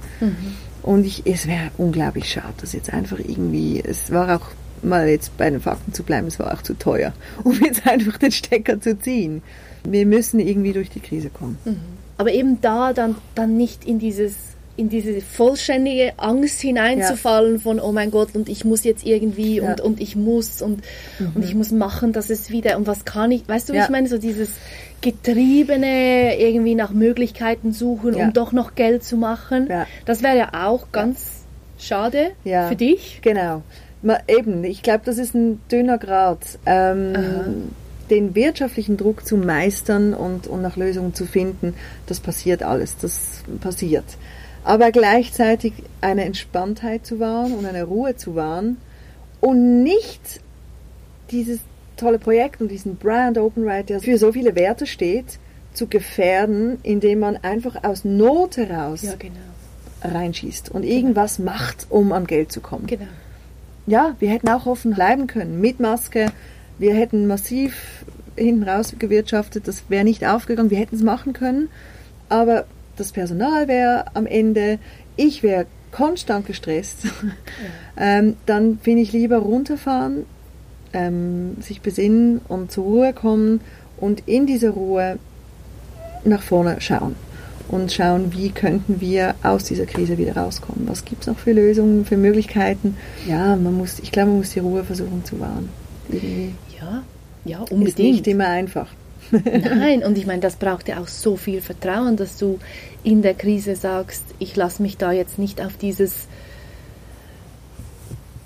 Und 0.82 1.06
ich, 1.06 1.26
es 1.26 1.46
wäre 1.46 1.70
unglaublich 1.78 2.30
schade, 2.30 2.54
dass 2.60 2.72
jetzt 2.72 2.92
einfach 2.92 3.18
irgendwie, 3.18 3.82
es 3.84 4.10
war 4.10 4.36
auch 4.36 4.48
mal 4.82 5.08
jetzt 5.08 5.36
bei 5.38 5.48
den 5.48 5.60
Fakten 5.60 5.92
zu 5.94 6.02
bleiben, 6.02 6.26
es 6.26 6.38
war 6.38 6.52
auch 6.52 6.62
zu 6.62 6.74
teuer, 6.74 7.14
um 7.44 7.58
jetzt 7.62 7.86
einfach 7.86 8.18
den 8.18 8.32
Stecker 8.32 8.80
zu 8.80 8.98
ziehen. 8.98 9.42
Wir 9.82 10.06
müssen 10.06 10.40
irgendwie 10.40 10.72
durch 10.72 10.90
die 10.90 11.00
Krise 11.00 11.30
kommen. 11.30 11.58
aber 12.16 12.32
eben 12.32 12.60
da 12.60 12.92
dann, 12.92 13.16
dann 13.34 13.56
nicht 13.56 13.84
in 13.84 13.98
dieses 13.98 14.34
in 14.76 14.88
diese 14.88 15.20
vollständige 15.20 16.12
Angst 16.16 16.60
hineinzufallen 16.60 17.60
von 17.60 17.78
oh 17.78 17.92
mein 17.92 18.10
Gott 18.10 18.34
und 18.34 18.48
ich 18.48 18.64
muss 18.64 18.82
jetzt 18.84 19.06
irgendwie 19.06 19.56
Ja. 19.58 19.70
und, 19.70 19.80
und 19.80 20.00
ich 20.00 20.16
muss 20.16 20.62
und, 20.62 20.82
und 21.34 21.44
ich 21.44 21.54
muss 21.54 21.70
machen, 21.70 22.12
dass 22.12 22.28
es 22.30 22.50
wieder 22.50 22.76
und 22.76 22.86
was 22.86 23.04
kann 23.04 23.30
ich, 23.30 23.46
weißt 23.48 23.68
du, 23.68 23.72
wie 23.72 23.76
Ja. 23.78 23.84
ich 23.84 23.90
meine, 23.90 24.08
so 24.08 24.18
dieses 24.18 24.48
getriebene 25.00 26.38
irgendwie 26.40 26.74
nach 26.74 26.90
Möglichkeiten 26.92 27.72
suchen, 27.72 28.16
Ja. 28.16 28.24
um 28.26 28.32
doch 28.32 28.52
noch 28.52 28.74
Geld 28.74 29.04
zu 29.04 29.16
machen. 29.16 29.68
Ja. 29.70 29.86
Das 30.04 30.22
wäre 30.22 30.36
ja 30.36 30.66
auch 30.66 30.92
ganz 30.92 31.44
schade 31.78 32.32
Ja. 32.44 32.68
für 32.68 32.76
dich. 32.76 33.20
Genau. 33.22 33.62
Ma, 34.02 34.18
eben, 34.28 34.64
ich 34.64 34.82
glaube, 34.82 35.02
das 35.04 35.18
ist 35.18 35.34
ein 35.34 35.60
dünner 35.70 35.98
Grad. 35.98 36.40
Ähm, 36.66 37.14
den 38.10 38.34
wirtschaftlichen 38.34 38.96
Druck 38.98 39.26
zu 39.26 39.36
meistern 39.38 40.12
und, 40.12 40.46
und 40.46 40.60
nach 40.60 40.76
Lösungen 40.76 41.14
zu 41.14 41.24
finden, 41.24 41.74
das 42.06 42.20
passiert 42.20 42.62
alles, 42.62 42.98
das 42.98 43.42
passiert. 43.62 44.04
Aber 44.64 44.90
gleichzeitig 44.90 45.74
eine 46.00 46.24
Entspanntheit 46.24 47.06
zu 47.06 47.20
wahren 47.20 47.52
und 47.52 47.66
eine 47.66 47.84
Ruhe 47.84 48.16
zu 48.16 48.34
wahren 48.34 48.78
und 49.40 49.82
nicht 49.82 50.40
dieses 51.30 51.60
tolle 51.96 52.18
Projekt 52.18 52.60
und 52.60 52.70
diesen 52.70 52.96
Brand 52.96 53.38
Open 53.38 53.68
Right, 53.68 53.88
der 53.88 54.00
für 54.00 54.18
so 54.18 54.32
viele 54.32 54.54
Werte 54.56 54.86
steht, 54.86 55.38
zu 55.74 55.86
gefährden, 55.86 56.78
indem 56.82 57.20
man 57.20 57.36
einfach 57.36 57.84
aus 57.84 58.04
Not 58.04 58.56
heraus 58.56 59.02
genau. 59.18 59.34
reinschießt 60.02 60.70
und 60.70 60.84
irgendwas 60.84 61.38
macht, 61.38 61.86
um 61.90 62.12
an 62.12 62.26
Geld 62.26 62.52
zu 62.52 62.60
kommen. 62.60 62.86
Genau. 62.86 63.06
Ja, 63.86 64.16
wir 64.18 64.30
hätten 64.30 64.48
auch 64.48 64.66
offen 64.66 64.94
bleiben 64.94 65.26
können 65.26 65.60
mit 65.60 65.78
Maske. 65.78 66.32
Wir 66.78 66.94
hätten 66.94 67.26
massiv 67.26 68.04
hinten 68.36 68.62
raus 68.62 68.94
gewirtschaftet. 68.98 69.68
Das 69.68 69.84
wäre 69.88 70.04
nicht 70.04 70.26
aufgegangen. 70.26 70.70
Wir 70.70 70.78
hätten 70.78 70.96
es 70.96 71.02
machen 71.02 71.32
können. 71.32 71.68
Aber 72.28 72.64
das 72.96 73.12
Personal 73.12 73.68
wäre 73.68 74.06
am 74.14 74.26
Ende, 74.26 74.78
ich 75.16 75.42
wäre 75.42 75.66
konstant 75.92 76.46
gestresst. 76.46 77.06
ähm, 77.96 78.36
dann 78.46 78.78
finde 78.82 79.02
ich 79.02 79.12
lieber 79.12 79.38
runterfahren, 79.38 80.26
ähm, 80.92 81.56
sich 81.60 81.80
besinnen 81.80 82.40
und 82.48 82.70
zur 82.72 82.84
Ruhe 82.84 83.12
kommen 83.12 83.60
und 83.96 84.22
in 84.26 84.46
dieser 84.46 84.70
Ruhe 84.70 85.18
nach 86.24 86.42
vorne 86.42 86.80
schauen 86.80 87.16
und 87.68 87.92
schauen, 87.92 88.32
wie 88.32 88.50
könnten 88.50 89.00
wir 89.00 89.34
aus 89.42 89.64
dieser 89.64 89.86
Krise 89.86 90.18
wieder 90.18 90.36
rauskommen. 90.36 90.88
Was 90.88 91.04
gibt 91.04 91.22
es 91.22 91.26
noch 91.26 91.38
für 91.38 91.52
Lösungen, 91.52 92.04
für 92.04 92.16
Möglichkeiten? 92.16 92.96
Ja, 93.26 93.56
man 93.56 93.74
muss, 93.74 93.98
ich 93.98 94.12
glaube, 94.12 94.30
man 94.30 94.38
muss 94.38 94.50
die 94.50 94.60
Ruhe 94.60 94.84
versuchen 94.84 95.24
zu 95.24 95.40
wahren. 95.40 95.68
Irgendwie. 96.08 96.54
Ja, 96.80 97.02
ja, 97.44 97.62
Ist 97.62 97.72
unbedingt. 97.72 97.98
nicht 97.98 98.26
immer 98.26 98.48
einfach. 98.48 98.88
Nein, 99.42 100.04
und 100.04 100.16
ich 100.18 100.26
meine, 100.26 100.40
das 100.40 100.56
braucht 100.56 100.88
ja 100.88 101.00
auch 101.00 101.08
so 101.08 101.36
viel 101.36 101.60
Vertrauen, 101.60 102.16
dass 102.16 102.36
du 102.36 102.58
in 103.02 103.22
der 103.22 103.34
Krise 103.34 103.76
sagst, 103.76 104.22
ich 104.38 104.56
lasse 104.56 104.82
mich 104.82 104.96
da 104.96 105.12
jetzt 105.12 105.38
nicht 105.38 105.60
auf 105.60 105.76
dieses 105.76 106.26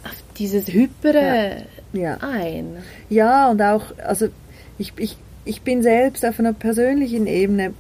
auf 0.05 0.15
dieses 0.39 0.69
Hypere 0.69 1.65
Ja. 1.93 2.19
ein. 2.21 2.77
Ja, 3.09 3.51
und 3.51 3.61
auch, 3.63 3.85
also 4.05 4.29
ich, 4.79 4.93
ich, 4.97 5.17
ich 5.45 5.63
bin 5.63 5.83
selbst 5.83 6.25
auf 6.25 6.39
einer 6.39 6.53
persönlichen 6.53 7.27
Ebene, 7.27 7.73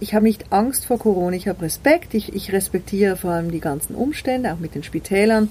ich 0.00 0.14
habe 0.14 0.24
nicht 0.24 0.52
Angst 0.52 0.86
vor 0.86 0.98
Corona, 0.98 1.36
ich 1.36 1.48
habe 1.48 1.62
Respekt, 1.62 2.14
ich, 2.14 2.34
ich 2.34 2.52
respektiere 2.52 3.16
vor 3.16 3.30
allem 3.30 3.50
die 3.50 3.60
ganzen 3.60 3.94
Umstände, 3.94 4.52
auch 4.52 4.58
mit 4.58 4.74
den 4.74 4.82
Spitälern, 4.82 5.50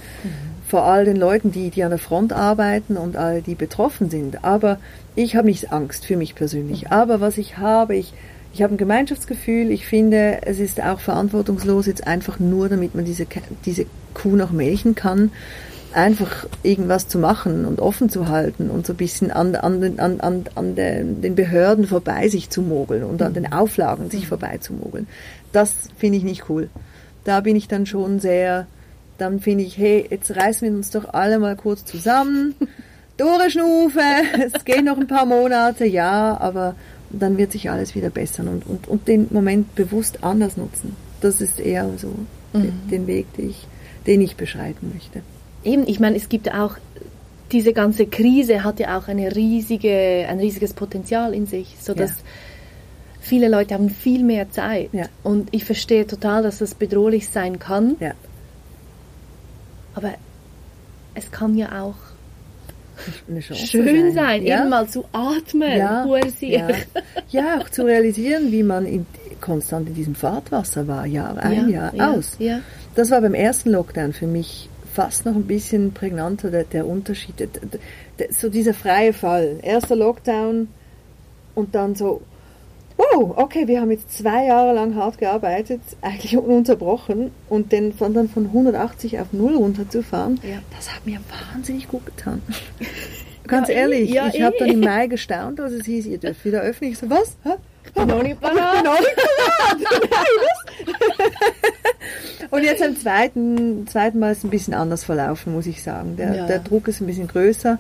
vor 0.68 0.84
all 0.84 1.06
den 1.06 1.16
Leuten, 1.16 1.52
die, 1.52 1.70
die 1.70 1.84
an 1.84 1.90
der 1.90 2.00
Front 2.00 2.34
arbeiten 2.34 2.98
und 2.98 3.18
all 3.18 3.42
die 3.42 3.56
betroffen 3.56 4.10
sind. 4.10 4.44
Aber 4.44 4.80
ich 5.16 5.36
habe 5.36 5.48
nicht 5.48 5.72
Angst 5.72 6.06
für 6.06 6.18
mich 6.18 6.36
persönlich. 6.36 6.92
Aber 6.92 7.22
was 7.22 7.38
ich 7.38 7.58
habe, 7.58 7.96
ich, 7.96 8.14
ich 8.54 8.62
habe 8.64 8.74
ein 8.74 8.78
Gemeinschaftsgefühl, 8.78 9.72
ich 9.72 9.86
finde, 9.86 10.40
es 10.44 10.60
ist 10.60 10.82
auch 10.82 11.00
verantwortungslos, 11.00 11.86
jetzt 11.86 12.08
einfach 12.08 12.40
nur, 12.40 12.70
damit 12.70 12.96
man 12.96 13.06
diese, 13.06 13.26
diese 13.66 13.86
Kuh 14.14 14.36
noch 14.36 14.52
melken 14.52 14.96
kann, 14.96 15.32
einfach 15.94 16.48
irgendwas 16.64 17.08
zu 17.08 17.20
machen 17.20 17.66
und 17.66 17.80
offen 17.80 18.10
zu 18.10 18.28
halten 18.28 18.70
und 18.70 18.86
so 18.86 18.94
ein 18.94 18.98
bisschen 18.98 19.32
an, 19.32 19.56
an, 19.56 20.00
an, 20.00 20.20
an, 20.20 20.44
an 20.56 20.76
den, 20.76 21.22
den 21.22 21.36
Behörden 21.36 21.88
vorbei 21.88 22.30
sich 22.30 22.50
zu 22.50 22.62
mogeln 22.62 23.04
und 23.04 23.22
an 23.22 23.34
den 23.34 23.52
Auflagen 23.52 24.10
sich 24.10 24.28
vorbei 24.28 24.58
zu 24.58 24.74
mogeln. 24.74 25.08
Das 25.52 25.74
finde 25.98 26.18
ich 26.18 26.24
nicht 26.24 26.50
cool. 26.50 26.70
Da 27.24 27.42
bin 27.42 27.56
ich 27.56 27.68
dann 27.68 27.86
schon 27.86 28.20
sehr, 28.20 28.68
dann 29.18 29.40
finde 29.40 29.64
ich, 29.64 29.78
hey, 29.78 30.06
jetzt 30.10 30.36
reißen 30.36 30.68
wir 30.68 30.76
uns 30.76 30.90
doch 30.90 31.14
alle 31.14 31.40
mal 31.40 31.56
kurz 31.56 31.86
zusammen, 31.86 32.56
durchschnufe, 33.24 34.02
es 34.54 34.66
geht 34.66 34.84
noch 34.84 34.98
ein 34.98 35.08
paar 35.08 35.26
Monate, 35.26 35.86
ja, 35.86 36.38
aber 36.40 36.76
dann 37.10 37.38
wird 37.38 37.52
sich 37.52 37.70
alles 37.70 37.96
wieder 37.96 38.10
bessern 38.10 38.48
und, 38.48 38.66
und, 38.66 38.88
und 38.88 39.08
den 39.08 39.28
Moment 39.30 39.76
bewusst 39.76 40.24
anders 40.24 40.58
nutzen. 40.58 40.96
Das 41.22 41.42
ist 41.42 41.60
eher 41.60 41.90
so 41.98 42.14
mhm. 42.54 42.74
den 42.90 43.08
Weg, 43.08 43.34
den 43.36 43.52
ich, 43.52 43.68
den 44.08 44.22
ich 44.22 44.36
beschreiten 44.36 44.92
möchte. 44.94 45.22
Eben, 45.64 45.88
ich 45.88 46.00
meine, 46.00 46.18
es 46.18 46.28
gibt 46.28 46.54
auch 46.54 46.78
diese 47.52 47.72
ganze 47.72 48.08
Krise 48.08 48.64
hat 48.64 48.80
ja 48.80 48.98
auch 48.98 49.08
eine 49.08 49.36
riesige, 49.36 50.26
ein 50.28 50.40
riesiges 50.40 50.74
Potenzial 50.74 51.34
in 51.36 51.46
sich, 51.46 51.76
sodass 51.80 52.10
ja. 52.10 52.24
viele 53.22 53.48
Leute 53.48 53.76
haben 53.76 53.90
viel 53.90 54.24
mehr 54.24 54.50
Zeit. 54.50 54.90
Ja. 54.92 55.06
Und 55.22 55.50
ich 55.54 55.64
verstehe 55.64 56.08
total, 56.08 56.42
dass 56.42 56.58
das 56.58 56.74
bedrohlich 56.74 57.30
sein 57.30 57.60
kann. 57.60 57.96
Ja. 58.00 58.14
Aber 59.94 60.16
es 61.14 61.30
kann 61.32 61.56
ja 61.56 61.84
auch 61.84 61.96
schön 63.42 64.14
sein, 64.14 64.14
sein 64.14 64.46
ja. 64.46 64.62
eben 64.62 64.70
mal 64.70 64.88
zu 64.88 65.06
atmen, 65.12 65.78
ja, 65.78 66.06
ja. 66.40 66.68
ja, 67.30 67.60
auch 67.60 67.70
zu 67.70 67.86
realisieren, 67.86 68.52
wie 68.52 68.64
man 68.64 68.86
in, 68.86 69.06
konstant 69.42 69.90
in 69.90 69.96
diesem 69.96 70.16
Fahrtwasser 70.16 70.88
war, 70.88 71.06
Jahr 71.06 71.38
ein, 71.38 71.70
Jahr 71.70 71.94
aus. 72.16 72.38
Das 72.96 73.12
war 73.12 73.22
beim 73.22 73.34
ersten 73.34 73.72
Lockdown 73.72 74.14
für 74.14 74.28
mich 74.28 74.70
fast 74.94 75.26
noch 75.26 75.36
ein 75.36 75.48
bisschen 75.48 75.94
prägnanter, 75.94 76.52
der, 76.52 76.64
der 76.66 76.88
Unterschied. 76.88 77.40
Der, 77.40 77.48
der, 78.20 78.32
so 78.32 78.50
dieser 78.50 78.74
freie 78.74 79.14
Fall. 79.14 79.58
Erster 79.62 79.96
Lockdown 79.96 80.68
und 81.56 81.76
dann 81.76 81.96
so, 81.96 82.22
wow, 82.98 83.38
okay, 83.38 83.68
wir 83.68 83.82
haben 83.82 83.92
jetzt 83.92 84.18
zwei 84.18 84.46
Jahre 84.46 84.74
lang 84.74 84.96
hart 84.96 85.18
gearbeitet, 85.18 85.82
eigentlich 86.02 86.38
ununterbrochen 86.38 87.32
und 87.50 87.72
den 87.72 87.94
von, 87.94 88.14
dann 88.14 88.30
von 88.30 88.48
180 88.48 89.20
auf 89.20 89.28
0 89.32 89.56
runterzufahren, 89.56 90.40
ja. 90.44 90.60
das 90.76 90.94
hat 90.94 91.06
mir 91.06 91.20
wahnsinnig 91.52 91.88
gut 91.88 92.06
getan. 92.06 92.42
Ganz 93.48 93.68
ja, 93.68 93.76
ehrlich, 93.76 94.10
ja, 94.10 94.30
ich 94.34 94.42
habe 94.42 94.56
dann 94.58 94.70
im 94.70 94.80
Mai 94.80 95.08
gestaunt, 95.08 95.60
als 95.60 95.74
es 95.74 95.86
hieß, 95.86 96.06
ihr 96.06 96.18
dürft 96.18 96.46
wieder 96.46 96.62
öffnen. 96.62 96.92
Ich 96.92 96.98
so, 96.98 97.10
was? 97.10 97.36
Hä? 97.44 97.52
Banani 97.94 98.34
Banat. 98.36 98.86
Und 102.52 102.64
jetzt 102.64 102.82
am 102.82 102.96
zweiten, 102.96 103.88
zweiten 103.88 104.20
Mal 104.20 104.32
ist 104.32 104.40
es 104.40 104.44
ein 104.44 104.50
bisschen 104.50 104.74
anders 104.74 105.04
verlaufen, 105.04 105.54
muss 105.54 105.66
ich 105.66 105.84
sagen. 105.84 106.16
Der, 106.18 106.48
der 106.48 106.60
Druck 106.60 106.88
ist 106.88 107.02
ein 107.02 107.08
bisschen 107.08 107.28
größer, 107.28 107.80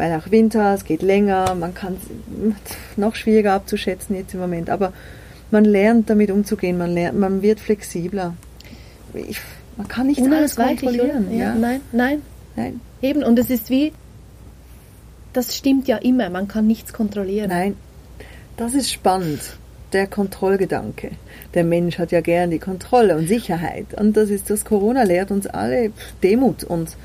weil 0.00 0.18
auch 0.18 0.30
Winter, 0.30 0.72
es 0.72 0.86
geht 0.86 1.02
länger, 1.02 1.54
man 1.54 1.74
kann 1.74 1.94
es 1.94 2.96
noch 2.96 3.14
schwieriger 3.14 3.52
abzuschätzen 3.52 4.16
jetzt 4.16 4.32
im 4.32 4.40
Moment. 4.40 4.70
Aber 4.70 4.94
man 5.50 5.66
lernt 5.66 6.08
damit 6.08 6.30
umzugehen, 6.30 6.78
man, 6.78 6.94
lernt, 6.94 7.18
man 7.18 7.42
wird 7.42 7.60
flexibler. 7.60 8.34
Ich, 9.12 9.40
man 9.76 9.88
kann 9.88 10.06
nicht 10.06 10.22
alles 10.22 10.56
kontrollieren. 10.56 11.30
Ja, 11.30 11.38
ja. 11.38 11.54
Nein, 11.54 11.82
nein. 11.92 12.22
Nein. 12.56 12.80
Eben, 13.02 13.22
und 13.22 13.38
es 13.38 13.50
ist 13.50 13.68
wie, 13.68 13.92
das 15.34 15.54
stimmt 15.54 15.86
ja 15.86 15.98
immer, 15.98 16.30
man 16.30 16.48
kann 16.48 16.66
nichts 16.66 16.94
kontrollieren. 16.94 17.50
Nein, 17.50 17.76
das 18.56 18.72
ist 18.72 18.90
spannend, 18.90 19.40
der 19.92 20.06
Kontrollgedanke. 20.06 21.10
Der 21.52 21.64
Mensch 21.64 21.98
hat 21.98 22.10
ja 22.10 22.22
gern 22.22 22.50
die 22.50 22.58
Kontrolle 22.58 23.18
und 23.18 23.28
Sicherheit. 23.28 23.92
Und 24.00 24.16
das 24.16 24.30
ist 24.30 24.48
das 24.48 24.64
Corona 24.64 25.02
lehrt 25.02 25.30
uns 25.30 25.46
alle 25.46 25.92
Demut 26.22 26.64
und, 26.64 26.96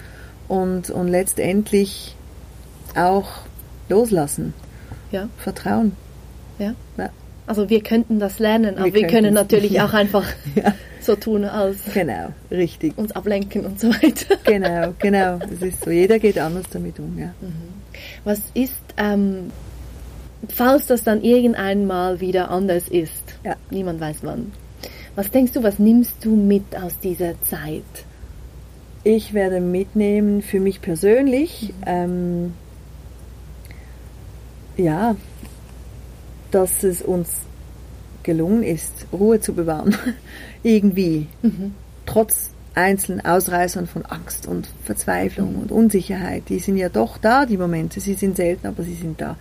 und, 0.48 0.90
und 0.90 1.10
letztendlich 1.10 2.16
auch 2.96 3.30
loslassen. 3.90 4.54
Ja. 5.12 5.30
Vertrauen. 5.38 5.94
Ja. 6.60 6.74
ja. 6.98 7.10
Also 7.48 7.70
wir 7.70 7.84
könnten 7.84 8.20
das 8.20 8.40
lernen, 8.40 8.78
aber 8.78 8.86
wir, 8.86 8.94
wir 8.94 9.08
können 9.08 9.34
natürlich 9.34 9.72
ja. 9.72 9.86
auch 9.88 9.94
einfach 9.94 10.26
ja. 10.56 10.74
so 11.00 11.16
tun, 11.16 11.46
als 11.46 11.78
genau, 11.94 12.30
richtig. 12.50 12.98
uns 12.98 13.12
ablenken 13.12 13.66
und 13.66 13.80
so 13.80 13.90
weiter. 13.90 14.36
Genau, 14.46 14.94
genau. 15.00 15.38
Das 15.38 15.62
ist 15.62 15.84
so. 15.84 15.92
Jeder 15.92 16.18
geht 16.20 16.40
anders 16.40 16.66
damit 16.72 17.00
um. 17.00 17.18
Ja. 17.18 17.28
Mhm. 17.42 17.54
Was 18.24 18.42
ist 18.54 18.74
ähm, 18.98 19.52
falls 20.50 20.88
das 20.88 21.04
dann 21.04 21.22
irgendwann 21.22 21.86
mal 21.86 22.20
wieder 22.20 22.50
anders 22.50 22.88
ist, 22.88 23.24
ja. 23.44 23.56
niemand 23.70 24.00
weiß 24.00 24.18
wann. 24.24 24.52
Was 25.16 25.32
denkst 25.32 25.54
du, 25.54 25.64
was 25.64 25.80
nimmst 25.80 26.24
du 26.24 26.36
mit 26.36 26.76
aus 26.76 27.00
dieser 27.00 27.42
Zeit? 27.44 27.84
Ich 29.04 29.34
werde 29.34 29.62
mitnehmen 29.62 30.42
für 30.42 30.60
mich 30.60 30.82
persönlich, 30.82 31.74
mhm. 31.80 31.84
ähm, 31.86 32.54
ja, 34.78 35.16
dass 36.52 36.84
es 36.84 37.02
uns 37.02 37.30
gelungen 38.24 38.64
ist, 38.64 39.08
Ruhe 39.14 39.40
zu 39.40 39.54
bewahren. 39.54 39.96
Irgendwie. 40.64 41.28
Mhm. 41.42 41.74
Trotz 42.06 42.52
einzelnen 42.74 43.24
Ausreißern 43.26 43.88
von 43.88 44.06
Angst 44.06 44.48
und 44.48 44.68
Verzweiflung 44.84 45.54
mhm. 45.54 45.62
und 45.62 45.72
Unsicherheit. 45.72 46.44
Die 46.50 46.60
sind 46.60 46.78
ja 46.78 46.90
doch 46.90 47.18
da, 47.18 47.46
die 47.46 47.58
Momente. 47.58 48.00
Sie 48.02 48.14
sind 48.14 48.36
selten, 48.36 48.68
aber 48.68 48.84
sie 48.84 48.96
sind 48.96 49.22
da 49.22 49.38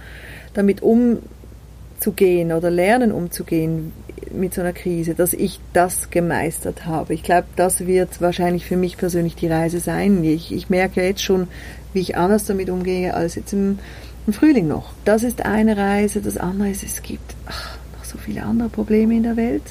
damit 0.54 0.82
umzugehen 0.82 2.52
oder 2.52 2.70
lernen 2.70 3.10
umzugehen 3.10 3.92
mit 4.32 4.54
so 4.54 4.60
einer 4.60 4.72
Krise, 4.72 5.14
dass 5.14 5.32
ich 5.32 5.60
das 5.72 6.10
gemeistert 6.10 6.86
habe. 6.86 7.14
Ich 7.14 7.22
glaube, 7.22 7.46
das 7.56 7.86
wird 7.86 8.20
wahrscheinlich 8.20 8.64
für 8.66 8.76
mich 8.76 8.96
persönlich 8.96 9.34
die 9.34 9.48
Reise 9.48 9.80
sein. 9.80 10.22
Ich, 10.22 10.52
ich 10.52 10.70
merke 10.70 11.02
jetzt 11.02 11.22
schon, 11.22 11.48
wie 11.92 12.00
ich 12.00 12.16
anders 12.16 12.44
damit 12.44 12.70
umgehe 12.70 13.14
als 13.14 13.34
jetzt 13.34 13.52
im, 13.52 13.78
im 14.26 14.32
Frühling 14.32 14.68
noch. 14.68 14.92
Das 15.04 15.22
ist 15.22 15.44
eine 15.44 15.76
Reise. 15.76 16.20
Das 16.20 16.36
andere 16.36 16.70
ist, 16.70 16.82
es 16.82 17.02
gibt 17.02 17.34
ach, 17.46 17.76
noch 17.96 18.04
so 18.04 18.18
viele 18.18 18.42
andere 18.42 18.68
Probleme 18.68 19.14
in 19.14 19.22
der 19.22 19.36
Welt. 19.36 19.62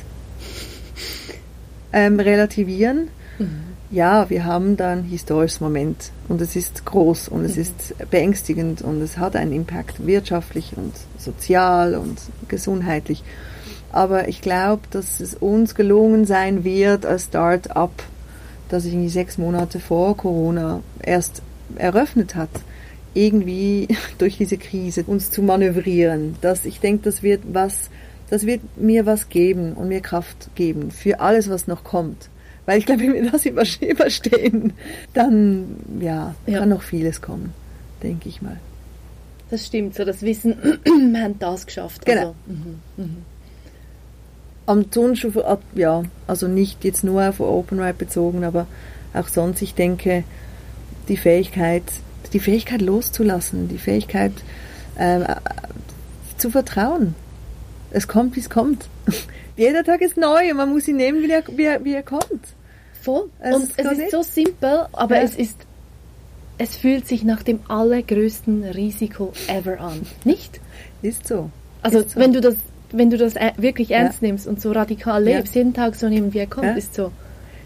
Ähm, 1.91 2.19
relativieren. 2.19 3.09
Mhm 3.39 3.73
ja, 3.93 4.27
wir 4.31 4.43
haben 4.43 4.75
da 4.75 4.91
ein 4.91 5.03
historisches 5.03 5.61
Moment 5.61 6.11
und 6.27 6.41
es 6.41 6.55
ist 6.55 6.83
groß 6.83 7.27
und 7.27 7.45
es 7.45 7.55
mhm. 7.55 7.61
ist 7.61 8.09
beängstigend 8.09 8.81
und 8.81 8.99
es 9.01 9.19
hat 9.19 9.35
einen 9.35 9.53
Impact 9.53 10.07
wirtschaftlich 10.07 10.73
und 10.75 10.93
sozial 11.19 11.93
und 11.93 12.19
gesundheitlich. 12.47 13.23
Aber 13.91 14.27
ich 14.27 14.41
glaube, 14.41 14.81
dass 14.89 15.19
es 15.19 15.35
uns 15.35 15.75
gelungen 15.75 16.25
sein 16.25 16.63
wird 16.63 17.05
als 17.05 17.25
Start-up, 17.25 17.91
das 18.69 18.83
sich 18.83 18.93
irgendwie 18.93 19.09
sechs 19.09 19.37
Monate 19.37 19.79
vor 19.79 20.17
Corona 20.17 20.81
erst 21.03 21.43
eröffnet 21.75 22.33
hat, 22.33 22.49
irgendwie 23.13 23.87
durch 24.17 24.37
diese 24.37 24.57
Krise 24.57 25.03
uns 25.05 25.31
zu 25.31 25.41
manövrieren. 25.41 26.35
Das, 26.41 26.65
ich 26.65 26.79
denke, 26.79 27.03
das 27.03 27.23
wird 27.23 27.41
was, 27.51 27.89
das 28.29 28.45
wird 28.45 28.61
mir 28.77 29.05
was 29.05 29.29
geben 29.29 29.73
und 29.73 29.89
mir 29.89 30.01
Kraft 30.01 30.49
geben 30.55 30.91
für 30.91 31.19
alles, 31.19 31.49
was 31.49 31.67
noch 31.67 31.83
kommt. 31.83 32.29
Weil 32.65 32.79
ich 32.79 32.85
glaube, 32.85 33.01
wenn 33.01 33.13
wir 33.13 33.31
das 33.31 33.45
überstehen, 33.81 34.73
dann 35.13 35.77
ja, 35.99 36.35
ja. 36.45 36.59
kann 36.59 36.69
noch 36.69 36.83
vieles 36.83 37.21
kommen, 37.21 37.53
denke 38.01 38.29
ich 38.29 38.41
mal. 38.41 38.57
Das 39.49 39.67
stimmt, 39.67 39.95
so 39.95 40.05
das 40.05 40.21
Wissen, 40.21 40.55
wir 40.83 41.21
haben 41.21 41.37
das 41.39 41.65
geschafft. 41.65 42.05
Genau. 42.05 42.21
Also, 42.21 42.35
mhm. 42.47 42.79
Mhm. 42.97 43.17
Am 44.65 44.89
Turnschuh, 44.89 45.31
ja, 45.75 46.03
also 46.25 46.47
nicht 46.47 46.85
jetzt 46.85 47.03
nur 47.03 47.27
auf 47.27 47.41
Open 47.41 47.79
Ride 47.81 47.95
bezogen, 47.95 48.45
aber 48.45 48.65
auch 49.13 49.27
sonst, 49.27 49.61
ich 49.61 49.75
denke, 49.75 50.23
die 51.09 51.17
Fähigkeit, 51.17 51.83
die 52.33 52.39
Fähigkeit 52.39 52.81
loszulassen, 52.81 53.67
die 53.67 53.77
Fähigkeit 53.77 54.33
äh, 54.95 55.35
zu 56.37 56.49
vertrauen. 56.49 57.15
Es 57.91 58.07
kommt, 58.07 58.35
wie 58.35 58.39
es 58.39 58.49
kommt. 58.49 58.87
Jeder 59.57 59.83
Tag 59.83 60.01
ist 60.01 60.17
neu 60.17 60.49
und 60.51 60.57
man 60.57 60.69
muss 60.69 60.87
ihn 60.87 60.97
nehmen, 60.97 61.21
wie 61.21 61.31
er, 61.31 61.43
wie 61.55 61.63
er, 61.63 61.83
wie 61.85 61.93
er 61.93 62.03
kommt. 62.03 62.23
Voll. 63.01 63.29
Es 63.39 63.55
und 63.55 63.71
es 63.77 63.91
ist 63.91 63.97
nicht. 63.97 64.11
so 64.11 64.23
simpel, 64.23 64.87
aber 64.93 65.17
ja. 65.17 65.21
es 65.21 65.35
ist 65.35 65.57
es 66.59 66.75
fühlt 66.77 67.07
sich 67.07 67.23
nach 67.23 67.41
dem 67.43 67.59
allergrößten 67.67 68.63
Risiko 68.63 69.33
ever 69.47 69.79
an. 69.79 70.01
Nicht? 70.23 70.61
Ist 71.01 71.27
so. 71.27 71.49
Also 71.81 71.99
ist 71.99 72.11
so. 72.11 72.19
wenn 72.19 72.31
du 72.31 72.41
das 72.41 72.55
wenn 72.91 73.09
du 73.09 73.17
das 73.17 73.33
wirklich 73.57 73.91
ernst 73.91 74.21
ja. 74.21 74.27
nimmst 74.27 74.47
und 74.47 74.61
so 74.61 74.71
radikal 74.71 75.23
lebst, 75.23 75.55
ja. 75.55 75.61
jeden 75.61 75.73
Tag 75.73 75.95
so 75.95 76.07
nehmen, 76.07 76.33
wie 76.33 76.39
er 76.39 76.47
kommt, 76.47 76.77
ist 76.77 76.93
so. 76.93 77.11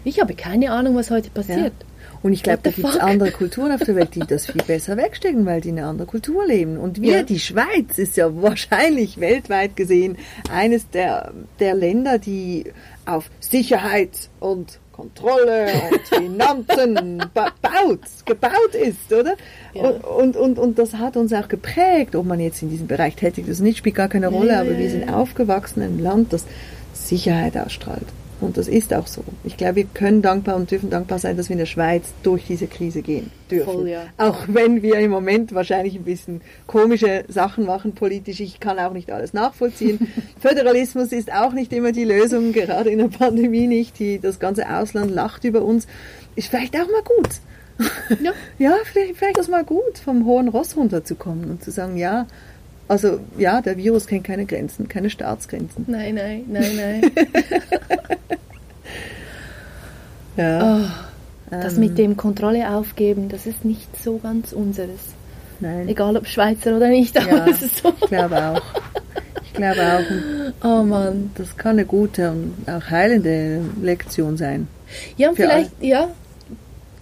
Ich 0.04 0.20
habe 0.20 0.34
keine 0.34 0.72
Ahnung, 0.72 0.96
was 0.96 1.10
heute 1.10 1.28
passiert. 1.30 1.74
Und 2.22 2.32
ich 2.32 2.42
glaube, 2.42 2.60
da 2.62 2.70
gibt 2.70 2.88
es 2.88 2.96
andere 2.96 3.30
Kulturen 3.30 3.72
auf 3.72 3.80
der 3.80 3.94
Welt, 3.94 4.14
die 4.14 4.20
das 4.20 4.46
viel 4.46 4.62
besser 4.62 4.96
wegstecken, 4.96 5.46
weil 5.46 5.60
die 5.60 5.70
eine 5.70 5.86
andere 5.86 6.06
Kultur 6.06 6.46
leben. 6.46 6.76
Und 6.76 7.00
wir, 7.00 7.18
ja. 7.18 7.22
die 7.22 7.38
Schweiz, 7.38 7.98
ist 7.98 8.16
ja 8.16 8.42
wahrscheinlich 8.42 9.20
weltweit 9.20 9.76
gesehen 9.76 10.16
eines 10.52 10.88
der, 10.90 11.32
der 11.60 11.74
Länder, 11.74 12.18
die 12.18 12.64
auf 13.06 13.30
Sicherheit 13.40 14.28
und 14.40 14.80
Kontrolle 14.92 15.68
und 15.92 16.00
Finanzen 16.08 17.22
baut, 17.32 18.00
gebaut 18.24 18.74
ist, 18.74 19.12
oder? 19.12 19.36
Ja. 19.72 19.90
Und, 19.90 20.36
und, 20.36 20.58
und, 20.58 20.78
das 20.78 20.94
hat 20.94 21.16
uns 21.16 21.32
auch 21.32 21.46
geprägt, 21.46 22.16
ob 22.16 22.26
man 22.26 22.40
jetzt 22.40 22.62
in 22.62 22.70
diesem 22.70 22.88
Bereich 22.88 23.14
tätig 23.14 23.46
ist, 23.46 23.60
nicht 23.60 23.78
spielt 23.78 23.94
gar 23.94 24.08
keine 24.08 24.26
Rolle, 24.26 24.54
ja, 24.54 24.60
aber 24.60 24.76
wir 24.76 24.90
sind 24.90 25.08
aufgewachsen 25.08 25.82
in 25.82 25.88
einem 25.90 26.00
Land, 26.00 26.32
das 26.32 26.46
Sicherheit 26.94 27.56
ausstrahlt. 27.56 28.06
Und 28.40 28.56
das 28.56 28.68
ist 28.68 28.94
auch 28.94 29.06
so. 29.06 29.24
Ich 29.42 29.56
glaube, 29.56 29.76
wir 29.76 29.84
können 29.84 30.22
dankbar 30.22 30.56
und 30.56 30.70
dürfen 30.70 30.90
dankbar 30.90 31.18
sein, 31.18 31.36
dass 31.36 31.48
wir 31.48 31.54
in 31.54 31.58
der 31.58 31.66
Schweiz 31.66 32.12
durch 32.22 32.46
diese 32.46 32.68
Krise 32.68 33.02
gehen 33.02 33.30
dürfen. 33.50 33.72
Voll, 33.72 33.88
ja. 33.88 34.04
Auch 34.16 34.44
wenn 34.46 34.82
wir 34.82 34.96
im 34.96 35.10
Moment 35.10 35.54
wahrscheinlich 35.54 35.96
ein 35.96 36.04
bisschen 36.04 36.40
komische 36.66 37.24
Sachen 37.28 37.66
machen 37.66 37.94
politisch. 37.94 38.38
Ich 38.40 38.60
kann 38.60 38.78
auch 38.78 38.92
nicht 38.92 39.10
alles 39.10 39.32
nachvollziehen. 39.32 40.08
Föderalismus 40.40 41.10
ist 41.10 41.32
auch 41.32 41.52
nicht 41.52 41.72
immer 41.72 41.90
die 41.90 42.04
Lösung, 42.04 42.52
gerade 42.52 42.90
in 42.90 42.98
der 42.98 43.08
Pandemie 43.08 43.66
nicht. 43.66 43.98
Die, 43.98 44.20
das 44.20 44.38
ganze 44.38 44.68
Ausland 44.68 45.10
lacht 45.10 45.42
über 45.42 45.62
uns. 45.62 45.88
Ist 46.36 46.48
vielleicht 46.48 46.76
auch 46.76 46.88
mal 46.88 47.02
gut. 47.02 47.28
Ja, 48.22 48.32
ja 48.58 48.74
vielleicht, 48.84 49.16
vielleicht 49.16 49.38
ist 49.38 49.50
mal 49.50 49.64
gut, 49.64 49.98
vom 49.98 50.24
hohen 50.26 50.48
Ross 50.48 50.76
runterzukommen 50.76 51.50
und 51.50 51.64
zu 51.64 51.70
sagen, 51.70 51.96
ja, 51.96 52.26
Also 52.88 53.20
ja, 53.36 53.60
der 53.60 53.76
Virus 53.76 54.06
kennt 54.06 54.24
keine 54.24 54.46
Grenzen, 54.46 54.88
keine 54.88 55.10
Staatsgrenzen. 55.10 55.84
Nein, 55.86 56.14
nein, 56.14 56.44
nein, 56.48 56.76
nein. 56.76 57.10
Ja. 60.36 60.78
Oh, 61.50 61.50
das 61.50 61.74
Ähm. 61.74 61.80
mit 61.80 61.98
dem 61.98 62.16
Kontrolle 62.16 62.70
aufgeben, 62.70 63.28
das 63.28 63.46
ist 63.46 63.64
nicht 63.64 63.88
so 64.02 64.18
ganz 64.18 64.52
unseres. 64.52 65.00
Nein, 65.60 65.88
Egal 65.88 66.16
ob 66.16 66.26
Schweizer 66.26 66.76
oder 66.76 66.88
nicht, 66.88 67.16
aber 67.16 67.28
Ja. 67.38 67.46
es 67.48 67.62
ist 67.62 67.78
so. 67.78 67.92
ich 68.00 68.06
glaube 68.06 68.36
auch. 68.40 68.62
Ich 69.44 69.52
glaube 69.54 69.80
auch, 70.62 70.64
Oh 70.80 70.84
Mann. 70.84 71.32
das 71.34 71.56
kann 71.56 71.72
eine 71.72 71.84
gute 71.84 72.30
und 72.30 72.54
auch 72.68 72.88
heilende 72.90 73.60
Lektion 73.82 74.36
sein. 74.36 74.68
Ja, 75.16 75.30
und 75.30 75.34
vielleicht, 75.36 75.72
ja, 75.82 76.08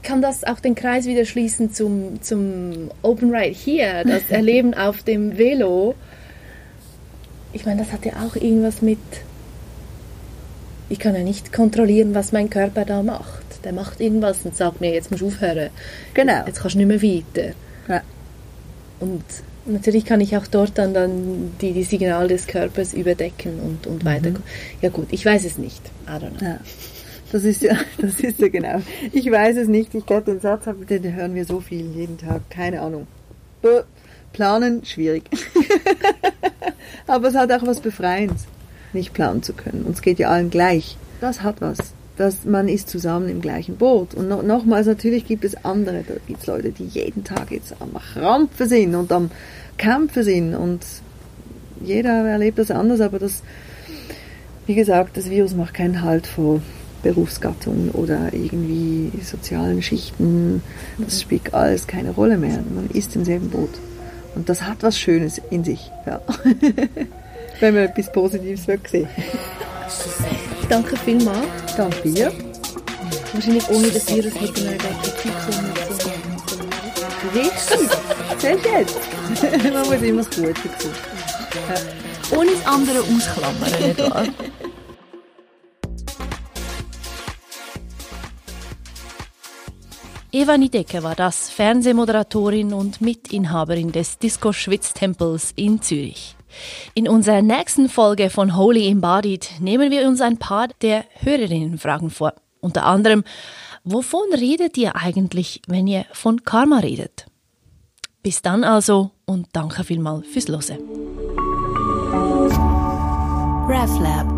kann 0.07 0.23
das 0.23 0.45
auch 0.45 0.61
den 0.61 0.77
Kreis 0.77 1.07
wieder 1.07 1.25
schließen 1.25 1.73
zum, 1.73 2.23
zum 2.23 2.91
Open 3.03 3.35
Ride 3.35 3.55
hier, 3.55 4.05
das 4.05 4.23
Erleben 4.31 4.73
auf 4.73 5.03
dem 5.03 5.37
Velo. 5.37 5.97
Ich 7.53 7.67
meine, 7.67 7.83
das 7.83 7.93
hat 7.93 8.07
ja 8.07 8.13
auch 8.25 8.37
irgendwas 8.37 8.83
mit. 8.83 8.99
Ich 10.89 11.01
kann 11.01 11.17
ja 11.17 11.23
nicht 11.23 11.53
kontrollieren, 11.53 12.15
was 12.15 12.31
mein 12.31 12.49
Körper 12.49 12.85
da 12.85 13.03
macht. 13.03 13.65
Der 13.65 13.73
macht 13.73 14.01
irgendwas 14.01 14.39
und 14.45 14.57
sagt 14.57 14.81
mir, 14.81 14.95
jetzt 14.95 15.11
musst 15.11 15.23
du 15.23 15.27
aufhören. 15.27 15.71
Genau. 16.15 16.47
Jetzt 16.47 16.61
kannst 16.61 16.77
du 16.77 16.85
nicht 16.85 17.03
mehr 17.03 17.03
weiter. 17.03 17.55
Ja. 17.89 18.03
Und 19.01 19.25
natürlich 19.65 20.05
kann 20.05 20.21
ich 20.21 20.37
auch 20.37 20.47
dort 20.47 20.79
dann, 20.79 20.95
dann 20.95 21.57
die, 21.61 21.73
die 21.73 21.83
Signale 21.83 22.29
des 22.29 22.47
Körpers 22.47 22.95
überdecken 22.95 23.59
und, 23.59 23.89
und 23.89 24.05
weiter. 24.05 24.31
Ja 24.81 24.91
gut, 24.91 25.09
ich 25.11 25.27
weiß 25.27 25.45
es 25.45 25.59
nicht. 25.59 25.83
I 26.07 26.11
don't 26.11 26.39
know. 26.39 26.49
Ja. 26.49 26.61
Das 27.33 27.45
ist 27.45 27.63
ja, 27.63 27.77
das 27.99 28.21
ist 28.21 28.39
ja 28.39 28.49
genau. 28.49 28.81
Ich 29.13 29.31
weiß 29.31 29.57
es 29.57 29.69
nicht. 29.69 29.95
Ich 29.95 30.07
glaube, 30.07 30.23
den 30.33 30.41
Satz 30.41 30.67
hab- 30.67 30.87
den 30.87 31.15
hören 31.15 31.35
wir 31.35 31.45
so 31.45 31.61
viel 31.61 31.91
jeden 31.95 32.19
Tag. 32.19 32.49
Keine 32.51 32.81
Ahnung. 32.81 33.07
Planen 34.33 34.85
schwierig. 34.85 35.25
Aber 37.07 37.29
es 37.29 37.35
hat 37.35 37.51
auch 37.53 37.67
was 37.67 37.81
Befreiendes, 37.81 38.45
nicht 38.93 39.13
planen 39.13 39.43
zu 39.43 39.53
können. 39.55 39.85
Und 39.85 39.95
es 39.95 40.03
geht 40.03 40.19
ja 40.19 40.29
allen 40.29 40.51
gleich. 40.51 40.97
Das 41.21 41.43
hat 41.43 41.61
was. 41.61 41.79
Das, 42.17 42.45
man 42.45 42.69
ist 42.69 42.89
zusammen 42.89 43.29
im 43.29 43.41
gleichen 43.41 43.77
Boot. 43.77 44.15
Und 44.15 44.29
no, 44.29 44.43
nochmals, 44.43 44.87
natürlich 44.87 45.27
gibt 45.27 45.45
es 45.45 45.65
andere. 45.65 46.03
Da 46.07 46.15
gibt 46.27 46.41
es 46.41 46.47
Leute, 46.47 46.71
die 46.71 46.85
jeden 46.85 47.25
Tag 47.25 47.51
jetzt 47.51 47.75
am 47.81 47.93
Krampfen 47.95 48.69
sind 48.69 48.95
und 48.95 49.13
am 49.13 49.31
Kämpfen 49.77 50.23
sind. 50.23 50.55
Und 50.55 50.85
jeder 51.83 52.25
erlebt 52.27 52.59
das 52.59 52.71
anders, 52.71 53.01
aber 53.01 53.19
das, 53.19 53.43
wie 54.67 54.75
gesagt, 54.75 55.17
das 55.17 55.29
Virus 55.29 55.55
macht 55.55 55.75
keinen 55.75 56.03
Halt 56.03 56.27
vor 56.27 56.61
Berufsgattungen 57.07 57.91
oder 57.93 58.33
irgendwie 58.33 59.13
sozialen 59.23 59.81
Schichten. 59.81 60.61
Das 60.99 61.23
spielt 61.23 61.55
alles 61.55 61.87
keine 61.87 62.11
Rolle 62.11 62.37
mehr. 62.37 62.59
Man 62.75 62.91
ist 62.93 63.15
im 63.15 63.25
selben 63.25 63.49
Boot. 63.49 63.71
Und 64.35 64.49
das 64.49 64.63
hat 64.63 64.79
was 64.83 64.99
Schönes 64.99 65.41
in 65.51 65.63
sich. 65.63 65.93
Ja. 66.05 66.21
Wenn 67.61 67.75
man 67.75 67.85
etwas 67.85 68.11
Positives 68.11 68.67
will 68.67 68.81
sehen. 68.91 69.09
Danke 70.69 70.97
vielmals. 70.97 71.47
Danke 71.77 72.11
dir. 72.11 72.33
Wahrscheinlich 73.33 73.69
ohne 73.69 73.89
das 73.89 74.09
Virus 74.09 74.35
hätten 74.35 74.65
wir 74.65 74.77
gar 74.77 74.91
keine 75.23 75.37
Richtig. 77.35 77.89
Selbst 78.39 78.67
jetzt. 78.73 79.73
man 79.73 79.87
muss 79.87 80.03
immer 80.03 80.23
das 80.23 80.31
Gute 80.31 80.55
suchen. 80.79 82.37
Ohne 82.37 82.51
das 82.51 82.67
andere 82.67 83.01
ausklammern, 83.01 83.81
nicht 83.81 83.99
wahr? 84.11 84.27
Eva 90.37 90.59
Nidecke 90.59 91.03
war 91.03 91.15
das, 91.15 91.49
Fernsehmoderatorin 91.49 92.75
und 92.75 93.01
Mitinhaberin 93.01 93.91
des 93.91 94.19
Disco 94.19 94.53
Schwitztempels 94.53 95.55
in 95.57 95.81
Zürich. 95.81 96.37
In 96.93 97.09
unserer 97.09 97.41
nächsten 97.41 97.89
Folge 97.89 98.29
von 98.29 98.55
Holy 98.55 98.87
Embodied 98.87 99.53
nehmen 99.61 99.91
wir 99.91 100.07
uns 100.07 100.21
ein 100.21 100.37
paar 100.37 100.69
der 100.83 101.07
Hörerinnenfragen 101.21 102.11
vor. 102.11 102.35
Unter 102.61 102.85
anderem, 102.85 103.25
wovon 103.85 104.31
redet 104.31 104.77
ihr 104.77 104.95
eigentlich, 104.95 105.63
wenn 105.69 105.87
ihr 105.87 106.05
von 106.13 106.45
Karma 106.45 106.81
redet? 106.81 107.25
Bis 108.23 108.43
dann 108.43 108.63
also 108.63 109.13
und 109.25 109.47
danke 109.55 109.85
vielmals 109.85 110.27
fürs 110.27 110.49
Hören. 110.49 110.83
RefLab 113.71 114.36